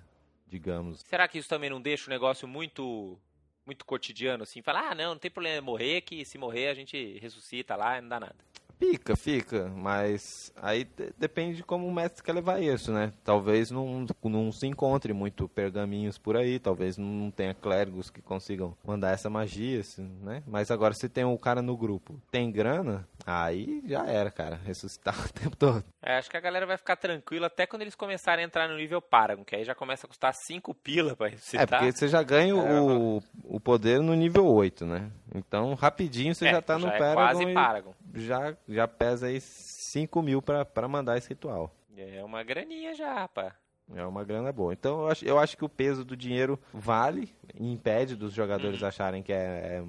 Digamos. 0.51 1.01
Será 1.07 1.29
que 1.29 1.39
isso 1.39 1.49
também 1.49 1.71
não 1.71 1.81
deixa 1.81 2.09
o 2.09 2.11
negócio 2.11 2.47
muito 2.49 3.17
muito 3.65 3.85
cotidiano 3.85 4.43
assim? 4.43 4.61
Falar, 4.61 4.91
ah, 4.91 4.95
não, 4.97 5.11
não 5.11 5.19
tem 5.19 5.31
problema 5.31 5.61
morrer, 5.63 6.01
que 6.01 6.25
se 6.25 6.37
morrer 6.37 6.69
a 6.69 6.75
gente 6.75 7.19
ressuscita 7.19 7.77
lá 7.77 7.99
e 7.99 8.01
não 8.01 8.09
dá 8.09 8.19
nada. 8.19 8.50
Fica, 8.81 9.15
fica, 9.15 9.71
mas 9.77 10.51
aí 10.57 10.89
depende 11.19 11.59
de 11.59 11.63
como 11.63 11.87
o 11.87 11.93
mestre 11.93 12.23
quer 12.23 12.33
levar 12.33 12.63
isso, 12.63 12.91
né? 12.91 13.13
Talvez 13.23 13.71
não, 13.71 14.07
não 14.25 14.51
se 14.51 14.67
encontre 14.67 15.13
muito 15.13 15.47
pergaminhos 15.47 16.17
por 16.17 16.35
aí, 16.35 16.59
talvez 16.59 16.97
não 16.97 17.31
tenha 17.31 17.53
clérigos 17.53 18.09
que 18.09 18.23
consigam 18.23 18.75
mandar 18.83 19.11
essa 19.11 19.29
magia, 19.29 19.81
assim, 19.81 20.11
né? 20.23 20.43
Mas 20.47 20.71
agora 20.71 20.95
se 20.95 21.11
tem 21.11 21.27
um 21.27 21.37
cara 21.37 21.61
no 21.61 21.77
grupo, 21.77 22.19
tem 22.31 22.51
grana, 22.51 23.07
aí 23.27 23.83
já 23.85 24.07
era, 24.07 24.31
cara, 24.31 24.59
ressuscitar 24.65 25.15
o 25.29 25.29
tempo 25.31 25.57
todo. 25.57 25.85
É, 26.03 26.17
acho 26.17 26.31
que 26.31 26.37
a 26.39 26.41
galera 26.41 26.65
vai 26.65 26.79
ficar 26.79 26.97
tranquila 26.97 27.49
até 27.49 27.67
quando 27.67 27.83
eles 27.83 27.95
começarem 27.95 28.43
a 28.43 28.47
entrar 28.47 28.67
no 28.67 28.79
nível 28.79 29.03
Paragon, 29.03 29.45
que 29.45 29.57
aí 29.57 29.63
já 29.63 29.75
começa 29.75 30.07
a 30.07 30.09
custar 30.09 30.33
5 30.33 30.75
pila 30.75 31.15
pra 31.15 31.29
ressuscitar. 31.29 31.63
É, 31.63 31.67
porque 31.67 31.93
você 31.93 32.09
já 32.09 32.23
ganha 32.23 32.55
é, 32.55 32.81
o, 32.81 33.23
o 33.45 33.61
poder 33.61 34.01
no 34.01 34.15
nível 34.15 34.47
8, 34.47 34.87
né? 34.87 35.11
Então, 35.35 35.75
rapidinho 35.75 36.35
você 36.35 36.47
é, 36.47 36.53
já 36.53 36.63
tá 36.63 36.79
no 36.79 36.89
já 36.89 36.95
é 36.95 36.99
Paragon. 36.99 37.15
quase 37.15 37.55
Paragon. 37.55 37.95
Já, 38.15 38.57
já 38.71 38.89
pesa 38.89 39.27
aí 39.27 39.41
5 39.41 40.23
mil 40.23 40.41
pra, 40.41 40.65
pra 40.65 40.89
mandar 40.89 41.19
esse 41.19 41.29
ritual. 41.29 41.75
É 41.97 42.25
uma 42.25 42.43
graninha 42.43 42.95
já, 42.95 43.13
rapaz. 43.13 43.53
É 43.95 44.05
uma 44.05 44.25
grana 44.25 44.53
boa. 44.53 44.73
Então 44.73 45.03
eu 45.03 45.09
acho, 45.09 45.25
eu 45.25 45.39
acho 45.39 45.57
que 45.57 45.65
o 45.65 45.69
peso 45.69 46.05
do 46.05 46.17
dinheiro 46.17 46.59
vale, 46.73 47.35
impede 47.59 48.15
dos 48.17 48.33
jogadores 48.33 48.81
uhum. 48.81 48.89
acharem 48.89 49.23
que 49.23 49.33
é, 49.33 49.37
é 49.37 49.85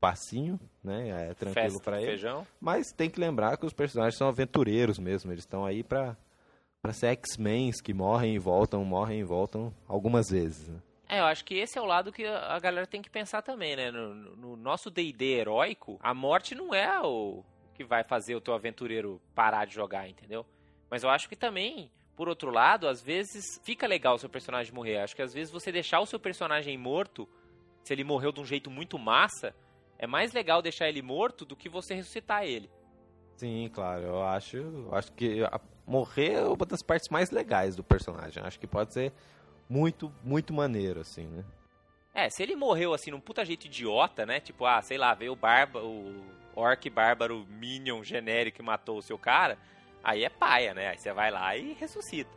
passinho, 0.00 0.58
né? 0.82 1.30
É 1.30 1.34
tranquilo 1.34 1.80
para 1.80 1.96
eles. 1.98 2.20
Feijão. 2.20 2.46
Mas 2.60 2.92
tem 2.92 3.08
que 3.08 3.20
lembrar 3.20 3.56
que 3.56 3.66
os 3.66 3.72
personagens 3.72 4.16
são 4.16 4.28
aventureiros 4.28 4.98
mesmo, 4.98 5.30
eles 5.30 5.44
estão 5.44 5.64
aí 5.64 5.82
para 5.82 6.16
para 6.80 6.92
ser 6.92 7.08
X-Men 7.08 7.72
que 7.82 7.92
morrem 7.92 8.36
e 8.36 8.38
voltam, 8.38 8.84
morrem 8.84 9.18
e 9.18 9.24
voltam 9.24 9.74
algumas 9.86 10.30
vezes. 10.30 10.68
Né? 10.68 10.80
É, 11.08 11.18
eu 11.18 11.24
acho 11.24 11.44
que 11.44 11.54
esse 11.54 11.76
é 11.76 11.82
o 11.82 11.84
lado 11.84 12.12
que 12.12 12.24
a 12.24 12.58
galera 12.60 12.86
tem 12.86 13.02
que 13.02 13.10
pensar 13.10 13.42
também, 13.42 13.74
né? 13.74 13.90
No, 13.90 14.14
no 14.36 14.56
nosso 14.56 14.88
D&D 14.88 15.24
heróico, 15.24 15.98
a 16.00 16.14
morte 16.14 16.54
não 16.54 16.72
é 16.72 17.00
o 17.02 17.42
que 17.78 17.84
vai 17.84 18.02
fazer 18.02 18.34
o 18.34 18.40
teu 18.40 18.54
aventureiro 18.54 19.22
parar 19.36 19.64
de 19.64 19.72
jogar, 19.72 20.08
entendeu? 20.08 20.44
Mas 20.90 21.04
eu 21.04 21.10
acho 21.10 21.28
que 21.28 21.36
também, 21.36 21.88
por 22.16 22.28
outro 22.28 22.50
lado, 22.50 22.88
às 22.88 23.00
vezes 23.00 23.60
fica 23.62 23.86
legal 23.86 24.16
o 24.16 24.18
seu 24.18 24.28
personagem 24.28 24.74
morrer. 24.74 24.98
Acho 24.98 25.14
que 25.14 25.22
às 25.22 25.32
vezes 25.32 25.52
você 25.52 25.70
deixar 25.70 26.00
o 26.00 26.06
seu 26.06 26.18
personagem 26.18 26.76
morto, 26.76 27.28
se 27.84 27.92
ele 27.92 28.02
morreu 28.02 28.32
de 28.32 28.40
um 28.40 28.44
jeito 28.44 28.68
muito 28.68 28.98
massa, 28.98 29.54
é 29.96 30.08
mais 30.08 30.32
legal 30.32 30.60
deixar 30.60 30.88
ele 30.88 31.00
morto 31.00 31.44
do 31.44 31.54
que 31.54 31.68
você 31.68 31.94
ressuscitar 31.94 32.42
ele. 32.42 32.68
Sim, 33.36 33.70
claro. 33.72 34.02
Eu 34.02 34.22
acho, 34.24 34.56
eu 34.56 34.92
acho 34.92 35.12
que 35.12 35.38
morrer 35.86 36.32
é 36.32 36.42
uma 36.42 36.66
das 36.66 36.82
partes 36.82 37.08
mais 37.08 37.30
legais 37.30 37.76
do 37.76 37.84
personagem. 37.84 38.42
Acho 38.42 38.58
que 38.58 38.66
pode 38.66 38.92
ser 38.92 39.12
muito, 39.68 40.12
muito 40.24 40.52
maneiro, 40.52 40.98
assim, 40.98 41.28
né? 41.28 41.44
É, 42.12 42.28
se 42.28 42.42
ele 42.42 42.56
morreu 42.56 42.92
assim 42.92 43.12
num 43.12 43.20
puta 43.20 43.44
jeito 43.44 43.66
idiota, 43.66 44.26
né? 44.26 44.40
Tipo, 44.40 44.64
ah, 44.64 44.82
sei 44.82 44.98
lá, 44.98 45.14
veio 45.14 45.34
o 45.34 45.36
barba, 45.36 45.80
o 45.80 46.12
orc 46.58 46.90
bárbaro 46.90 47.46
minion 47.48 48.02
genérico 48.02 48.60
e 48.60 48.64
matou 48.64 48.98
o 48.98 49.02
seu 49.02 49.18
cara, 49.18 49.58
aí 50.02 50.24
é 50.24 50.28
paia, 50.28 50.74
né? 50.74 50.88
Aí 50.88 50.98
você 50.98 51.12
vai 51.12 51.30
lá 51.30 51.56
e 51.56 51.72
ressuscita. 51.72 52.30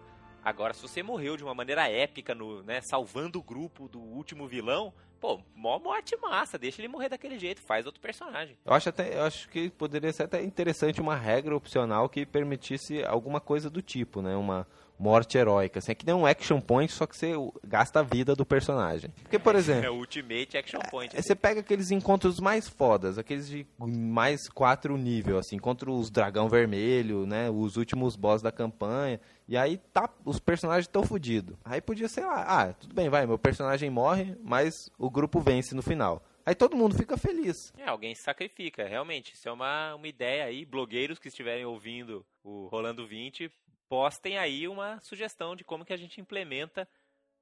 Agora, 0.44 0.74
se 0.74 0.82
você 0.82 1.04
morreu 1.04 1.38
de 1.38 1.44
uma 1.44 1.54
maneira 1.54 1.88
épica, 1.88 2.34
no, 2.34 2.64
né, 2.64 2.82
salvando 2.82 3.40
o 3.40 3.44
grupo 3.44 3.88
do 3.88 4.00
último 4.00 4.48
vilão, 4.48 4.92
pô, 5.20 5.40
mó 5.56 5.78
morte 5.78 6.18
massa, 6.18 6.58
deixa 6.58 6.82
ele 6.82 6.88
morrer 6.88 7.10
daquele 7.10 7.38
jeito, 7.38 7.62
faz 7.62 7.86
outro 7.86 8.02
personagem. 8.02 8.58
Eu 8.66 8.74
acho 8.74 8.90
até, 8.90 9.18
eu 9.18 9.24
acho 9.24 9.48
que 9.50 9.70
poderia 9.70 10.12
ser 10.12 10.24
até 10.24 10.42
interessante 10.44 11.00
uma 11.00 11.16
regra 11.16 11.56
opcional 11.56 12.10
que 12.10 12.26
permitisse 12.26 13.04
alguma 13.06 13.40
coisa 13.40 13.70
do 13.70 13.84
tipo, 13.84 14.22
né? 14.22 14.36
Uma 14.36 14.68
morte 15.02 15.36
heróica. 15.36 15.80
Assim, 15.80 15.92
é 15.92 15.96
que 15.96 16.06
nem 16.06 16.14
um 16.14 16.28
action 16.28 16.62
point, 16.62 16.92
só 16.92 17.08
que 17.08 17.18
você 17.18 17.34
gasta 17.66 18.00
a 18.00 18.04
vida 18.04 18.36
do 18.36 18.46
personagem. 18.46 19.10
Porque, 19.24 19.40
por 19.40 19.56
exemplo. 19.56 19.86
É 19.86 19.90
o 19.90 19.96
Ultimate 19.96 20.58
Action 20.58 20.80
Point. 20.92 21.18
É, 21.18 21.22
você 21.22 21.34
pega 21.34 21.62
aqueles 21.62 21.90
encontros 21.90 22.40
mais 22.40 22.70
fodas, 22.70 23.18
aqueles 23.18 23.50
de 23.50 23.66
mais 23.80 24.48
quatro 24.48 24.96
nível, 24.96 25.40
assim, 25.40 25.58
contra 25.58 25.90
os 25.90 26.12
dragão 26.12 26.48
vermelho, 26.48 27.26
né? 27.26 27.50
Os 27.50 27.78
últimos 27.78 28.16
boss 28.16 28.42
da 28.42 28.52
campanha. 28.52 29.20
E 29.48 29.58
aí 29.58 29.78
tá, 29.92 30.08
os 30.24 30.40
personagens 30.40 30.86
estão 30.86 31.04
fodidos. 31.04 31.58
Aí 31.66 31.82
podia 31.82 32.08
ser 32.08 32.22
lá, 32.22 32.44
ah, 32.48 32.74
tudo 32.74 32.94
bem, 32.94 33.10
vai, 33.10 33.26
meu 33.26 33.40
personagem 33.40 33.90
morre, 33.90 34.36
mas 34.44 34.90
o 34.98 35.10
grupo 35.10 35.40
vence 35.40 35.74
no 35.74 35.82
final. 35.82 36.24
Aí 36.46 36.56
todo 36.56 36.76
mundo 36.76 36.96
fica 36.96 37.18
feliz. 37.18 37.74
É, 37.78 37.88
alguém 37.88 38.16
se 38.16 38.24
sacrifica, 38.24 38.88
realmente. 38.88 39.34
Isso 39.34 39.48
é 39.48 39.52
uma, 39.52 39.96
uma 39.96 40.08
ideia 40.08 40.46
aí. 40.46 40.66
Blogueiros 40.66 41.20
que 41.20 41.28
estiverem 41.28 41.66
ouvindo 41.66 42.26
o 42.44 42.68
Rolando 42.68 43.06
20, 43.06 43.52
postem 43.92 44.38
aí 44.38 44.70
uma 44.70 45.02
sugestão 45.02 45.54
de 45.54 45.66
como 45.66 45.84
que 45.84 45.92
a 45.92 45.98
gente 45.98 46.22
implementa 46.22 46.88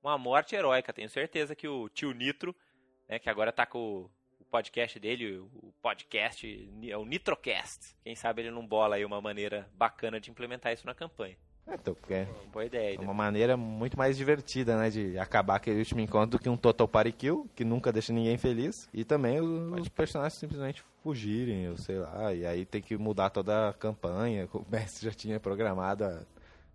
uma 0.01 0.17
morte 0.17 0.55
heróica. 0.55 0.91
Tenho 0.91 1.07
certeza 1.07 1.55
que 1.55 1.67
o 1.67 1.87
tio 1.89 2.11
Nitro, 2.11 2.55
né, 3.07 3.19
que 3.19 3.29
agora 3.29 3.51
está 3.51 3.67
com 3.67 4.09
o 4.39 4.45
podcast 4.45 4.99
dele, 4.99 5.37
o 5.37 5.71
podcast, 5.79 6.47
é 6.89 6.97
o 6.97 7.05
Nitrocast. 7.05 7.95
Quem 8.03 8.15
sabe 8.15 8.41
ele 8.41 8.49
não 8.49 8.65
bola 8.65 8.95
aí 8.95 9.05
uma 9.05 9.21
maneira 9.21 9.69
bacana 9.75 10.19
de 10.19 10.31
implementar 10.31 10.73
isso 10.73 10.87
na 10.87 10.95
campanha. 10.95 11.37
É, 11.67 11.75
então, 11.75 11.95
é 12.09 12.25
Boa 12.51 12.65
ideia. 12.65 12.95
É 12.95 12.99
uma 12.99 13.13
maneira 13.13 13.55
muito 13.55 13.95
mais 13.95 14.17
divertida, 14.17 14.75
né, 14.75 14.89
de 14.89 15.19
acabar 15.19 15.57
aquele 15.57 15.77
último 15.77 16.01
encontro 16.01 16.31
do 16.31 16.39
que 16.39 16.49
um 16.49 16.57
Total 16.57 16.87
Party 16.87 17.11
Kill, 17.11 17.47
que 17.55 17.63
nunca 17.63 17.91
deixa 17.93 18.11
ninguém 18.11 18.39
feliz. 18.39 18.89
E 18.91 19.05
também 19.05 19.39
os, 19.39 19.87
personagens 19.89 20.39
simplesmente 20.39 20.83
fugirem, 21.03 21.65
eu 21.65 21.77
sei 21.77 21.99
lá, 21.99 22.33
e 22.33 22.43
aí 22.43 22.65
tem 22.65 22.81
que 22.81 22.97
mudar 22.97 23.29
toda 23.29 23.69
a 23.69 23.73
campanha. 23.73 24.49
O 24.51 24.65
mestre 24.67 25.05
já 25.05 25.13
tinha 25.13 25.39
programado 25.39 26.05
há 26.05 26.25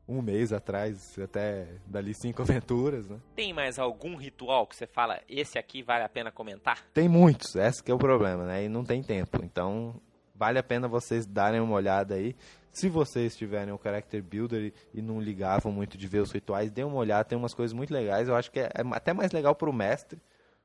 um 0.06 0.20
mês 0.20 0.52
atrás, 0.52 1.18
até 1.18 1.66
dali 1.86 2.14
cinco 2.14 2.42
aventuras, 2.42 3.08
né? 3.08 3.18
Tem 3.34 3.52
mais 3.52 3.78
algum 3.78 4.16
ritual 4.16 4.66
que 4.66 4.76
você 4.76 4.86
fala, 4.86 5.20
esse 5.28 5.58
aqui 5.58 5.82
vale 5.82 6.04
a 6.04 6.08
pena 6.08 6.30
comentar? 6.30 6.84
Tem 6.92 7.08
muitos, 7.08 7.54
esse 7.56 7.82
que 7.82 7.90
é 7.90 7.94
o 7.94 7.98
problema, 7.98 8.44
né? 8.44 8.64
E 8.64 8.68
não 8.68 8.84
tem 8.84 9.02
tempo. 9.02 9.44
Então, 9.44 10.00
vale 10.34 10.58
a 10.58 10.62
pena 10.62 10.88
vocês 10.88 11.26
darem 11.26 11.60
uma 11.60 11.74
olhada 11.74 12.14
aí. 12.14 12.36
Se 12.72 12.88
vocês 12.88 13.36
tiverem 13.36 13.72
o 13.72 13.80
Character 13.80 14.20
Builder 14.20 14.72
e, 14.92 15.00
não 15.00 15.20
ligavam 15.20 15.70
muito 15.70 15.96
de 15.96 16.08
ver 16.08 16.18
os 16.18 16.32
rituais, 16.32 16.72
dê 16.72 16.82
uma 16.82 16.96
olhada, 16.96 17.24
tem 17.24 17.38
umas 17.38 17.54
coisas 17.54 17.72
muito 17.72 17.94
legais. 17.94 18.26
Eu 18.26 18.34
acho 18.34 18.50
que 18.50 18.58
é, 18.58 18.64
é 18.64 18.82
até 18.90 19.12
mais 19.12 19.30
legal 19.30 19.54
pro 19.54 19.72
mestre, 19.72 20.20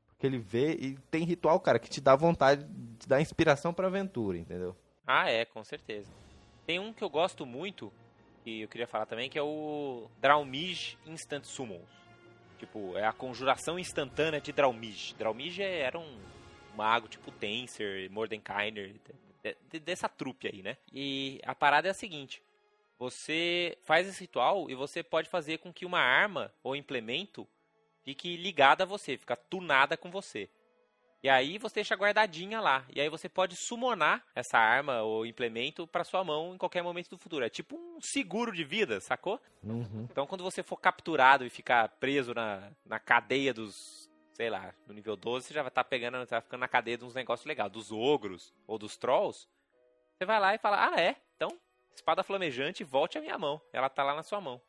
porque 0.10 0.26
ele 0.26 0.40
vê 0.40 0.74
e 0.74 0.98
tem 1.12 1.24
ritual, 1.24 1.60
cara, 1.60 1.78
que 1.78 1.88
te 1.88 2.02
dá 2.02 2.16
vontade, 2.16 2.66
te 2.98 3.08
dá 3.08 3.22
inspiração 3.22 3.72
pra 3.72 3.88
aventura, 3.88 4.40
entendeu? 4.40 4.76
Ah, 5.06 5.30
é, 5.30 5.46
com 5.46 5.64
certeza. 5.64 6.10
Tem 6.66 6.80
um 6.80 6.92
que 6.92 7.04
eu 7.04 7.10
gosto 7.10 7.46
muito, 7.46 7.94
que 8.50 8.62
eu 8.62 8.68
queria 8.68 8.88
falar 8.88 9.06
também, 9.06 9.30
que 9.30 9.38
é 9.38 9.43
o 9.43 10.10
Draumij 10.20 10.97
Instant 11.06 11.43
Summons. 11.43 11.88
Tipo, 12.58 12.97
é 12.97 13.06
a 13.06 13.14
conjuração 13.14 13.80
instantânea 13.80 14.41
de 14.41 14.52
Draumij. 14.52 15.14
Draumij 15.18 15.62
era 15.62 15.97
um 15.97 16.20
mago 16.76 17.08
tipo 17.08 17.32
Tenser, 17.32 18.12
Mordenkainer, 18.12 18.95
dessa 19.84 20.10
trupe 20.10 20.47
aí, 20.47 20.62
né? 20.62 20.78
E 20.91 21.39
a 21.45 21.56
parada 21.56 21.88
é 21.88 21.91
a 21.91 21.93
seguinte: 21.93 22.41
você 22.97 23.78
faz 23.84 24.08
esse 24.08 24.22
ritual 24.22 24.70
e 24.70 24.76
você 24.76 25.04
pode 25.04 25.30
fazer 25.30 25.60
com 25.60 25.72
que 25.72 25.86
uma 25.86 26.00
arma 26.00 26.52
ou 26.64 26.76
implemento 26.76 27.47
fique 28.04 28.36
ligada 28.36 28.84
a 28.84 28.88
você, 28.88 29.18
fica 29.18 29.36
tunada 29.36 29.95
com 29.95 30.10
você. 30.10 30.50
E 31.22 31.30
aí 31.30 31.58
você 31.58 31.76
deixa 31.76 31.96
guardadinha 31.96 32.62
lá. 32.62 32.86
E 32.96 33.02
aí 33.02 33.10
você 33.10 33.28
pode 33.28 33.56
summonar 33.56 34.26
essa 34.34 34.58
arma 34.58 35.02
ou 35.02 35.26
implemento 35.26 35.86
para 35.86 36.06
sua 36.06 36.24
mão 36.24 36.54
em 36.54 36.58
qualquer 36.58 36.82
momento 36.82 37.10
do 37.10 37.18
futuro. 37.18 37.44
É 37.44 37.50
tipo 37.50 37.76
um 37.76 38.00
seguro 38.02 38.54
de 38.54 38.64
vida, 38.64 39.02
sacou? 39.02 39.40
Uhum. 39.62 40.08
Então 40.10 40.26
quando 40.26 40.44
você 40.44 40.64
for 40.64 40.78
capturado 40.78 41.46
e 41.46 41.50
ficar 41.50 41.90
preso 42.00 42.34
na, 42.34 42.72
na 42.86 43.00
cadeia 43.00 43.54
dos, 43.54 44.10
sei 44.34 44.50
lá, 44.50 44.74
no 44.88 44.94
nível 44.94 45.18
12, 45.18 45.48
você 45.48 45.54
já 45.54 45.62
vai 45.62 45.70
estar 45.70 45.84
tá 45.84 45.90
pegando, 45.90 46.26
tá 46.26 46.40
ficando 46.42 46.62
na 46.62 46.68
cadeia 46.70 46.98
de 46.98 47.04
uns 47.04 47.14
negócios 47.14 47.46
legais, 47.46 47.72
dos 47.72 47.92
ogros 47.92 48.54
ou 48.66 48.78
dos 48.78 48.96
trolls. 48.96 49.46
Você 50.18 50.26
vai 50.26 50.40
lá 50.40 50.56
e 50.56 50.58
fala: 50.58 50.90
"Ah, 50.94 51.02
é? 51.02 51.18
Então, 51.36 51.50
espada 51.94 52.24
flamejante, 52.24 52.84
volte 52.86 53.18
à 53.18 53.22
minha 53.22 53.38
mão. 53.38 53.62
Ela 53.74 53.90
tá 53.90 54.04
lá 54.04 54.16
na 54.16 54.24
sua 54.24 54.40
mão." 54.40 54.62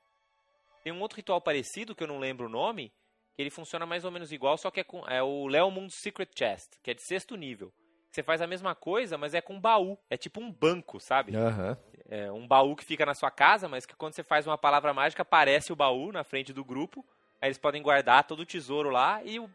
Tem 0.83 0.93
um 0.93 1.01
outro 1.01 1.17
ritual 1.17 1.41
parecido 1.41 1.95
que 1.95 2.03
eu 2.03 2.09
não 2.09 2.19
lembro 2.19 2.47
o 2.47 2.51
nome, 2.51 2.93
ele 3.41 3.51
funciona 3.51 3.87
mais 3.87 4.05
ou 4.05 4.11
menos 4.11 4.33
igual, 4.33 4.57
só 4.59 4.71
que 4.71 4.81
é, 4.81 4.85
com, 4.85 5.07
é 5.07 5.23
o 5.23 5.47
Leomund 5.47 5.93
Secret 5.93 6.29
Chest, 6.35 6.75
que 6.83 6.91
é 6.91 6.95
de 6.95 7.03
sexto 7.03 7.37
nível. 7.37 7.73
Você 8.11 8.23
faz 8.23 8.43
a 8.43 8.47
mesma 8.47 8.75
coisa, 8.75 9.17
mas 9.17 9.35
é 9.35 9.41
com 9.41 9.61
baú. 9.61 9.97
É 10.11 10.17
tipo 10.17 10.41
um 10.41 10.51
banco, 10.51 10.99
sabe? 10.99 11.37
Aham. 11.37 11.79
É 12.09 12.31
um 12.33 12.47
baú 12.47 12.75
que 12.75 12.85
fica 12.85 13.07
na 13.07 13.15
sua 13.15 13.31
casa, 13.31 13.69
mas 13.69 13.87
que 13.87 13.95
quando 13.95 14.15
você 14.15 14.25
faz 14.25 14.47
uma 14.47 14.59
palavra 14.59 14.93
mágica, 14.93 15.23
aparece 15.23 15.73
o 15.73 15.77
baú 15.77 16.11
na 16.11 16.25
frente 16.25 16.53
do 16.53 16.65
grupo. 16.65 17.07
Aí 17.41 17.49
eles 17.49 17.59
podem 17.59 17.81
guardar 17.81 18.25
todo 18.25 18.41
o 18.41 18.47
tesouro 18.47 18.91
lá 18.91 19.23
e 19.23 19.39
o 19.39 19.49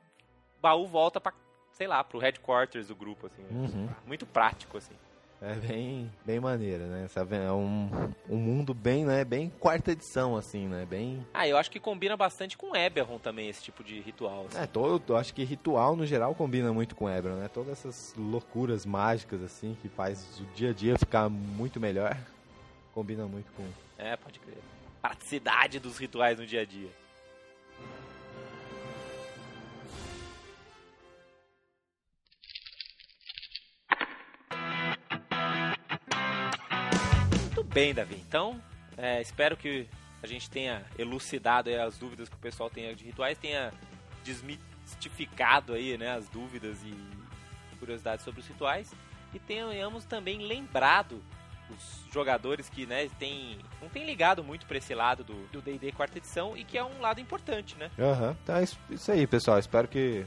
baú 0.61 0.87
volta 0.87 1.19
pra, 1.19 1.33
sei 1.73 1.85
lá, 1.85 2.01
pro 2.01 2.17
headquarters 2.17 2.87
do 2.87 2.95
grupo, 2.95 3.27
assim. 3.27 3.43
Uhum. 3.51 3.89
Muito 4.05 4.25
prático, 4.25 4.77
assim. 4.77 4.95
É 5.45 5.53
bem, 5.53 6.11
bem 6.25 6.39
maneiro, 6.39 6.85
né? 6.85 7.07
Sabe, 7.07 7.35
é 7.35 7.51
um, 7.51 7.87
um 8.27 8.35
mundo 8.35 8.73
bem, 8.73 9.05
né? 9.05 9.23
Bem 9.23 9.51
quarta 9.59 9.91
edição, 9.91 10.35
assim, 10.35 10.67
né? 10.67 10.87
Bem. 10.89 11.23
Ah, 11.31 11.47
eu 11.47 11.55
acho 11.55 11.69
que 11.69 11.79
combina 11.79 12.17
bastante 12.17 12.57
com 12.57 12.75
Eberron 12.75 13.19
também, 13.19 13.47
esse 13.47 13.61
tipo 13.61 13.83
de 13.83 13.99
ritual. 13.99 14.47
assim. 14.47 14.57
É, 14.57 14.65
tô, 14.65 14.99
eu 15.07 15.15
acho 15.15 15.35
que 15.35 15.43
ritual 15.43 15.95
no 15.95 16.03
geral 16.03 16.33
combina 16.33 16.73
muito 16.73 16.95
com 16.95 17.07
Ebron, 17.07 17.35
né? 17.35 17.47
Todas 17.47 17.73
essas 17.73 18.15
loucuras 18.17 18.87
mágicas, 18.87 19.43
assim, 19.43 19.77
que 19.83 19.87
faz 19.87 20.39
o 20.39 20.55
dia 20.55 20.71
a 20.71 20.73
dia 20.73 20.97
ficar 20.97 21.29
muito 21.29 21.79
melhor. 21.79 22.17
Combina 22.91 23.27
muito 23.27 23.51
com. 23.51 23.63
É, 23.99 24.15
pode 24.17 24.39
crer. 24.39 24.57
Praticidade 24.99 25.79
dos 25.79 25.99
rituais 25.99 26.39
no 26.39 26.45
dia 26.47 26.61
a 26.61 26.65
dia. 26.65 26.89
Bem, 37.75 37.93
Davi. 37.93 38.15
Então, 38.25 38.57
é, 38.97 39.21
espero 39.21 39.57
que 39.57 39.85
a 40.23 40.27
gente 40.27 40.49
tenha 40.49 40.85
elucidado 40.97 41.69
as 41.69 41.97
dúvidas 41.97 42.29
que 42.29 42.35
o 42.35 42.39
pessoal 42.39 42.69
tem 42.69 42.95
de 42.95 43.03
rituais, 43.03 43.37
tenha 43.37 43.73
desmistificado 44.23 45.73
aí, 45.73 45.97
né, 45.97 46.15
as 46.15 46.29
dúvidas 46.29 46.77
e 46.85 46.95
curiosidades 47.77 48.23
sobre 48.23 48.39
os 48.39 48.47
rituais 48.47 48.93
e 49.33 49.39
tenhamos 49.39 50.05
também 50.05 50.39
lembrado 50.39 51.21
os 51.69 52.13
jogadores 52.13 52.69
que 52.69 52.85
né, 52.85 53.09
tem, 53.19 53.57
não 53.81 53.89
tem 53.89 54.05
ligado 54.05 54.41
muito 54.41 54.65
para 54.65 54.77
esse 54.77 54.95
lado 54.95 55.25
do 55.25 55.61
D&D 55.61 55.91
quarta 55.91 56.17
edição 56.17 56.55
e 56.55 56.63
que 56.63 56.77
é 56.77 56.83
um 56.83 57.01
lado 57.01 57.19
importante, 57.19 57.75
né? 57.75 57.91
Aham. 57.99 58.37
Então 58.41 58.55
é 58.55 58.63
isso 58.89 59.11
aí, 59.11 59.27
pessoal. 59.27 59.59
Espero 59.59 59.89
que 59.89 60.25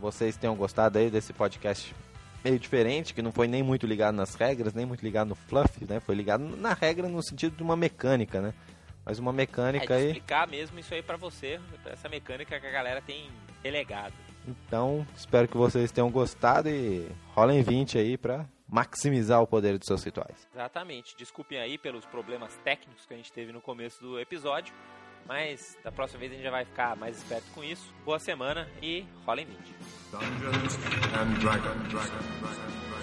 vocês 0.00 0.36
tenham 0.36 0.56
gostado 0.56 0.98
aí 0.98 1.10
desse 1.10 1.32
podcast 1.32 1.94
meio 2.48 2.58
diferente, 2.58 3.12
que 3.14 3.20
não 3.22 3.30
foi 3.32 3.46
nem 3.46 3.62
muito 3.62 3.86
ligado 3.86 4.14
nas 4.14 4.34
regras, 4.34 4.72
nem 4.72 4.86
muito 4.86 5.02
ligado 5.02 5.28
no 5.28 5.34
fluff, 5.34 5.84
né? 5.88 6.00
Foi 6.00 6.14
ligado 6.14 6.40
na 6.56 6.72
regra 6.72 7.08
no 7.08 7.22
sentido 7.22 7.56
de 7.56 7.62
uma 7.62 7.76
mecânica, 7.76 8.40
né? 8.40 8.54
Mas 9.04 9.18
uma 9.18 9.30
É 9.30 9.34
mecânica 9.34 9.86
de 9.86 9.92
aí. 9.92 10.06
explicar 10.08 10.46
mesmo 10.48 10.78
isso 10.78 10.92
aí 10.94 11.02
para 11.02 11.16
você, 11.16 11.60
essa 11.86 12.08
mecânica 12.08 12.58
que 12.58 12.66
a 12.66 12.70
galera 12.70 13.00
tem 13.02 13.30
delegado. 13.62 14.12
Então, 14.46 15.06
espero 15.16 15.46
que 15.48 15.56
vocês 15.56 15.92
tenham 15.92 16.10
gostado 16.10 16.68
e 16.70 17.06
rolem 17.34 17.62
20 17.62 17.98
aí 17.98 18.16
pra 18.16 18.46
maximizar 18.66 19.40
o 19.42 19.46
poder 19.46 19.78
dos 19.78 19.86
seus 19.86 20.02
rituais. 20.04 20.46
Exatamente. 20.54 21.16
Desculpem 21.16 21.58
aí 21.58 21.76
pelos 21.78 22.04
problemas 22.06 22.54
técnicos 22.64 23.04
que 23.06 23.14
a 23.14 23.16
gente 23.16 23.32
teve 23.32 23.50
no 23.52 23.60
começo 23.60 24.00
do 24.02 24.18
episódio, 24.20 24.74
mas 25.28 25.76
da 25.84 25.92
próxima 25.92 26.20
vez 26.20 26.32
a 26.32 26.34
gente 26.34 26.44
já 26.44 26.50
vai 26.50 26.64
ficar 26.64 26.96
mais 26.96 27.18
esperto 27.18 27.44
com 27.54 27.62
isso. 27.62 27.94
Boa 28.04 28.18
semana 28.18 28.66
e 28.82 29.04
rolem 29.26 29.44
20. 29.44 29.58
Dungeons 30.10 30.78
and 31.14 31.38
Dragons. 31.38 32.97